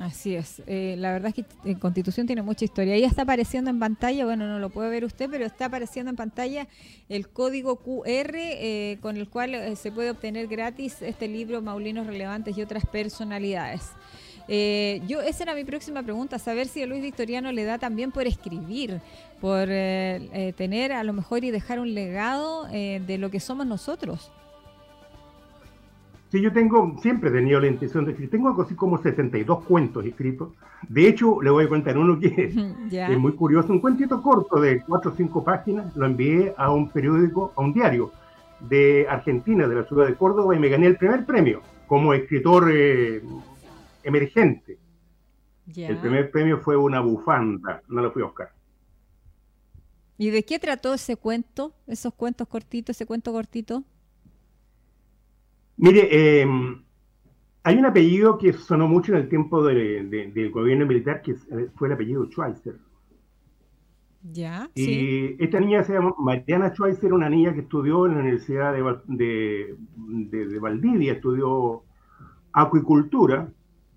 Así 0.00 0.34
es. 0.34 0.62
Eh, 0.66 0.94
la 0.96 1.12
verdad 1.12 1.28
es 1.28 1.44
que 1.44 1.70
eh, 1.70 1.78
Constitución 1.78 2.26
tiene 2.26 2.40
mucha 2.40 2.64
historia. 2.64 2.94
Ahí 2.94 3.04
está 3.04 3.22
apareciendo 3.22 3.68
en 3.68 3.78
pantalla, 3.78 4.24
bueno, 4.24 4.46
no 4.46 4.58
lo 4.58 4.70
puede 4.70 4.88
ver 4.88 5.04
usted, 5.04 5.28
pero 5.30 5.44
está 5.44 5.66
apareciendo 5.66 6.08
en 6.08 6.16
pantalla 6.16 6.66
el 7.10 7.28
código 7.28 7.76
QR 7.76 8.30
eh, 8.34 8.96
con 9.02 9.18
el 9.18 9.28
cual 9.28 9.54
eh, 9.54 9.76
se 9.76 9.92
puede 9.92 10.08
obtener 10.08 10.46
gratis 10.46 11.02
este 11.02 11.28
libro 11.28 11.60
Maulinos 11.60 12.06
Relevantes 12.06 12.56
y 12.56 12.62
otras 12.62 12.86
personalidades. 12.86 13.90
Yo 14.48 15.20
esa 15.20 15.44
era 15.44 15.54
mi 15.54 15.62
próxima 15.62 16.02
pregunta, 16.02 16.36
saber 16.40 16.66
si 16.66 16.82
a 16.82 16.86
Luis 16.86 17.02
Victoriano 17.02 17.52
le 17.52 17.62
da 17.62 17.78
también 17.78 18.10
por 18.10 18.26
escribir, 18.26 19.00
por 19.40 19.68
tener 19.68 20.90
a 20.90 21.04
lo 21.04 21.12
mejor 21.12 21.44
y 21.44 21.52
dejar 21.52 21.78
un 21.78 21.94
legado 21.94 22.64
de 22.64 23.16
lo 23.18 23.30
que 23.30 23.38
somos 23.38 23.64
nosotros. 23.64 24.32
Sí, 26.30 26.40
yo 26.40 26.52
tengo, 26.52 26.96
siempre 27.02 27.28
he 27.28 27.32
tenido 27.32 27.58
la 27.58 27.66
intención 27.66 28.04
de 28.04 28.12
escribir. 28.12 28.30
Tengo 28.30 28.48
algo 28.48 28.62
así 28.62 28.76
como 28.76 29.02
72 29.02 29.64
cuentos 29.64 30.04
escritos. 30.04 30.50
De 30.88 31.08
hecho, 31.08 31.42
le 31.42 31.50
voy 31.50 31.64
a 31.64 31.68
contar 31.68 31.98
uno 31.98 32.20
que 32.20 32.52
es 32.92 33.18
muy 33.18 33.32
curioso. 33.32 33.72
Un 33.72 33.80
cuentito 33.80 34.22
corto 34.22 34.60
de 34.60 34.80
4 34.82 35.10
o 35.10 35.14
5 35.14 35.44
páginas. 35.44 35.96
Lo 35.96 36.06
envié 36.06 36.54
a 36.56 36.70
un 36.70 36.88
periódico, 36.88 37.52
a 37.56 37.60
un 37.62 37.72
diario 37.72 38.12
de 38.60 39.06
Argentina, 39.08 39.66
de 39.66 39.74
la 39.74 39.84
ciudad 39.84 40.06
de 40.06 40.14
Córdoba, 40.14 40.54
y 40.54 40.60
me 40.60 40.68
gané 40.68 40.86
el 40.86 40.96
primer 40.96 41.26
premio 41.26 41.62
como 41.88 42.14
escritor 42.14 42.70
eh, 42.72 43.22
emergente. 44.04 44.78
El 45.76 45.96
primer 45.98 46.30
premio 46.30 46.58
fue 46.58 46.76
una 46.76 47.00
bufanda. 47.00 47.82
No 47.88 48.02
lo 48.02 48.12
fui 48.12 48.22
a 48.22 48.26
buscar. 48.26 48.50
¿Y 50.16 50.30
de 50.30 50.44
qué 50.44 50.60
trató 50.60 50.94
ese 50.94 51.16
cuento, 51.16 51.72
esos 51.88 52.14
cuentos 52.14 52.46
cortitos, 52.46 52.94
ese 52.94 53.06
cuento 53.06 53.32
cortito? 53.32 53.82
Mire, 55.80 56.02
eh, 56.12 56.46
hay 57.62 57.76
un 57.78 57.86
apellido 57.86 58.36
que 58.36 58.52
sonó 58.52 58.86
mucho 58.86 59.12
en 59.12 59.18
el 59.20 59.28
tiempo 59.30 59.64
de- 59.64 60.04
de- 60.04 60.30
del 60.30 60.50
gobierno 60.50 60.84
militar, 60.86 61.22
que 61.22 61.32
eh, 61.32 61.70
fue 61.74 61.88
el 61.88 61.94
apellido 61.94 62.26
Schweitzer. 62.26 62.76
Ya, 64.22 64.70
Y 64.74 64.84
sí. 64.84 65.36
esta 65.38 65.60
niña 65.60 65.82
se 65.84 65.92
llama 65.94 66.14
Mariana 66.18 66.70
Schweitzer, 66.74 67.12
una 67.12 67.28
niña 67.28 67.52
que 67.54 67.60
estudió 67.60 68.06
en 68.06 68.14
la 68.14 68.20
Universidad 68.20 68.72
de- 68.72 69.76
de- 70.30 70.46
de 70.48 70.58
Valdivia, 70.58 71.14
estudió 71.14 71.82
acuicultura, 72.52 73.52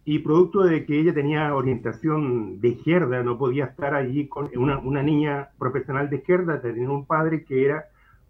y 0.06 0.20
producto 0.20 0.64
de 0.64 0.86
que 0.86 1.00
ella 1.00 1.14
tenía 1.14 1.56
orientación 1.56 2.60
de 2.62 2.70
izquierda, 2.70 3.24
no 3.24 3.38
podía 3.38 3.66
estar 3.66 3.96
allí 3.96 4.28
con 4.30 4.50
una, 4.58 4.80
una 4.80 5.04
niña 5.04 5.50
profesional 5.60 6.10
de 6.10 6.18
izquierda, 6.18 6.62
tenía 6.62 6.90
un 6.90 7.06
padre 7.06 7.46
que 7.46 7.66
era 7.66 7.86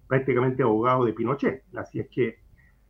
prácticamente 0.08 0.64
abogado 0.64 1.06
de 1.06 1.14
Pinochet. 1.14 1.64
Así 1.76 2.00
es 2.00 2.10
que 2.10 2.38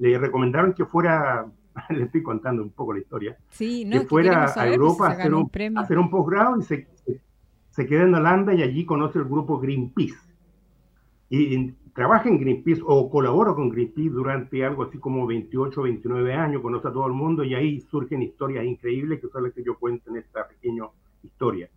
le 0.09 0.17
recomendaron 0.17 0.73
que 0.73 0.85
fuera, 0.85 1.45
le 1.89 2.03
estoy 2.03 2.21
contando 2.21 2.61
un 2.61 2.71
poco 2.71 2.93
la 2.93 2.99
historia, 2.99 3.37
Sí, 3.49 3.85
no, 3.85 4.01
que 4.01 4.07
fuera 4.07 4.51
a 4.53 4.67
Europa 4.67 5.07
a 5.07 5.11
hacer 5.11 5.33
un, 5.33 5.49
un 5.49 5.77
hacer 5.77 5.97
posgrado 6.11 6.59
y 6.59 6.63
se, 6.63 6.87
se 7.69 7.85
queda 7.85 8.03
en 8.03 8.13
Holanda 8.13 8.53
y 8.53 8.63
allí 8.63 8.85
conoce 8.85 9.19
el 9.19 9.25
grupo 9.25 9.59
Greenpeace. 9.59 10.19
Y, 11.29 11.55
y 11.55 11.71
trabaja 11.93 12.27
en 12.27 12.39
Greenpeace 12.39 12.81
o 12.85 13.09
colabora 13.09 13.53
con 13.53 13.69
Greenpeace 13.69 14.09
durante 14.09 14.65
algo 14.65 14.83
así 14.83 14.97
como 14.97 15.25
28, 15.25 15.81
29 15.81 16.33
años, 16.33 16.61
conoce 16.61 16.89
a 16.89 16.91
todo 16.93 17.07
el 17.07 17.13
mundo 17.13 17.43
y 17.43 17.55
ahí 17.55 17.79
surgen 17.79 18.21
historias 18.21 18.65
increíbles 18.65 19.21
que 19.21 19.29
son 19.29 19.43
las 19.43 19.53
que 19.53 19.63
yo 19.63 19.77
cuento 19.79 20.09
en 20.11 20.17
esta 20.17 20.47
pequeña 20.47 20.83
historia. 21.23 21.69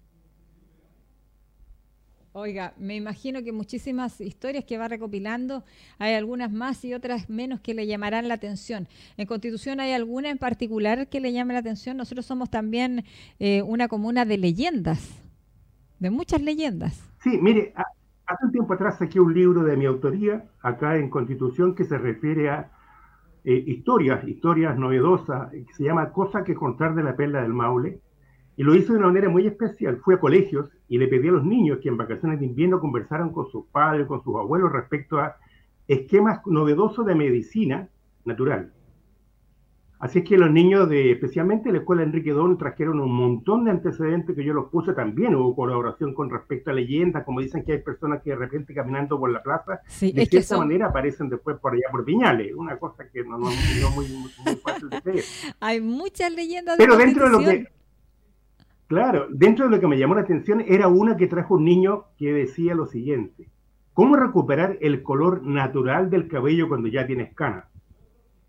Oiga, 2.38 2.74
me 2.76 2.94
imagino 2.94 3.42
que 3.42 3.50
muchísimas 3.50 4.20
historias 4.20 4.66
que 4.66 4.76
va 4.76 4.88
recopilando, 4.88 5.64
hay 5.98 6.12
algunas 6.12 6.52
más 6.52 6.84
y 6.84 6.92
otras 6.92 7.30
menos 7.30 7.62
que 7.62 7.72
le 7.72 7.86
llamarán 7.86 8.28
la 8.28 8.34
atención. 8.34 8.88
¿En 9.16 9.26
Constitución 9.26 9.80
hay 9.80 9.92
alguna 9.92 10.28
en 10.28 10.36
particular 10.36 11.08
que 11.08 11.18
le 11.18 11.32
llame 11.32 11.54
la 11.54 11.60
atención? 11.60 11.96
Nosotros 11.96 12.26
somos 12.26 12.50
también 12.50 13.06
eh, 13.38 13.62
una 13.62 13.88
comuna 13.88 14.26
de 14.26 14.36
leyendas, 14.36 15.18
de 15.98 16.10
muchas 16.10 16.42
leyendas. 16.42 17.10
Sí, 17.22 17.38
mire, 17.40 17.72
hace 18.26 18.44
un 18.44 18.52
tiempo 18.52 18.74
atrás 18.74 18.98
saqué 18.98 19.18
un 19.18 19.32
libro 19.32 19.62
de 19.64 19.74
mi 19.74 19.86
autoría, 19.86 20.44
acá 20.60 20.98
en 20.98 21.08
Constitución, 21.08 21.74
que 21.74 21.84
se 21.84 21.96
refiere 21.96 22.50
a 22.50 22.70
eh, 23.44 23.64
historias, 23.66 24.28
historias 24.28 24.76
novedosas, 24.76 25.52
que 25.52 25.72
se 25.72 25.84
llama 25.84 26.12
Cosa 26.12 26.44
que 26.44 26.54
contar 26.54 26.94
de 26.96 27.02
la 27.02 27.16
perla 27.16 27.40
del 27.40 27.54
Maule, 27.54 28.02
y 28.58 28.62
lo 28.62 28.74
hizo 28.74 28.92
de 28.92 28.98
una 28.98 29.08
manera 29.08 29.30
muy 29.30 29.46
especial. 29.46 29.96
Fui 30.04 30.16
a 30.16 30.20
colegios 30.20 30.75
y 30.88 30.98
le 30.98 31.08
pedí 31.08 31.28
a 31.28 31.32
los 31.32 31.44
niños 31.44 31.78
que 31.82 31.88
en 31.88 31.96
vacaciones 31.96 32.38
de 32.40 32.46
invierno 32.46 32.80
conversaran 32.80 33.30
con 33.30 33.48
sus 33.50 33.66
padres, 33.66 34.06
con 34.06 34.22
sus 34.22 34.36
abuelos 34.36 34.72
respecto 34.72 35.18
a 35.18 35.36
esquemas 35.88 36.40
novedosos 36.46 37.04
de 37.06 37.14
medicina 37.14 37.88
natural. 38.24 38.72
Así 39.98 40.18
es 40.18 40.28
que 40.28 40.36
los 40.36 40.50
niños 40.50 40.90
de, 40.90 41.12
especialmente 41.12 41.72
la 41.72 41.78
escuela 41.78 42.02
Enrique 42.02 42.30
Don, 42.30 42.58
trajeron 42.58 43.00
un 43.00 43.10
montón 43.14 43.64
de 43.64 43.70
antecedentes 43.70 44.36
que 44.36 44.44
yo 44.44 44.52
los 44.52 44.66
puse 44.68 44.92
también. 44.92 45.34
Hubo 45.34 45.56
colaboración 45.56 46.12
con 46.12 46.28
respecto 46.28 46.70
a 46.70 46.74
leyendas, 46.74 47.24
como 47.24 47.40
dicen 47.40 47.64
que 47.64 47.72
hay 47.72 47.78
personas 47.78 48.22
que 48.22 48.28
de 48.30 48.36
repente 48.36 48.74
caminando 48.74 49.18
por 49.18 49.30
la 49.30 49.42
plaza, 49.42 49.80
Sí, 49.86 50.12
de 50.12 50.24
es 50.24 50.28
que 50.28 50.42
cierta 50.42 50.48
son- 50.56 50.68
manera 50.68 50.88
aparecen 50.88 51.30
después 51.30 51.56
por 51.58 51.72
allá 51.72 51.86
por 51.90 52.04
Viñales. 52.04 52.54
Una 52.54 52.78
cosa 52.78 53.08
que 53.10 53.24
no, 53.24 53.38
no, 53.38 53.46
no 53.48 53.90
muy, 53.94 54.06
muy 54.44 54.56
fácil 54.56 54.90
de 54.90 55.00
creer. 55.00 55.24
hay 55.60 55.80
muchas 55.80 56.30
leyendas 56.30 56.76
de 56.76 56.84
Pero 56.84 56.96
dentro 56.98 57.24
de 57.24 57.30
lo 57.30 57.38
que, 57.38 57.44
Constitución. 57.44 57.75
Claro, 58.86 59.26
dentro 59.30 59.66
de 59.66 59.72
lo 59.72 59.80
que 59.80 59.86
me 59.86 59.98
llamó 59.98 60.14
la 60.14 60.22
atención 60.22 60.62
era 60.66 60.88
una 60.88 61.16
que 61.16 61.26
trajo 61.26 61.54
un 61.54 61.64
niño 61.64 62.04
que 62.18 62.32
decía 62.32 62.74
lo 62.74 62.86
siguiente: 62.86 63.48
¿Cómo 63.92 64.16
recuperar 64.16 64.78
el 64.80 65.02
color 65.02 65.42
natural 65.42 66.10
del 66.10 66.28
cabello 66.28 66.68
cuando 66.68 66.88
ya 66.88 67.06
tienes 67.06 67.34
canas? 67.34 67.64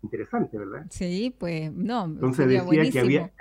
Interesante, 0.02 0.58
¿verdad? 0.58 0.86
Sí, 0.90 1.34
pues 1.38 1.72
no, 1.72 2.04
Entonces 2.04 2.48
decía 2.48 2.90
que 2.90 3.00
había, 3.00 3.32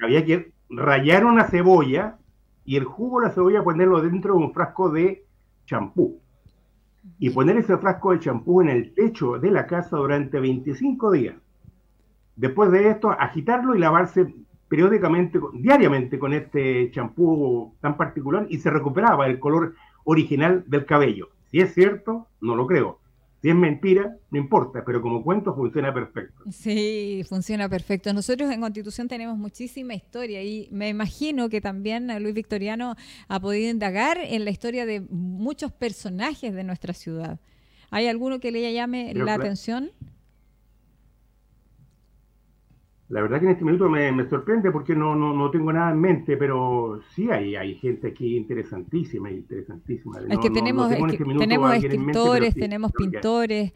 había 0.00 0.24
que 0.24 0.52
rayar 0.70 1.24
una 1.24 1.44
cebolla 1.44 2.18
y 2.64 2.76
el 2.76 2.84
jugo 2.84 3.20
de 3.20 3.28
la 3.28 3.32
cebolla 3.32 3.64
ponerlo 3.64 4.00
dentro 4.00 4.34
de 4.34 4.44
un 4.44 4.52
frasco 4.52 4.90
de 4.90 5.24
champú. 5.66 6.20
Y 7.18 7.30
poner 7.30 7.58
ese 7.58 7.76
frasco 7.76 8.12
de 8.12 8.20
champú 8.20 8.62
en 8.62 8.70
el 8.70 8.94
techo 8.94 9.38
de 9.38 9.50
la 9.50 9.66
casa 9.66 9.96
durante 9.96 10.40
25 10.40 11.10
días. 11.10 11.36
Después 12.36 12.70
de 12.70 12.88
esto, 12.88 13.10
agitarlo 13.10 13.74
y 13.74 13.78
lavarse 13.78 14.34
periódicamente, 14.68 15.38
diariamente 15.54 16.18
con 16.18 16.32
este 16.32 16.90
champú 16.90 17.74
tan 17.80 17.96
particular 17.96 18.46
y 18.48 18.58
se 18.58 18.70
recuperaba 18.70 19.26
el 19.26 19.38
color 19.38 19.74
original 20.04 20.64
del 20.66 20.86
cabello. 20.86 21.30
Si 21.50 21.60
es 21.60 21.74
cierto, 21.74 22.28
no 22.40 22.56
lo 22.56 22.66
creo. 22.66 22.98
Si 23.44 23.50
es 23.50 23.54
mentira, 23.54 24.16
no 24.30 24.38
importa, 24.38 24.84
pero 24.86 25.02
como 25.02 25.22
cuento 25.22 25.54
funciona 25.54 25.92
perfecto. 25.92 26.44
Sí, 26.50 27.22
funciona 27.28 27.68
perfecto. 27.68 28.10
Nosotros 28.14 28.50
en 28.50 28.62
Constitución 28.62 29.06
tenemos 29.06 29.36
muchísima 29.36 29.92
historia 29.92 30.42
y 30.42 30.66
me 30.72 30.88
imagino 30.88 31.50
que 31.50 31.60
también 31.60 32.08
Luis 32.22 32.34
Victoriano 32.34 32.96
ha 33.28 33.40
podido 33.40 33.70
indagar 33.70 34.16
en 34.18 34.46
la 34.46 34.50
historia 34.50 34.86
de 34.86 35.02
muchos 35.10 35.72
personajes 35.72 36.54
de 36.54 36.64
nuestra 36.64 36.94
ciudad. 36.94 37.38
¿Hay 37.90 38.06
alguno 38.06 38.40
que 38.40 38.50
le 38.50 38.72
llame 38.72 39.10
Pero 39.12 39.26
la 39.26 39.34
atención? 39.34 39.90
La 43.14 43.22
verdad 43.22 43.38
que 43.38 43.46
en 43.46 43.52
este 43.52 43.64
minuto 43.64 43.88
me, 43.88 44.10
me 44.10 44.28
sorprende 44.28 44.72
porque 44.72 44.96
no, 44.96 45.14
no, 45.14 45.32
no 45.32 45.48
tengo 45.52 45.72
nada 45.72 45.92
en 45.92 46.00
mente, 46.00 46.36
pero 46.36 47.00
sí 47.14 47.30
hay, 47.30 47.54
hay 47.54 47.76
gente 47.76 48.08
aquí 48.08 48.36
interesantísima, 48.36 49.30
interesantísima. 49.30 50.18
Es 50.28 50.36
que 50.40 50.50
tenemos, 50.50 50.90
es 50.90 50.98
que 50.98 51.12
este 51.12 51.24
tenemos 51.38 51.70
mente, 51.70 51.88
pero 51.88 51.94
escritores, 52.02 52.54
sí, 52.54 52.60
tenemos 52.60 52.90
pintores, 52.90 53.72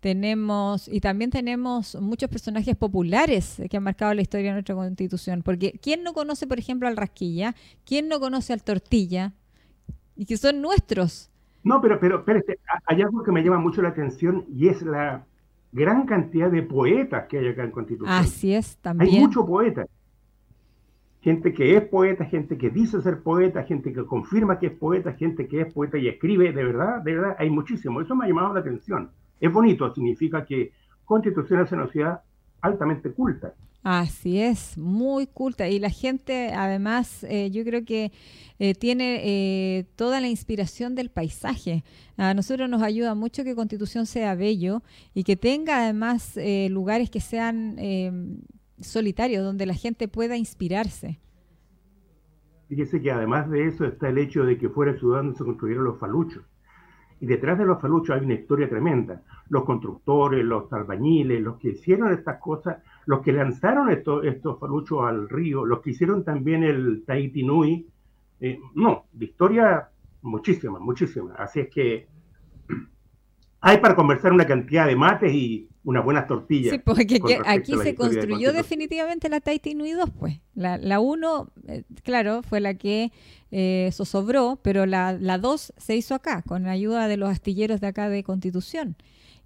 tenemos 0.00 0.88
y 0.88 1.00
también 1.00 1.30
tenemos 1.30 1.98
muchos 2.02 2.28
personajes 2.28 2.76
populares 2.76 3.62
que 3.70 3.78
han 3.78 3.82
marcado 3.82 4.12
la 4.12 4.20
historia 4.20 4.48
de 4.48 4.52
nuestra 4.56 4.74
constitución. 4.74 5.40
Porque 5.42 5.72
¿quién 5.80 6.02
no 6.02 6.12
conoce, 6.12 6.46
por 6.46 6.58
ejemplo, 6.58 6.86
al 6.86 6.98
Rasquilla? 6.98 7.54
¿Quién 7.86 8.08
no 8.08 8.20
conoce 8.20 8.52
al 8.52 8.62
Tortilla? 8.62 9.32
Y 10.16 10.26
que 10.26 10.36
son 10.36 10.60
nuestros. 10.60 11.30
No, 11.64 11.80
pero, 11.80 11.98
pero 11.98 12.40
ha- 12.68 12.80
hay 12.92 13.00
algo 13.00 13.22
que 13.22 13.32
me 13.32 13.42
llama 13.42 13.56
mucho 13.58 13.80
la 13.80 13.88
atención 13.88 14.44
y 14.54 14.68
es 14.68 14.82
la 14.82 15.24
gran 15.72 16.06
cantidad 16.06 16.50
de 16.50 16.62
poetas 16.62 17.26
que 17.28 17.38
hay 17.38 17.48
acá 17.48 17.64
en 17.64 17.70
Constitución. 17.70 18.14
Así 18.14 18.54
es, 18.54 18.76
Hay 18.76 18.82
también. 18.82 19.20
muchos 19.22 19.46
poetas. 19.46 19.88
Gente 21.22 21.52
que 21.54 21.76
es 21.76 21.84
poeta, 21.84 22.24
gente 22.24 22.58
que 22.58 22.68
dice 22.70 23.00
ser 23.00 23.22
poeta, 23.22 23.62
gente 23.62 23.92
que 23.92 24.04
confirma 24.04 24.58
que 24.58 24.66
es 24.66 24.72
poeta, 24.72 25.12
gente 25.12 25.46
que 25.46 25.62
es 25.62 25.72
poeta 25.72 25.96
y 25.96 26.08
escribe, 26.08 26.52
de 26.52 26.64
verdad, 26.64 27.00
de 27.02 27.14
verdad, 27.14 27.36
hay 27.38 27.48
muchísimo. 27.48 28.00
Eso 28.00 28.14
me 28.16 28.24
ha 28.24 28.28
llamado 28.28 28.54
la 28.54 28.60
atención. 28.60 29.10
Es 29.40 29.52
bonito, 29.52 29.92
significa 29.94 30.44
que 30.44 30.72
Constitución 31.04 31.60
es 31.60 31.72
una 31.72 31.86
ciudad 31.88 32.22
altamente 32.62 33.12
culta. 33.12 33.54
Así 33.82 34.40
es, 34.40 34.78
muy 34.78 35.26
culta. 35.26 35.68
Y 35.68 35.80
la 35.80 35.90
gente, 35.90 36.52
además, 36.54 37.24
eh, 37.24 37.50
yo 37.50 37.64
creo 37.64 37.84
que 37.84 38.12
eh, 38.60 38.74
tiene 38.74 39.20
eh, 39.24 39.86
toda 39.96 40.20
la 40.20 40.28
inspiración 40.28 40.94
del 40.94 41.10
paisaje. 41.10 41.82
A 42.16 42.32
nosotros 42.32 42.68
nos 42.70 42.80
ayuda 42.82 43.16
mucho 43.16 43.42
que 43.42 43.56
Constitución 43.56 44.06
sea 44.06 44.36
bello 44.36 44.82
y 45.14 45.24
que 45.24 45.36
tenga 45.36 45.82
además 45.82 46.36
eh, 46.36 46.68
lugares 46.70 47.10
que 47.10 47.20
sean 47.20 47.74
eh, 47.78 48.12
solitarios, 48.80 49.42
donde 49.42 49.66
la 49.66 49.74
gente 49.74 50.06
pueda 50.06 50.36
inspirarse. 50.36 51.18
Fíjese 52.68 53.02
que 53.02 53.10
además 53.10 53.50
de 53.50 53.66
eso 53.66 53.84
está 53.84 54.08
el 54.08 54.18
hecho 54.18 54.44
de 54.44 54.58
que 54.58 54.68
fuera 54.68 54.96
ciudad 54.96 55.18
donde 55.18 55.36
se 55.36 55.44
construyeron 55.44 55.84
los 55.84 55.98
faluchos. 55.98 56.44
Y 57.22 57.26
detrás 57.26 57.56
de 57.56 57.64
los 57.64 57.80
faluchos 57.80 58.16
hay 58.16 58.24
una 58.24 58.34
historia 58.34 58.68
tremenda. 58.68 59.22
Los 59.48 59.62
constructores, 59.62 60.44
los 60.44 60.72
albañiles, 60.72 61.40
los 61.40 61.56
que 61.56 61.68
hicieron 61.68 62.12
estas 62.12 62.40
cosas, 62.40 62.82
los 63.06 63.22
que 63.22 63.32
lanzaron 63.32 63.90
estos, 63.90 64.24
estos 64.24 64.58
faluchos 64.58 65.04
al 65.04 65.28
río, 65.28 65.64
los 65.64 65.82
que 65.82 65.90
hicieron 65.90 66.24
también 66.24 66.64
el 66.64 67.04
Tahiti 67.06 67.44
Nui. 67.44 67.86
eh, 68.40 68.58
no, 68.74 69.04
historia 69.20 69.88
muchísima, 70.22 70.80
muchísima. 70.80 71.34
Así 71.34 71.60
es 71.60 71.68
que 71.68 72.08
hay 73.62 73.78
para 73.78 73.94
conversar 73.94 74.32
una 74.32 74.44
cantidad 74.44 74.86
de 74.86 74.96
mates 74.96 75.32
y 75.32 75.68
unas 75.84 76.04
buenas 76.04 76.26
tortillas. 76.26 76.72
Sí, 76.72 76.78
porque 76.84 77.20
aquí 77.46 77.76
se 77.76 77.84
de 77.84 77.94
construyó 77.94 78.52
definitivamente 78.52 79.28
la 79.28 79.40
Tahiti 79.40 79.74
Nui 79.74 79.92
2, 79.92 80.10
pues. 80.18 80.40
La, 80.54 80.78
la 80.78 80.98
1, 80.98 81.50
eh, 81.68 81.84
claro, 82.02 82.42
fue 82.42 82.60
la 82.60 82.74
que 82.74 83.12
eh, 83.52 83.88
zozobró, 83.92 84.58
pero 84.62 84.84
la, 84.84 85.12
la 85.12 85.38
2 85.38 85.74
se 85.76 85.96
hizo 85.96 86.16
acá, 86.16 86.42
con 86.42 86.64
la 86.64 86.72
ayuda 86.72 87.06
de 87.06 87.16
los 87.16 87.30
astilleros 87.30 87.80
de 87.80 87.86
acá 87.86 88.08
de 88.08 88.24
Constitución. 88.24 88.96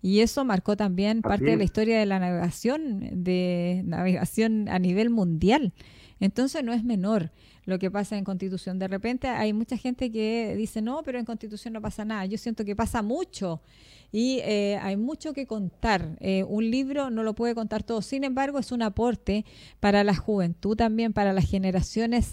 Y 0.00 0.20
eso 0.20 0.46
marcó 0.46 0.76
también 0.76 1.18
Así 1.18 1.28
parte 1.28 1.44
de 1.44 1.56
la 1.56 1.64
historia 1.64 1.98
de 1.98 2.06
la 2.06 2.18
navegación, 2.18 3.24
de 3.24 3.82
navegación 3.84 4.68
a 4.70 4.78
nivel 4.78 5.10
mundial. 5.10 5.74
Entonces 6.20 6.64
no 6.64 6.72
es 6.72 6.84
menor 6.84 7.32
lo 7.66 7.78
que 7.78 7.90
pasa 7.90 8.16
en 8.16 8.24
Constitución. 8.24 8.78
De 8.78 8.88
repente 8.88 9.28
hay 9.28 9.52
mucha 9.52 9.76
gente 9.76 10.10
que 10.10 10.54
dice, 10.56 10.80
no, 10.80 11.02
pero 11.02 11.18
en 11.18 11.24
Constitución 11.24 11.74
no 11.74 11.82
pasa 11.82 12.04
nada. 12.04 12.24
Yo 12.24 12.38
siento 12.38 12.64
que 12.64 12.74
pasa 12.74 13.02
mucho 13.02 13.60
y 14.12 14.38
eh, 14.44 14.78
hay 14.80 14.96
mucho 14.96 15.32
que 15.32 15.46
contar. 15.46 16.16
Eh, 16.20 16.44
un 16.44 16.70
libro 16.70 17.10
no 17.10 17.22
lo 17.24 17.34
puede 17.34 17.54
contar 17.54 17.82
todo. 17.82 18.02
Sin 18.02 18.24
embargo, 18.24 18.58
es 18.58 18.72
un 18.72 18.82
aporte 18.82 19.44
para 19.80 20.04
la 20.04 20.14
juventud 20.14 20.76
también, 20.76 21.12
para 21.12 21.32
las 21.32 21.50
generaciones 21.50 22.32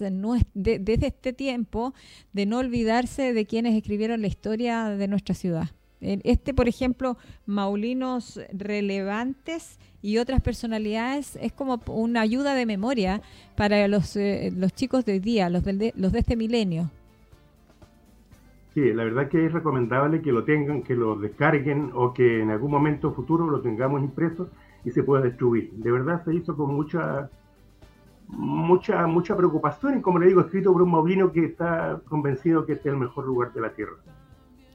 desde 0.53 1.07
este 1.07 1.33
tiempo, 1.33 1.93
de 2.31 2.45
no 2.45 2.59
olvidarse 2.59 3.33
de 3.33 3.45
quienes 3.45 3.75
escribieron 3.75 4.21
la 4.21 4.27
historia 4.27 4.89
de 4.89 5.07
nuestra 5.07 5.35
ciudad. 5.35 5.71
Este, 5.99 6.53
por 6.53 6.67
ejemplo, 6.67 7.17
Maulinos 7.45 8.39
Relevantes 8.51 9.79
y 10.03 10.17
otras 10.17 10.41
personalidades 10.41 11.37
es 11.41 11.53
como 11.53 11.81
una 11.87 12.21
ayuda 12.21 12.53
de 12.53 12.67
memoria 12.67 13.21
para 13.55 13.87
los, 13.87 14.15
eh, 14.17 14.51
los 14.55 14.73
chicos 14.73 15.05
de 15.05 15.13
hoy 15.13 15.19
día, 15.19 15.49
los, 15.49 15.63
del 15.63 15.79
de, 15.79 15.93
los 15.95 16.11
de 16.11 16.19
este 16.19 16.35
milenio. 16.35 16.91
Sí, 18.73 18.91
la 18.93 19.05
verdad 19.05 19.29
que 19.29 19.45
es 19.45 19.53
recomendable 19.53 20.21
que 20.21 20.31
lo 20.31 20.43
tengan, 20.43 20.83
que 20.83 20.95
lo 20.95 21.15
descarguen 21.15 21.91
o 21.93 22.13
que 22.13 22.41
en 22.41 22.49
algún 22.49 22.71
momento 22.71 23.13
futuro 23.13 23.49
lo 23.49 23.61
tengamos 23.61 24.01
impreso 24.01 24.49
y 24.83 24.91
se 24.91 25.03
pueda 25.03 25.23
distribuir. 25.23 25.71
De 25.73 25.91
verdad 25.91 26.23
se 26.25 26.35
hizo 26.35 26.55
con 26.55 26.75
mucha 26.75 27.29
mucha 28.27 29.05
mucha 29.05 29.37
preocupación 29.37 29.99
y 29.99 30.01
como 30.01 30.19
le 30.19 30.27
digo, 30.27 30.41
escrito 30.41 30.73
por 30.73 30.81
un 30.81 30.91
maulino 30.91 31.31
que 31.31 31.45
está 31.45 32.01
convencido 32.09 32.65
que 32.65 32.73
este 32.73 32.89
es 32.89 32.93
el 32.93 32.99
mejor 32.99 33.25
lugar 33.25 33.53
de 33.53 33.61
la 33.61 33.69
tierra. 33.73 33.93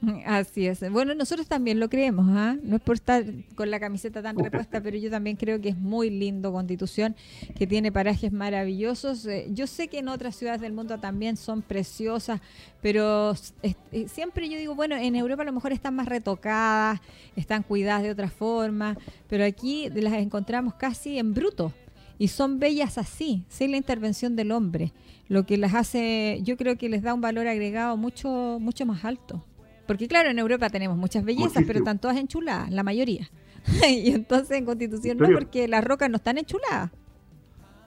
Así 0.25 0.67
es. 0.67 0.89
Bueno, 0.91 1.13
nosotros 1.13 1.47
también 1.47 1.79
lo 1.79 1.89
creemos, 1.89 2.25
¿ah? 2.29 2.55
No 2.63 2.77
es 2.77 2.81
por 2.81 2.95
estar 2.95 3.23
con 3.55 3.69
la 3.69 3.79
camiseta 3.79 4.21
tan 4.21 4.37
repuesta, 4.37 4.81
pero 4.81 4.97
yo 4.97 5.09
también 5.09 5.35
creo 5.35 5.59
que 5.59 5.69
es 5.69 5.77
muy 5.77 6.09
lindo 6.09 6.51
Constitución, 6.51 7.15
que 7.55 7.67
tiene 7.67 7.91
parajes 7.91 8.31
maravillosos. 8.31 9.25
Eh, 9.25 9.47
yo 9.51 9.67
sé 9.67 9.87
que 9.87 9.99
en 9.99 10.07
otras 10.07 10.35
ciudades 10.35 10.61
del 10.61 10.73
mundo 10.73 10.97
también 10.99 11.37
son 11.37 11.61
preciosas, 11.61 12.39
pero 12.81 13.33
eh, 13.61 14.07
siempre 14.07 14.49
yo 14.49 14.57
digo, 14.57 14.75
bueno, 14.75 14.95
en 14.95 15.15
Europa 15.15 15.43
a 15.43 15.45
lo 15.45 15.53
mejor 15.53 15.73
están 15.73 15.95
más 15.95 16.07
retocadas, 16.07 17.01
están 17.35 17.63
cuidadas 17.63 18.03
de 18.03 18.11
otra 18.11 18.29
forma, 18.29 18.97
pero 19.27 19.43
aquí 19.43 19.89
las 19.89 20.13
encontramos 20.13 20.75
casi 20.75 21.17
en 21.17 21.33
bruto. 21.33 21.73
Y 22.17 22.27
son 22.27 22.59
bellas 22.59 22.97
así, 22.97 23.45
sin 23.47 23.71
la 23.71 23.77
intervención 23.77 24.35
del 24.35 24.51
hombre, 24.51 24.91
lo 25.29 25.45
que 25.45 25.57
las 25.57 25.73
hace, 25.73 26.41
yo 26.43 26.57
creo 26.57 26.77
que 26.77 26.89
les 26.89 27.01
da 27.01 27.13
un 27.13 27.21
valor 27.21 27.47
agregado 27.47 27.95
mucho, 27.95 28.57
mucho 28.59 28.85
más 28.85 29.05
alto. 29.05 29.45
Porque 29.89 30.07
claro, 30.07 30.29
en 30.29 30.37
Europa 30.37 30.69
tenemos 30.69 30.95
muchas 30.97 31.25
bellezas, 31.25 31.63
pero 31.65 31.79
están 31.79 31.97
todas 31.97 32.15
enchuladas, 32.17 32.69
la 32.69 32.83
mayoría. 32.83 33.27
y 33.89 34.11
entonces 34.11 34.55
en 34.55 34.65
Constitución 34.65 35.17
no, 35.17 35.27
porque 35.33 35.67
las 35.67 35.83
rocas 35.83 36.11
no 36.11 36.17
están 36.17 36.37
enchuladas. 36.37 36.91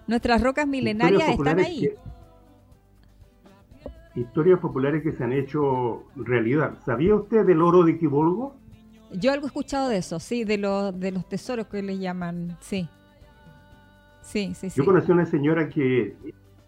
Nuestras 0.08 0.42
rocas 0.42 0.66
milenarias 0.66 1.28
están 1.28 1.60
ahí. 1.60 1.80
que- 4.14 4.20
historias 4.20 4.58
populares 4.58 5.04
que 5.04 5.12
se 5.12 5.22
han 5.22 5.32
hecho 5.32 6.02
realidad. 6.16 6.72
¿Sabía 6.84 7.14
usted 7.14 7.46
del 7.46 7.62
oro 7.62 7.84
de 7.84 7.96
Quibolgo? 7.96 8.56
Yo 9.12 9.30
algo 9.30 9.46
he 9.46 9.50
escuchado 9.50 9.88
de 9.88 9.98
eso, 9.98 10.18
sí, 10.18 10.42
de 10.42 10.58
los 10.58 10.98
de 10.98 11.12
los 11.12 11.28
tesoros 11.28 11.68
que 11.68 11.84
les 11.84 12.00
llaman, 12.00 12.56
sí. 12.60 12.88
Sí, 14.22 14.54
sí, 14.56 14.70
sí. 14.70 14.76
Yo 14.76 14.84
conocí 14.84 15.08
a 15.08 15.14
una 15.14 15.26
señora 15.26 15.68
que, 15.68 16.16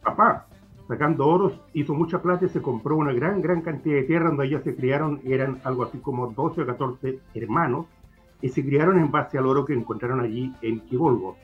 papá, 0.01 0.47
sacando 0.89 1.27
oros, 1.27 1.53
hizo 1.73 1.95
mucha 1.95 2.21
plata 2.21 2.45
y 2.45 2.49
se 2.49 2.61
compró 2.61 2.97
una 2.97 3.13
gran, 3.13 3.41
gran 3.41 3.63
cantidad 3.63 3.97
de 3.97 4.03
tierra 4.03 4.29
donde 4.29 4.47
ellas 4.47 4.63
se 4.65 4.75
criaron, 4.75 5.21
eran 5.25 5.61
algo 5.65 5.85
así 5.85 5.99
como 5.99 6.29
12 6.29 6.63
o 6.63 6.67
14 6.67 7.19
hermanos, 7.35 7.87
y 8.43 8.51
se 8.51 8.63
criaron 8.65 8.99
en 8.99 9.11
base 9.11 9.39
al 9.39 9.47
oro 9.47 9.65
que 9.65 9.73
encontraron 9.73 10.21
allí 10.21 10.53
en 10.61 10.81
Quibolgo. 10.81 11.37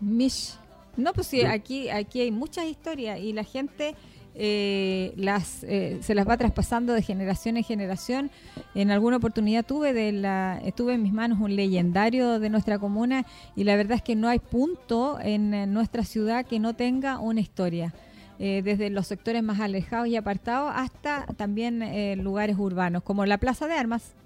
Mish. 0.00 0.58
No, 0.96 1.12
pues 1.12 1.26
sí, 1.26 1.42
aquí, 1.42 1.90
aquí 1.90 2.20
hay 2.20 2.30
muchas 2.30 2.66
historias 2.66 3.18
y 3.18 3.32
la 3.32 3.44
gente 3.44 3.94
eh, 4.36 5.12
las 5.16 5.62
eh, 5.64 5.98
se 6.02 6.14
las 6.14 6.26
va 6.28 6.36
traspasando 6.36 6.92
de 6.92 7.02
generación 7.02 7.56
en 7.56 7.64
generación. 7.64 8.30
En 8.74 8.90
alguna 8.90 9.16
oportunidad 9.18 9.64
tuve 9.64 9.92
de 9.92 10.12
la 10.12 10.60
tuve 10.76 10.94
en 10.94 11.02
mis 11.02 11.12
manos 11.12 11.38
un 11.40 11.54
legendario 11.54 12.38
de 12.38 12.48
nuestra 12.48 12.78
comuna 12.78 13.26
y 13.54 13.64
la 13.64 13.76
verdad 13.76 13.96
es 13.96 14.02
que 14.02 14.16
no 14.16 14.28
hay 14.28 14.38
punto 14.38 15.18
en 15.20 15.72
nuestra 15.72 16.04
ciudad 16.04 16.46
que 16.46 16.58
no 16.60 16.74
tenga 16.74 17.18
una 17.18 17.40
historia. 17.40 17.92
Eh, 18.38 18.62
desde 18.64 18.90
los 18.90 19.06
sectores 19.06 19.42
más 19.44 19.60
alejados 19.60 20.08
y 20.08 20.16
apartados 20.16 20.72
hasta 20.74 21.24
también 21.36 21.82
eh, 21.82 22.16
lugares 22.16 22.56
urbanos, 22.58 23.02
como 23.02 23.24
la 23.26 23.38
Plaza 23.38 23.68
de 23.68 23.74
Armas. 23.74 24.16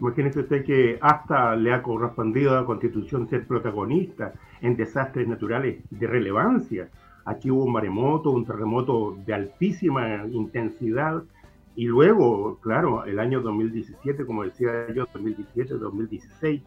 Imagínese 0.00 0.40
usted 0.40 0.64
que 0.64 0.98
hasta 1.00 1.54
le 1.56 1.72
ha 1.72 1.82
correspondido 1.82 2.52
a 2.52 2.60
la 2.60 2.66
Constitución 2.66 3.28
ser 3.28 3.46
protagonista 3.46 4.32
en 4.60 4.76
desastres 4.76 5.28
naturales 5.28 5.82
de 5.90 6.06
relevancia. 6.06 6.88
Aquí 7.26 7.50
hubo 7.50 7.64
un 7.64 7.72
maremoto, 7.72 8.30
un 8.30 8.44
terremoto 8.44 9.16
de 9.24 9.34
altísima 9.34 10.26
intensidad 10.26 11.22
y 11.76 11.86
luego, 11.86 12.58
claro, 12.60 13.04
el 13.04 13.18
año 13.18 13.40
2017, 13.40 14.24
como 14.24 14.44
decía 14.44 14.86
yo, 14.94 15.06
2017, 15.12 15.74
2016, 15.74 16.62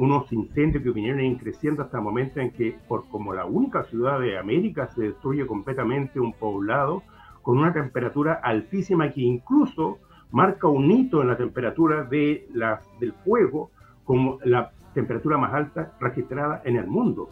unos 0.00 0.32
incendios 0.32 0.82
que 0.82 0.92
vinieron 0.92 1.34
creciendo 1.34 1.82
hasta 1.82 1.98
el 1.98 2.04
momento 2.04 2.40
en 2.40 2.52
que, 2.52 2.74
por 2.88 3.06
como 3.08 3.34
la 3.34 3.44
única 3.44 3.84
ciudad 3.84 4.18
de 4.18 4.38
América, 4.38 4.88
se 4.94 5.02
destruye 5.02 5.46
completamente 5.46 6.18
un 6.18 6.32
poblado 6.32 7.02
con 7.42 7.58
una 7.58 7.70
temperatura 7.74 8.40
altísima 8.42 9.12
que 9.12 9.20
incluso 9.20 9.98
marca 10.30 10.68
un 10.68 10.90
hito 10.90 11.20
en 11.20 11.28
la 11.28 11.36
temperatura 11.36 12.04
de 12.04 12.48
las, 12.54 12.82
del 12.98 13.12
fuego 13.12 13.72
como 14.04 14.38
la 14.42 14.72
temperatura 14.94 15.36
más 15.36 15.52
alta 15.52 15.92
registrada 16.00 16.62
en 16.64 16.76
el 16.76 16.86
mundo. 16.86 17.28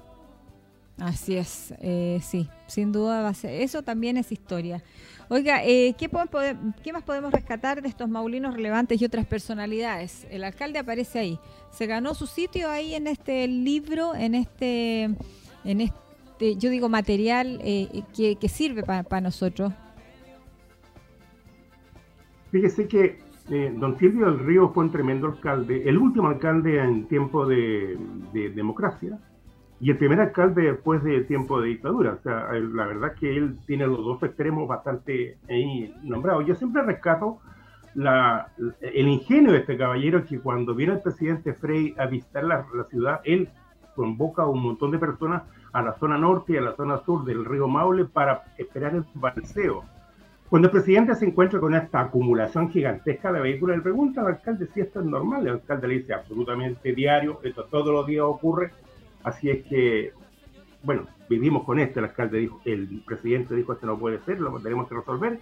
Así 0.98 1.38
es, 1.38 1.72
eh, 1.80 2.18
sí, 2.20 2.50
sin 2.66 2.92
duda 2.92 3.22
va 3.22 3.28
a 3.30 3.34
ser. 3.34 3.62
Eso 3.62 3.82
también 3.82 4.18
es 4.18 4.30
historia. 4.30 4.82
Oiga, 5.30 5.62
eh, 5.62 5.94
¿qué, 5.98 6.08
¿qué, 6.82 6.92
más 6.92 7.02
podemos 7.02 7.32
rescatar 7.32 7.82
de 7.82 7.88
estos 7.88 8.08
maulinos 8.08 8.54
relevantes 8.54 9.00
y 9.00 9.04
otras 9.04 9.26
personalidades? 9.26 10.26
El 10.30 10.42
alcalde 10.42 10.78
aparece 10.78 11.18
ahí. 11.18 11.38
Se 11.70 11.86
ganó 11.86 12.14
su 12.14 12.26
sitio 12.26 12.70
ahí 12.70 12.94
en 12.94 13.06
este 13.06 13.46
libro, 13.46 14.14
en 14.14 14.34
este, 14.34 15.02
en 15.64 15.80
este 15.82 16.56
yo 16.56 16.70
digo, 16.70 16.88
material 16.88 17.60
eh, 17.62 18.04
que, 18.14 18.48
sirve 18.48 18.82
para 18.84 19.20
nosotros. 19.20 19.74
Fíjese 22.50 22.88
que 22.88 23.18
eh, 23.50 23.74
don 23.76 23.98
Silvio 23.98 24.30
del 24.30 24.38
Río 24.38 24.70
fue 24.70 24.84
un 24.84 24.92
tremendo 24.92 25.26
alcalde, 25.26 25.86
el 25.86 25.98
último 25.98 26.28
alcalde 26.28 26.82
en 26.82 27.06
tiempo 27.06 27.44
de 27.44 27.98
democracia 28.54 29.18
y 29.80 29.90
el 29.90 29.96
primer 29.96 30.20
alcalde 30.20 30.62
después 30.62 31.02
de 31.04 31.20
tiempo 31.22 31.60
de 31.60 31.68
dictadura. 31.68 32.14
O 32.14 32.22
sea, 32.22 32.48
la 32.52 32.86
verdad 32.86 33.14
que 33.14 33.36
él 33.36 33.58
tiene 33.66 33.86
los 33.86 33.98
dos 33.98 34.22
extremos 34.22 34.66
bastante 34.66 35.38
nombrados. 36.02 36.46
Yo 36.46 36.54
siempre 36.54 36.82
rescato 36.82 37.38
la, 37.94 38.48
el 38.80 39.08
ingenio 39.08 39.52
de 39.52 39.58
este 39.58 39.76
caballero 39.76 40.24
que 40.24 40.40
cuando 40.40 40.74
viene 40.74 40.94
el 40.94 41.00
presidente 41.00 41.54
Frey 41.54 41.94
a 41.96 42.06
visitar 42.06 42.44
la, 42.44 42.66
ciudad, 42.90 43.20
él 43.24 43.48
convoca 43.94 44.42
a 44.42 44.46
un 44.46 44.62
montón 44.62 44.90
de 44.90 44.98
personas 44.98 45.42
a 45.72 45.82
la 45.82 45.94
zona 45.98 46.18
norte 46.18 46.54
y 46.54 46.56
a 46.56 46.60
la 46.60 46.74
zona 46.74 46.98
sur 47.04 47.24
del 47.24 47.44
río 47.44 47.68
Maule 47.68 48.04
para 48.04 48.42
esperar 48.56 48.94
el 48.94 49.04
balanceo. 49.14 49.84
Cuando 50.48 50.68
el 50.68 50.72
presidente 50.72 51.14
se 51.14 51.26
encuentra 51.26 51.60
con 51.60 51.74
esta 51.74 52.00
acumulación 52.00 52.70
gigantesca 52.70 53.30
de 53.32 53.40
vehículos, 53.40 53.76
le 53.76 53.82
pregunta 53.82 54.22
al 54.22 54.28
alcalde 54.28 54.66
si 54.72 54.80
esto 54.80 55.00
es 55.00 55.06
normal. 55.06 55.46
El 55.46 55.54
alcalde 55.54 55.88
le 55.88 55.98
dice 55.98 56.14
absolutamente 56.14 56.94
diario, 56.94 57.38
esto 57.42 57.64
todos 57.64 57.92
los 57.92 58.06
días 58.06 58.24
ocurre, 58.24 58.72
Así 59.28 59.50
es 59.50 59.64
que, 59.66 60.12
bueno, 60.82 61.02
vivimos 61.28 61.64
con 61.64 61.78
esto, 61.78 62.00
el 62.00 62.06
alcalde 62.06 62.38
dijo, 62.38 62.60
el 62.64 63.02
presidente 63.06 63.54
dijo, 63.54 63.74
esto 63.74 63.86
no 63.86 63.98
puede 63.98 64.18
ser, 64.20 64.40
lo 64.40 64.58
tenemos 64.58 64.88
que 64.88 64.94
resolver. 64.94 65.40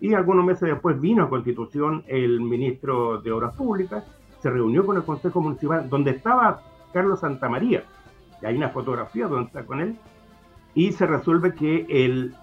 Y 0.00 0.14
algunos 0.14 0.44
meses 0.44 0.68
después 0.68 1.00
vino 1.00 1.24
a 1.24 1.30
Constitución 1.30 2.04
el 2.08 2.40
ministro 2.40 3.20
de 3.20 3.30
Obras 3.30 3.54
Públicas, 3.54 4.04
se 4.40 4.50
reunió 4.50 4.84
con 4.84 4.96
el 4.96 5.04
Consejo 5.04 5.40
Municipal, 5.40 5.88
donde 5.88 6.12
estaba 6.12 6.62
Carlos 6.92 7.20
Santamaría, 7.20 7.84
y 8.42 8.46
hay 8.46 8.56
una 8.56 8.70
fotografía 8.70 9.26
donde 9.26 9.46
está 9.46 9.64
con 9.64 9.80
él, 9.80 9.96
y 10.74 10.92
se 10.92 11.06
resuelve 11.06 11.54
que 11.54 11.86
el 11.88 12.34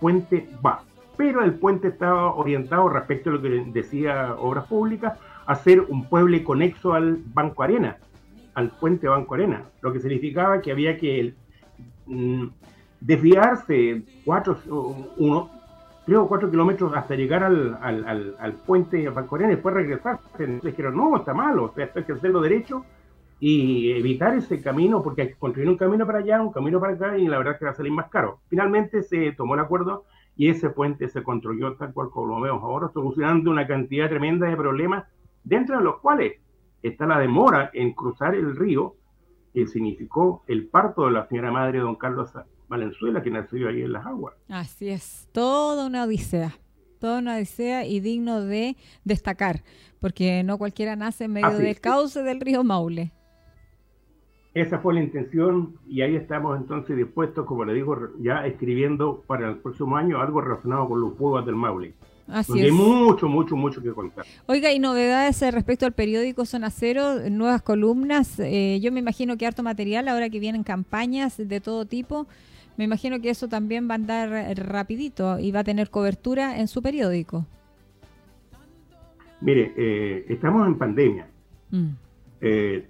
puente 0.00 0.48
va. 0.64 0.82
Pero 1.16 1.42
el 1.42 1.54
puente 1.54 1.88
estaba 1.88 2.34
orientado 2.34 2.88
respecto 2.88 3.30
a 3.30 3.34
lo 3.34 3.42
que 3.42 3.48
decía 3.72 4.34
Obras 4.38 4.66
Públicas, 4.66 5.18
a 5.46 5.54
ser 5.54 5.80
un 5.80 6.08
pueblo 6.08 6.42
conexo 6.44 6.92
al 6.92 7.18
Banco 7.32 7.62
Arena, 7.62 7.96
al 8.56 8.70
puente 8.70 9.06
Banco 9.06 9.34
Arena, 9.34 9.64
lo 9.82 9.92
que 9.92 10.00
significaba 10.00 10.62
que 10.62 10.72
había 10.72 10.96
que 10.96 11.34
mm, 12.06 12.46
desviarse 13.02 14.02
cuatro, 14.24 14.58
uno, 15.18 15.50
tres 16.06 16.16
o 16.16 16.26
cuatro 16.26 16.50
kilómetros 16.50 16.90
hasta 16.96 17.14
llegar 17.16 17.44
al, 17.44 17.78
al, 17.82 18.34
al, 18.38 18.52
puente 18.54 19.06
Banco 19.10 19.36
Arena 19.36 19.52
y 19.52 19.56
después 19.56 19.74
regresar. 19.74 20.20
Entonces 20.38 20.72
dijeron, 20.72 20.96
no, 20.96 21.18
está 21.18 21.34
malo, 21.34 21.64
o 21.64 21.74
sea, 21.74 21.90
hay 21.94 22.04
que 22.04 22.12
hacerlo 22.12 22.40
derecho 22.40 22.86
y 23.40 23.92
evitar 23.92 24.34
ese 24.34 24.62
camino, 24.62 25.02
porque 25.02 25.22
hay 25.22 25.28
que 25.28 25.34
construir 25.34 25.68
un 25.68 25.76
camino 25.76 26.06
para 26.06 26.20
allá, 26.20 26.40
un 26.40 26.50
camino 26.50 26.80
para 26.80 26.94
acá, 26.94 27.18
y 27.18 27.28
la 27.28 27.36
verdad 27.36 27.52
es 27.52 27.58
que 27.58 27.66
va 27.66 27.72
a 27.72 27.74
salir 27.74 27.92
más 27.92 28.08
caro. 28.08 28.40
Finalmente 28.48 29.02
se 29.02 29.32
tomó 29.32 29.52
el 29.52 29.60
acuerdo 29.60 30.04
y 30.34 30.48
ese 30.48 30.70
puente 30.70 31.08
se 31.08 31.22
construyó 31.22 31.74
tal 31.74 31.92
cual 31.92 32.08
como 32.08 32.28
lo 32.28 32.40
vemos 32.40 32.62
ahora, 32.62 32.88
solucionando 32.88 33.50
una 33.50 33.66
cantidad 33.66 34.08
tremenda 34.08 34.48
de 34.48 34.56
problemas, 34.56 35.04
dentro 35.44 35.76
de 35.76 35.84
los 35.84 35.98
cuales 35.98 36.40
está 36.88 37.06
la 37.06 37.18
demora 37.18 37.70
en 37.72 37.92
cruzar 37.92 38.34
el 38.34 38.56
río, 38.56 38.96
que 39.52 39.66
significó 39.66 40.44
el 40.46 40.68
parto 40.68 41.06
de 41.06 41.12
la 41.12 41.26
señora 41.26 41.50
madre 41.50 41.78
don 41.78 41.96
Carlos 41.96 42.30
Valenzuela, 42.68 43.22
que 43.22 43.30
nació 43.30 43.68
ahí 43.68 43.82
en 43.82 43.92
las 43.92 44.04
aguas. 44.06 44.34
Así 44.48 44.88
es, 44.88 45.28
toda 45.32 45.86
una 45.86 46.04
odisea, 46.04 46.58
toda 46.98 47.20
una 47.20 47.36
odisea 47.36 47.86
y 47.86 48.00
digno 48.00 48.40
de 48.42 48.76
destacar, 49.04 49.62
porque 50.00 50.42
no 50.42 50.58
cualquiera 50.58 50.96
nace 50.96 51.24
en 51.24 51.32
medio 51.32 51.56
del 51.58 51.80
cauce 51.80 52.22
del 52.22 52.40
río 52.40 52.64
Maule. 52.64 53.12
Esa 54.56 54.78
fue 54.78 54.94
la 54.94 55.02
intención 55.02 55.76
y 55.86 56.00
ahí 56.00 56.16
estamos 56.16 56.58
entonces 56.58 56.96
dispuestos, 56.96 57.44
como 57.44 57.66
le 57.66 57.74
digo, 57.74 57.94
ya 58.20 58.46
escribiendo 58.46 59.22
para 59.26 59.50
el 59.50 59.58
próximo 59.58 59.98
año 59.98 60.18
algo 60.18 60.40
relacionado 60.40 60.88
con 60.88 61.00
los 61.00 61.14
fuegos 61.18 61.44
del 61.44 61.56
Maule. 61.56 61.94
Así 62.28 62.60
Hay 62.60 62.72
mucho, 62.72 63.28
mucho, 63.28 63.56
mucho 63.56 63.80
que 63.80 63.92
contar. 63.92 64.24
Oiga, 64.46 64.72
y 64.72 64.78
novedades 64.80 65.40
eh, 65.42 65.50
respecto 65.50 65.86
al 65.86 65.92
periódico 65.92 66.44
Zona 66.44 66.70
Cero, 66.70 67.20
nuevas 67.30 67.62
columnas. 67.62 68.40
Eh, 68.40 68.80
yo 68.82 68.90
me 68.90 68.98
imagino 68.98 69.36
que 69.36 69.46
harto 69.46 69.62
material 69.62 70.08
ahora 70.08 70.28
que 70.28 70.40
vienen 70.40 70.64
campañas 70.64 71.36
de 71.36 71.60
todo 71.60 71.86
tipo. 71.86 72.26
Me 72.76 72.84
imagino 72.84 73.20
que 73.20 73.30
eso 73.30 73.48
también 73.48 73.88
va 73.88 73.92
a 73.92 73.94
andar 73.94 74.32
eh, 74.32 74.54
rapidito 74.54 75.38
y 75.38 75.52
va 75.52 75.60
a 75.60 75.64
tener 75.64 75.88
cobertura 75.88 76.58
en 76.58 76.66
su 76.66 76.82
periódico. 76.82 77.46
Mire, 79.40 80.24
estamos 80.32 80.66
en 80.66 80.78
pandemia. 80.78 81.28
Mm. 81.70 81.88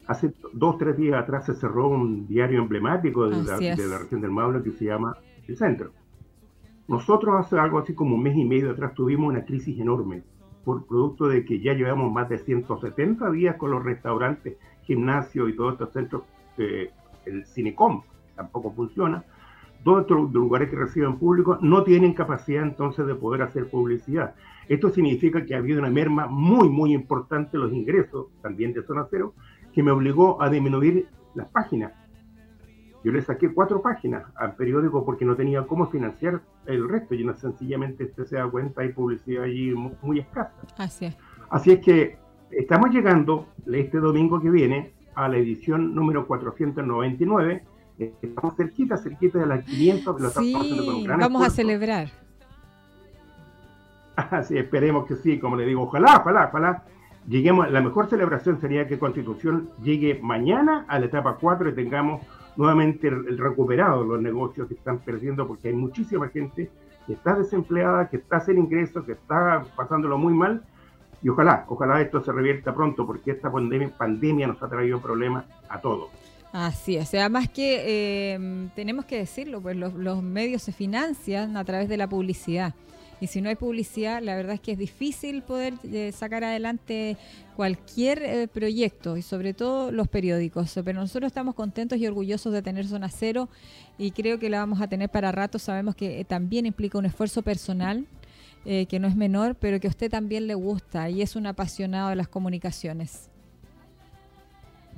hace 0.06 0.32
dos, 0.52 0.78
tres 0.78 0.96
días 0.96 1.20
atrás 1.20 1.46
se 1.46 1.54
cerró 1.54 1.88
un 1.88 2.26
diario 2.28 2.60
emblemático 2.62 3.28
de, 3.28 3.42
la, 3.42 3.58
de 3.58 3.88
la, 3.88 3.98
región 3.98 4.20
del 4.20 4.30
Maule 4.30 4.62
que 4.62 4.70
se 4.70 4.84
llama 4.84 5.16
El 5.46 5.56
Centro. 5.56 5.92
Nosotros 6.88 7.34
hace 7.38 7.58
algo 7.58 7.78
así 7.78 7.94
como 7.94 8.14
un 8.14 8.22
mes 8.22 8.36
y 8.36 8.44
medio 8.44 8.70
atrás 8.70 8.94
tuvimos 8.94 9.28
una 9.28 9.44
crisis 9.44 9.78
enorme 9.78 10.22
por 10.64 10.86
producto 10.86 11.28
de 11.28 11.44
que 11.44 11.60
ya 11.60 11.74
llevamos 11.74 12.12
más 12.12 12.28
de 12.28 12.38
170 12.38 13.30
días 13.30 13.56
con 13.56 13.70
los 13.70 13.84
restaurantes, 13.84 14.56
gimnasios 14.82 15.48
y 15.48 15.52
todos 15.54 15.74
estos 15.74 15.92
centros, 15.92 16.22
eh, 16.58 16.90
el 17.24 17.46
Cinecom 17.46 18.02
tampoco 18.34 18.72
funciona, 18.72 19.24
todos 19.84 20.02
estos 20.02 20.32
lugares 20.32 20.68
que 20.68 20.76
reciben 20.76 21.18
público 21.18 21.58
no 21.60 21.84
tienen 21.84 22.14
capacidad 22.14 22.62
entonces 22.62 23.06
de 23.06 23.14
poder 23.14 23.42
hacer 23.42 23.68
publicidad. 23.68 24.34
Esto 24.68 24.90
significa 24.90 25.44
que 25.44 25.54
ha 25.54 25.58
habido 25.58 25.78
una 25.78 25.90
merma 25.90 26.26
muy, 26.26 26.68
muy 26.68 26.92
importante 26.92 27.56
en 27.56 27.62
los 27.62 27.72
ingresos, 27.72 28.26
también 28.42 28.72
de 28.72 28.82
zona 28.82 29.06
cero, 29.08 29.34
que 29.72 29.84
me 29.84 29.92
obligó 29.92 30.42
a 30.42 30.50
disminuir 30.50 31.06
las 31.34 31.48
páginas 31.48 31.92
yo 33.06 33.12
le 33.12 33.22
saqué 33.22 33.54
cuatro 33.54 33.80
páginas 33.82 34.24
al 34.34 34.56
periódico 34.56 35.04
porque 35.04 35.24
no 35.24 35.36
tenía 35.36 35.62
cómo 35.62 35.86
financiar 35.86 36.40
el 36.66 36.88
resto. 36.88 37.14
Y 37.14 37.22
no 37.22 37.36
sencillamente 37.36 38.02
usted 38.02 38.24
se 38.24 38.34
da 38.34 38.50
cuenta, 38.50 38.80
hay 38.80 38.88
publicidad 38.88 39.44
allí 39.44 39.72
muy, 40.02 40.18
escasa. 40.18 40.52
Así 40.76 41.04
es. 41.04 41.16
Así 41.48 41.70
es 41.70 41.78
que 41.84 42.18
estamos 42.50 42.90
llegando 42.90 43.46
este 43.72 43.98
domingo 43.98 44.40
que 44.40 44.50
viene 44.50 44.92
a 45.14 45.28
la 45.28 45.36
edición 45.36 45.94
número 45.94 46.26
499. 46.26 47.64
Estamos 47.96 48.56
cerquita, 48.56 48.96
cerquita 48.96 49.38
de 49.38 49.46
las 49.46 49.64
500. 49.64 50.20
Lo 50.20 50.30
sí, 50.30 51.06
vamos 51.06 51.46
a 51.46 51.50
celebrar. 51.50 52.08
Así, 54.16 54.58
esperemos 54.58 55.06
que 55.06 55.14
sí, 55.14 55.38
como 55.38 55.54
le 55.54 55.64
digo, 55.64 55.82
ojalá, 55.82 56.16
ojalá, 56.22 56.46
ojalá. 56.48 56.82
Lleguemos, 57.28 57.70
la 57.70 57.80
mejor 57.80 58.10
celebración 58.10 58.60
sería 58.60 58.88
que 58.88 58.98
Constitución 58.98 59.70
llegue 59.80 60.18
mañana 60.20 60.84
a 60.88 60.98
la 60.98 61.06
etapa 61.06 61.36
4 61.40 61.68
y 61.68 61.72
tengamos 61.72 62.26
nuevamente 62.56 63.08
el 63.08 63.38
recuperado 63.38 64.04
los 64.04 64.20
negocios 64.20 64.68
que 64.68 64.74
están 64.74 64.98
perdiendo 64.98 65.46
porque 65.46 65.68
hay 65.68 65.74
muchísima 65.74 66.28
gente 66.28 66.70
que 67.06 67.12
está 67.12 67.34
desempleada, 67.34 68.08
que 68.08 68.16
está 68.16 68.40
sin 68.40 68.58
ingresos, 68.58 69.04
que 69.04 69.12
está 69.12 69.64
pasándolo 69.76 70.18
muy 70.18 70.34
mal 70.34 70.62
y 71.22 71.28
ojalá, 71.28 71.64
ojalá 71.68 72.00
esto 72.00 72.22
se 72.22 72.32
revierta 72.32 72.74
pronto 72.74 73.06
porque 73.06 73.32
esta 73.32 73.50
pandemia, 73.50 73.90
pandemia 73.96 74.46
nos 74.46 74.62
ha 74.62 74.68
traído 74.68 75.00
problemas 75.00 75.44
a 75.68 75.80
todos. 75.80 76.08
Así 76.52 76.96
es, 76.96 77.12
además 77.14 77.48
que 77.48 77.82
eh, 78.34 78.68
tenemos 78.74 79.04
que 79.04 79.18
decirlo, 79.18 79.60
pues 79.60 79.76
los, 79.76 79.94
los 79.94 80.22
medios 80.22 80.62
se 80.62 80.72
financian 80.72 81.56
a 81.56 81.64
través 81.64 81.88
de 81.88 81.96
la 81.96 82.08
publicidad. 82.08 82.74
Y 83.20 83.28
si 83.28 83.40
no 83.40 83.48
hay 83.48 83.54
publicidad, 83.54 84.22
la 84.22 84.36
verdad 84.36 84.54
es 84.54 84.60
que 84.60 84.72
es 84.72 84.78
difícil 84.78 85.42
poder 85.42 85.74
eh, 85.84 86.12
sacar 86.12 86.44
adelante 86.44 87.16
cualquier 87.54 88.22
eh, 88.22 88.48
proyecto 88.48 89.16
y 89.16 89.22
sobre 89.22 89.54
todo 89.54 89.90
los 89.90 90.06
periódicos. 90.08 90.78
Pero 90.84 91.00
nosotros 91.00 91.28
estamos 91.28 91.54
contentos 91.54 91.98
y 91.98 92.06
orgullosos 92.06 92.52
de 92.52 92.60
tener 92.60 92.86
Zona 92.86 93.08
Cero 93.08 93.48
y 93.96 94.10
creo 94.10 94.38
que 94.38 94.50
la 94.50 94.58
vamos 94.58 94.82
a 94.82 94.88
tener 94.88 95.08
para 95.08 95.32
rato. 95.32 95.58
Sabemos 95.58 95.94
que 95.94 96.20
eh, 96.20 96.24
también 96.24 96.66
implica 96.66 96.98
un 96.98 97.06
esfuerzo 97.06 97.42
personal. 97.42 98.06
que 98.66 98.98
no 98.98 99.06
es 99.06 99.14
menor, 99.14 99.54
pero 99.54 99.78
que 99.78 99.86
a 99.86 99.90
usted 99.90 100.10
también 100.10 100.48
le 100.48 100.54
gusta 100.56 101.08
y 101.08 101.22
es 101.22 101.36
un 101.36 101.46
apasionado 101.46 102.08
de 102.08 102.16
las 102.16 102.26
comunicaciones. 102.26 103.30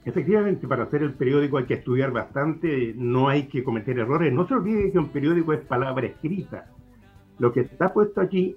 Efectivamente, 0.07 0.67
para 0.67 0.85
hacer 0.85 1.03
el 1.03 1.13
periódico 1.13 1.59
hay 1.59 1.67
que 1.67 1.75
estudiar 1.75 2.11
bastante, 2.11 2.95
no 2.97 3.29
hay 3.29 3.43
que 3.43 3.63
cometer 3.63 3.99
errores. 3.99 4.33
No 4.33 4.49
se 4.49 4.55
olvide 4.55 4.91
que 4.91 4.99
un 4.99 5.11
periódico 5.11 5.53
es 5.53 5.61
palabra 5.61 6.07
escrita 6.07 6.65
lo 7.39 7.53
que 7.53 7.61
está 7.61 7.93
puesto 7.93 8.21
allí 8.21 8.57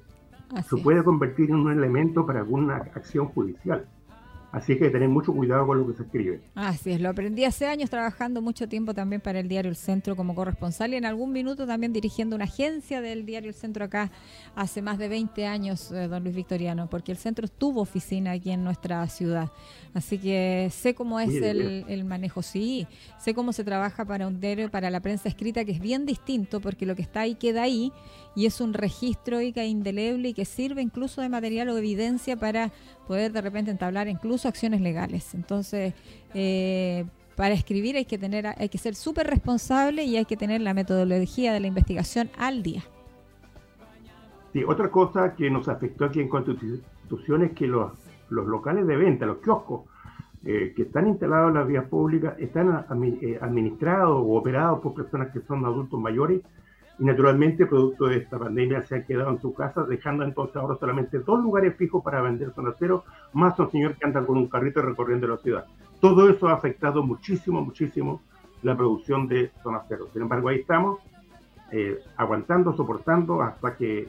se 0.68 0.78
puede 0.78 1.04
convertir 1.04 1.50
en 1.50 1.56
un 1.56 1.72
elemento 1.72 2.26
para 2.26 2.40
alguna 2.40 2.78
acción 2.78 3.28
judicial. 3.28 3.86
Así 4.52 4.78
que 4.78 4.90
tener 4.90 5.08
mucho 5.08 5.34
cuidado 5.34 5.66
con 5.66 5.80
lo 5.80 5.88
que 5.88 5.94
se 5.94 6.04
escribe. 6.04 6.42
Así 6.56 6.92
es, 6.92 7.00
lo 7.00 7.10
aprendí 7.10 7.46
hace 7.46 7.68
años 7.68 7.90
trabajando 7.90 8.42
mucho 8.42 8.68
tiempo 8.68 8.94
también 8.94 9.22
para 9.22 9.40
el 9.40 9.48
diario 9.48 9.70
El 9.70 9.78
Centro 9.78 10.18
como 10.18 10.36
corresponsal 10.36 10.94
y 10.94 10.98
en 10.98 11.06
algún 11.06 11.32
minuto 11.32 11.66
también 11.66 11.94
dirigiendo 11.94 12.36
una 12.36 12.44
agencia 12.44 13.00
del 13.00 13.26
diario 13.26 13.50
El 13.50 13.56
Centro 13.56 13.86
acá 13.86 14.12
hace 14.54 14.82
más 14.82 14.98
de 14.98 15.08
20 15.08 15.46
años, 15.46 15.90
eh, 15.94 16.10
don 16.10 16.24
Luis 16.24 16.36
Victoriano, 16.36 16.90
porque 16.90 17.14
el 17.14 17.18
centro 17.18 17.48
tuvo 17.48 17.82
oficina 17.82 18.32
aquí 18.32 18.52
en 18.52 18.66
nuestra 18.66 19.08
ciudad. 19.08 19.50
Así 19.94 20.18
que 20.18 20.68
sé 20.70 20.96
cómo 20.96 21.22
es 21.22 21.34
el, 21.42 22.04
manejo, 22.04 22.42
sí, 22.42 22.88
sé 23.20 23.34
cómo 23.34 23.54
se 23.54 23.64
trabaja 23.64 24.04
para 24.04 24.28
un 24.28 24.42
diario, 24.42 24.70
para 24.70 24.90
la 24.90 25.00
prensa 25.00 25.30
escrita, 25.30 25.64
que 25.64 25.72
es 25.72 25.80
bien 25.80 26.06
distinto 26.06 26.60
porque 26.60 26.86
lo 26.86 26.96
que 26.96 27.02
está 27.04 27.22
ahí 27.22 27.36
queda 27.36 27.64
ahí 27.64 27.94
y 28.36 28.46
es 28.46 28.62
un 28.62 28.74
registro 28.74 29.40
que 29.54 29.66
indeleble 29.66 30.30
y 30.30 30.34
que 30.34 30.46
sirve 30.46 30.82
incluso 30.82 31.22
de 31.22 31.30
material 31.30 31.70
o 31.70 31.78
evidencia 31.78 32.38
para 32.38 32.72
poder 33.08 33.32
de 33.32 33.42
repente 33.42 33.72
entablar 33.72 34.08
incluso 34.08 34.48
acciones 34.48 34.82
legales. 34.82 35.34
Entonces, 35.36 35.94
eh, 36.34 37.06
para 37.36 37.54
escribir 37.54 37.96
hay 37.98 38.06
que 38.06 38.18
tener, 38.18 38.48
hay 38.48 38.70
que 38.70 38.78
ser 38.78 38.96
súper 38.96 39.28
responsable 39.28 40.04
y 40.04 40.18
hay 40.18 40.26
que 40.26 40.38
tener 40.38 40.62
la 40.62 40.74
metodología 40.74 41.54
de 41.54 41.60
la 41.60 41.68
investigación 41.68 42.30
al 42.38 42.64
día. 42.64 42.84
Sí, 44.54 44.64
otra 44.64 44.92
cosa 44.92 45.36
que 45.36 45.50
nos 45.50 45.68
afectó 45.68 46.06
aquí 46.06 46.20
en 46.20 46.28
Constitución 46.28 47.44
es 47.44 47.52
que 47.54 47.68
los, 47.68 47.92
los 48.30 48.46
locales 48.48 48.86
de 48.86 48.98
venta, 48.98 49.26
los 49.26 49.38
kioscos, 49.38 49.82
eh, 50.44 50.74
que 50.76 50.84
están 50.84 51.08
instalados 51.08 51.50
en 51.50 51.54
las 51.56 51.68
vías 51.68 51.86
públicas, 51.86 52.36
están 52.40 52.86
eh, 53.22 53.38
administrados 53.42 54.18
o 54.20 54.36
operados 54.36 54.80
por 54.80 54.94
personas 54.94 55.32
que 55.32 55.40
son 55.42 55.64
adultos 55.66 56.00
mayores 56.00 56.42
y 57.02 57.04
naturalmente, 57.04 57.66
producto 57.66 58.06
de 58.06 58.18
esta 58.18 58.38
pandemia, 58.38 58.84
se 58.84 58.96
ha 58.96 59.04
quedado 59.04 59.32
en 59.32 59.42
su 59.42 59.56
casa, 59.56 59.84
dejando 59.86 60.24
entonces 60.24 60.56
ahora 60.56 60.78
solamente 60.80 61.18
dos 61.18 61.42
lugares 61.42 61.76
fijos 61.76 62.04
para 62.04 62.22
vender 62.22 62.54
zona 62.54 62.76
cero, 62.78 63.06
más 63.34 63.58
un 63.58 63.72
señor 63.72 63.96
que 63.96 64.06
anda 64.06 64.24
con 64.24 64.38
un 64.38 64.48
carrito 64.48 64.84
recorriendo 64.84 65.26
la 65.26 65.38
ciudad. 65.38 65.66
Todo 66.00 66.30
eso 66.30 66.48
ha 66.48 66.54
afectado 66.54 67.02
muchísimo, 67.02 67.60
muchísimo 67.66 68.22
la 68.62 68.78
producción 68.78 69.28
de 69.28 69.50
zona 69.64 69.82
cero. 69.90 70.10
Sin 70.14 70.22
embargo, 70.22 70.50
ahí 70.50 70.60
estamos, 70.60 71.00
eh, 71.72 71.98
aguantando, 72.18 72.72
soportando 72.78 73.42
hasta 73.42 73.76
que, 73.76 74.08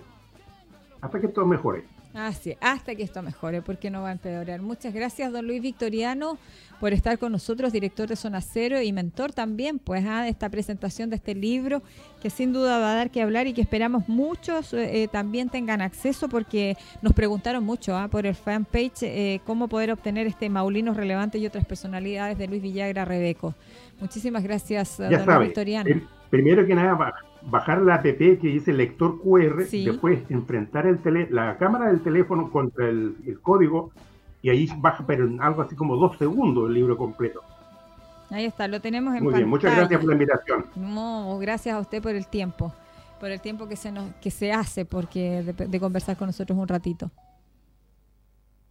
hasta 1.00 1.18
que 1.18 1.28
esto 1.28 1.46
mejore. 1.46 1.84
Así, 2.14 2.56
hasta 2.60 2.94
que 2.94 3.02
esto 3.02 3.22
mejore, 3.22 3.62
porque 3.62 3.90
no 3.90 4.02
va 4.02 4.10
a 4.10 4.12
empeorar. 4.12 4.60
Muchas 4.60 4.92
gracias, 4.92 5.32
don 5.32 5.46
Luis 5.46 5.62
Victoriano, 5.62 6.36
por 6.78 6.92
estar 6.92 7.18
con 7.18 7.32
nosotros, 7.32 7.72
director 7.72 8.06
de 8.06 8.16
Zona 8.16 8.42
Cero 8.42 8.82
y 8.82 8.92
mentor 8.92 9.32
también, 9.32 9.78
pues, 9.78 10.04
ah, 10.06 10.24
de 10.24 10.28
esta 10.28 10.50
presentación 10.50 11.08
de 11.08 11.16
este 11.16 11.34
libro, 11.34 11.82
que 12.20 12.28
sin 12.28 12.52
duda 12.52 12.78
va 12.78 12.92
a 12.92 12.96
dar 12.96 13.10
que 13.10 13.22
hablar 13.22 13.46
y 13.46 13.54
que 13.54 13.62
esperamos 13.62 14.08
muchos 14.08 14.74
eh, 14.74 15.04
eh, 15.04 15.08
también 15.08 15.48
tengan 15.48 15.80
acceso, 15.80 16.28
porque 16.28 16.76
nos 17.00 17.14
preguntaron 17.14 17.64
mucho 17.64 17.96
ah, 17.96 18.08
por 18.08 18.26
el 18.26 18.34
fanpage 18.34 19.02
eh, 19.02 19.40
cómo 19.46 19.68
poder 19.68 19.90
obtener 19.90 20.26
este 20.26 20.50
Maulinos 20.50 20.98
Relevantes 20.98 21.40
y 21.40 21.46
otras 21.46 21.64
personalidades 21.64 22.36
de 22.36 22.46
Luis 22.46 22.60
Villagra 22.60 23.06
Rebeco. 23.06 23.54
Muchísimas 24.00 24.42
gracias, 24.42 24.98
don 24.98 25.10
Luis 25.10 25.38
Victoriano. 25.38 25.88
primero 26.28 26.66
que 26.66 26.74
nada, 26.74 27.14
bajar 27.50 27.82
la 27.82 27.96
app 27.96 28.02
que 28.02 28.36
dice 28.40 28.72
lector 28.72 29.20
QR, 29.20 29.64
después 29.70 30.20
enfrentar 30.30 30.86
el 30.86 30.98
tele, 30.98 31.28
la 31.30 31.56
cámara 31.58 31.88
del 31.88 32.00
teléfono 32.00 32.50
contra 32.50 32.88
el, 32.88 33.38
código 33.42 33.92
y 34.42 34.50
ahí 34.50 34.68
baja, 34.78 35.04
pero 35.06 35.26
en 35.26 35.40
algo 35.40 35.62
así 35.62 35.74
como 35.76 35.96
dos 35.96 36.16
segundos 36.18 36.68
el 36.68 36.74
libro 36.74 36.96
completo. 36.96 37.42
Ahí 38.30 38.46
está, 38.46 38.66
lo 38.66 38.80
tenemos 38.80 39.14
en 39.14 39.24
Muy 39.24 39.34
bien, 39.34 39.48
muchas 39.48 39.76
gracias 39.76 40.00
por 40.00 40.08
la 40.08 40.14
invitación. 40.14 40.66
No, 40.76 41.38
gracias 41.38 41.76
a 41.76 41.80
usted 41.80 42.02
por 42.02 42.14
el 42.14 42.26
tiempo, 42.26 42.72
por 43.20 43.30
el 43.30 43.40
tiempo 43.40 43.68
que 43.68 43.76
se 43.76 43.92
nos 43.92 44.14
que 44.16 44.30
se 44.30 44.52
hace 44.52 44.84
porque 44.84 45.42
de, 45.42 45.80
conversar 45.80 46.16
con 46.16 46.28
nosotros 46.28 46.58
un 46.58 46.66
ratito. 46.66 47.10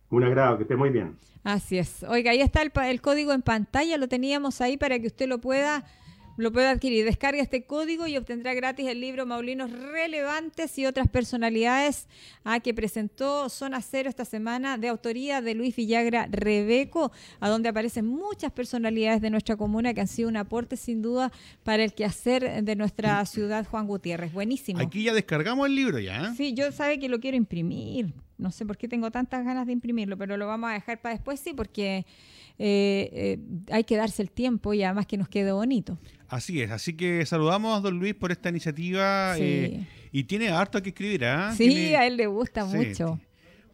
Un 0.09 0.23
agrado, 0.23 0.57
que 0.57 0.63
esté 0.63 0.75
muy 0.75 0.89
bien. 0.89 1.15
Así 1.43 1.77
es. 1.77 2.03
Oiga, 2.03 2.31
ahí 2.31 2.41
está 2.41 2.61
el, 2.61 2.71
el 2.85 3.01
código 3.01 3.31
en 3.31 3.41
pantalla, 3.41 3.97
lo 3.97 4.07
teníamos 4.07 4.59
ahí 4.61 4.77
para 4.77 4.99
que 4.99 5.07
usted 5.07 5.27
lo 5.27 5.39
pueda 5.39 5.85
lo 6.37 6.51
puede 6.51 6.67
adquirir. 6.67 7.05
Descarga 7.05 7.41
este 7.41 7.63
código 7.63 8.07
y 8.07 8.17
obtendrá 8.17 8.53
gratis 8.53 8.87
el 8.87 9.01
libro 9.01 9.25
Maulinos 9.25 9.71
Relevantes 9.71 10.77
y 10.77 10.85
otras 10.85 11.07
personalidades 11.07 12.07
a 12.43 12.53
ah, 12.53 12.59
que 12.59 12.73
presentó 12.73 13.49
Zona 13.49 13.81
Cero 13.81 14.09
esta 14.09 14.25
semana 14.25 14.77
de 14.77 14.87
autoría 14.87 15.41
de 15.41 15.55
Luis 15.55 15.75
Villagra 15.75 16.27
Rebeco, 16.29 17.11
a 17.39 17.49
donde 17.49 17.69
aparecen 17.69 18.05
muchas 18.05 18.51
personalidades 18.51 19.21
de 19.21 19.29
nuestra 19.29 19.55
comuna 19.55 19.93
que 19.93 20.01
han 20.01 20.07
sido 20.07 20.29
un 20.29 20.37
aporte 20.37 20.77
sin 20.77 21.01
duda 21.01 21.31
para 21.63 21.83
el 21.83 21.93
quehacer 21.93 22.63
de 22.63 22.75
nuestra 22.75 23.25
ciudad 23.25 23.65
Juan 23.65 23.87
Gutiérrez. 23.87 24.33
Buenísimo. 24.33 24.79
Aquí 24.79 25.03
ya 25.03 25.13
descargamos 25.13 25.67
el 25.67 25.75
libro 25.75 25.99
ya. 25.99 26.27
¿eh? 26.27 26.33
Sí, 26.35 26.53
yo 26.53 26.71
sabe 26.71 26.99
que 26.99 27.09
lo 27.09 27.19
quiero 27.19 27.37
imprimir. 27.37 28.13
No 28.37 28.51
sé 28.51 28.65
por 28.65 28.77
qué 28.77 28.87
tengo 28.87 29.11
tantas 29.11 29.45
ganas 29.45 29.67
de 29.67 29.73
imprimirlo, 29.73 30.17
pero 30.17 30.35
lo 30.35 30.47
vamos 30.47 30.71
a 30.71 30.73
dejar 30.73 30.99
para 30.99 31.13
después, 31.13 31.39
sí, 31.39 31.53
porque 31.53 32.05
eh, 32.57 33.09
eh, 33.13 33.39
hay 33.71 33.83
que 33.83 33.95
darse 33.95 34.21
el 34.21 34.31
tiempo 34.31 34.73
y 34.73 34.83
además 34.83 35.05
que 35.07 35.17
nos 35.17 35.27
quede 35.27 35.51
bonito. 35.51 35.97
Así 36.27 36.61
es, 36.61 36.71
así 36.71 36.93
que 36.93 37.25
saludamos 37.25 37.77
a 37.77 37.81
don 37.81 37.99
Luis 37.99 38.13
por 38.13 38.31
esta 38.31 38.49
iniciativa 38.49 39.37
eh, 39.37 39.85
y 40.11 40.23
tiene 40.23 40.49
harto 40.49 40.81
que 40.81 40.89
escribir, 40.89 41.25
¿ah? 41.25 41.53
Sí, 41.55 41.93
a 41.93 42.07
él 42.07 42.17
le 42.17 42.27
gusta 42.27 42.65
mucho. 42.65 43.19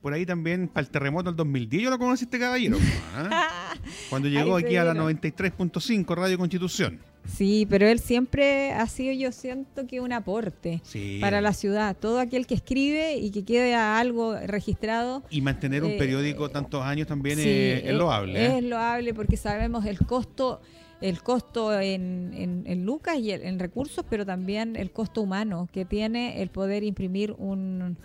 Por 0.01 0.13
ahí 0.13 0.25
también 0.25 0.67
para 0.67 0.85
el 0.85 0.89
terremoto 0.89 1.29
del 1.29 1.35
2010 1.35 1.83
yo 1.83 1.89
lo 1.89 1.99
conocí 1.99 2.25
este 2.25 2.39
caballero, 2.39 2.77
¿ah? 3.15 3.73
cuando 4.09 4.27
llegó 4.27 4.55
aquí 4.55 4.75
a 4.75 4.83
la 4.83 4.93
93.5 4.93 6.15
Radio 6.15 6.37
Constitución. 6.37 6.99
Sí, 7.27 7.67
pero 7.69 7.87
él 7.87 7.99
siempre 7.99 8.71
ha 8.71 8.87
sido, 8.87 9.13
yo 9.13 9.31
siento 9.31 9.85
que 9.85 9.99
un 9.99 10.13
aporte 10.13 10.81
para 11.21 11.41
la 11.41 11.53
ciudad. 11.53 11.95
Todo 11.95 12.19
aquel 12.19 12.47
que 12.47 12.55
escribe 12.55 13.17
y 13.17 13.31
que 13.31 13.43
quede 13.43 13.75
algo 13.75 14.35
registrado. 14.35 15.23
Y 15.29 15.41
mantener 15.41 15.83
un 15.83 15.91
eh, 15.91 15.97
periódico 15.97 16.49
tantos 16.49 16.83
años 16.83 17.07
también 17.07 17.39
es, 17.39 17.93
loable. 17.93 18.57
Es 18.57 18.63
loable 18.63 19.13
porque 19.13 19.37
sabemos 19.37 19.85
el 19.85 19.99
costo 19.99 20.61
el 20.99 21.21
costo 21.21 21.79
en, 21.79 22.63
en, 22.65 22.83
lucas 22.83 23.19
y 23.19 23.31
en 23.31 23.59
recursos, 23.59 24.03
pero 24.09 24.25
también 24.25 24.75
el 24.75 24.89
costo 24.89 25.21
humano 25.21 25.69
que 25.71 25.85
tiene 25.85 26.41
el 26.41 26.49
poder 26.49 26.83
imprimir 26.83 27.35
un, 27.37 27.97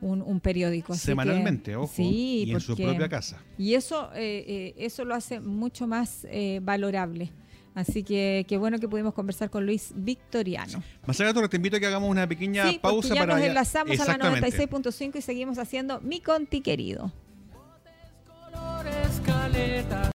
un, 0.00 0.40
periódico. 0.40 0.94
Semanalmente, 0.94 1.76
ojo, 1.76 1.92
sí, 1.94 2.44
y 2.46 2.52
en 2.52 2.60
su 2.60 2.76
propia 2.76 3.08
casa. 3.08 3.42
Y 3.58 3.74
eso, 3.74 4.10
eh, 4.14 4.44
eh, 4.46 4.74
eso 4.78 5.04
lo 5.04 5.14
hace 5.14 5.40
mucho 5.40 5.86
más 5.86 6.26
eh, 6.30 6.60
valorable. 6.62 7.32
Así 7.74 8.02
que 8.02 8.44
qué 8.48 8.58
bueno 8.58 8.78
que 8.78 8.88
pudimos 8.88 9.14
conversar 9.14 9.50
con 9.50 9.64
Luis 9.64 9.92
Victoriano. 9.94 10.82
Más 11.06 11.20
allá, 11.20 11.48
te 11.48 11.56
invito 11.56 11.76
a 11.76 11.80
que 11.80 11.86
hagamos 11.86 12.10
una 12.10 12.26
pequeña 12.26 12.64
pausa 12.80 13.14
ya 13.14 13.20
para. 13.20 13.36
Nos 13.36 13.44
enlazamos 13.44 14.00
a 14.00 14.04
la 14.04 14.18
96.5 14.18 15.16
y 15.16 15.22
seguimos 15.22 15.58
haciendo 15.58 16.00
Mi 16.00 16.20
Conti 16.20 16.60
Querido. 16.60 17.12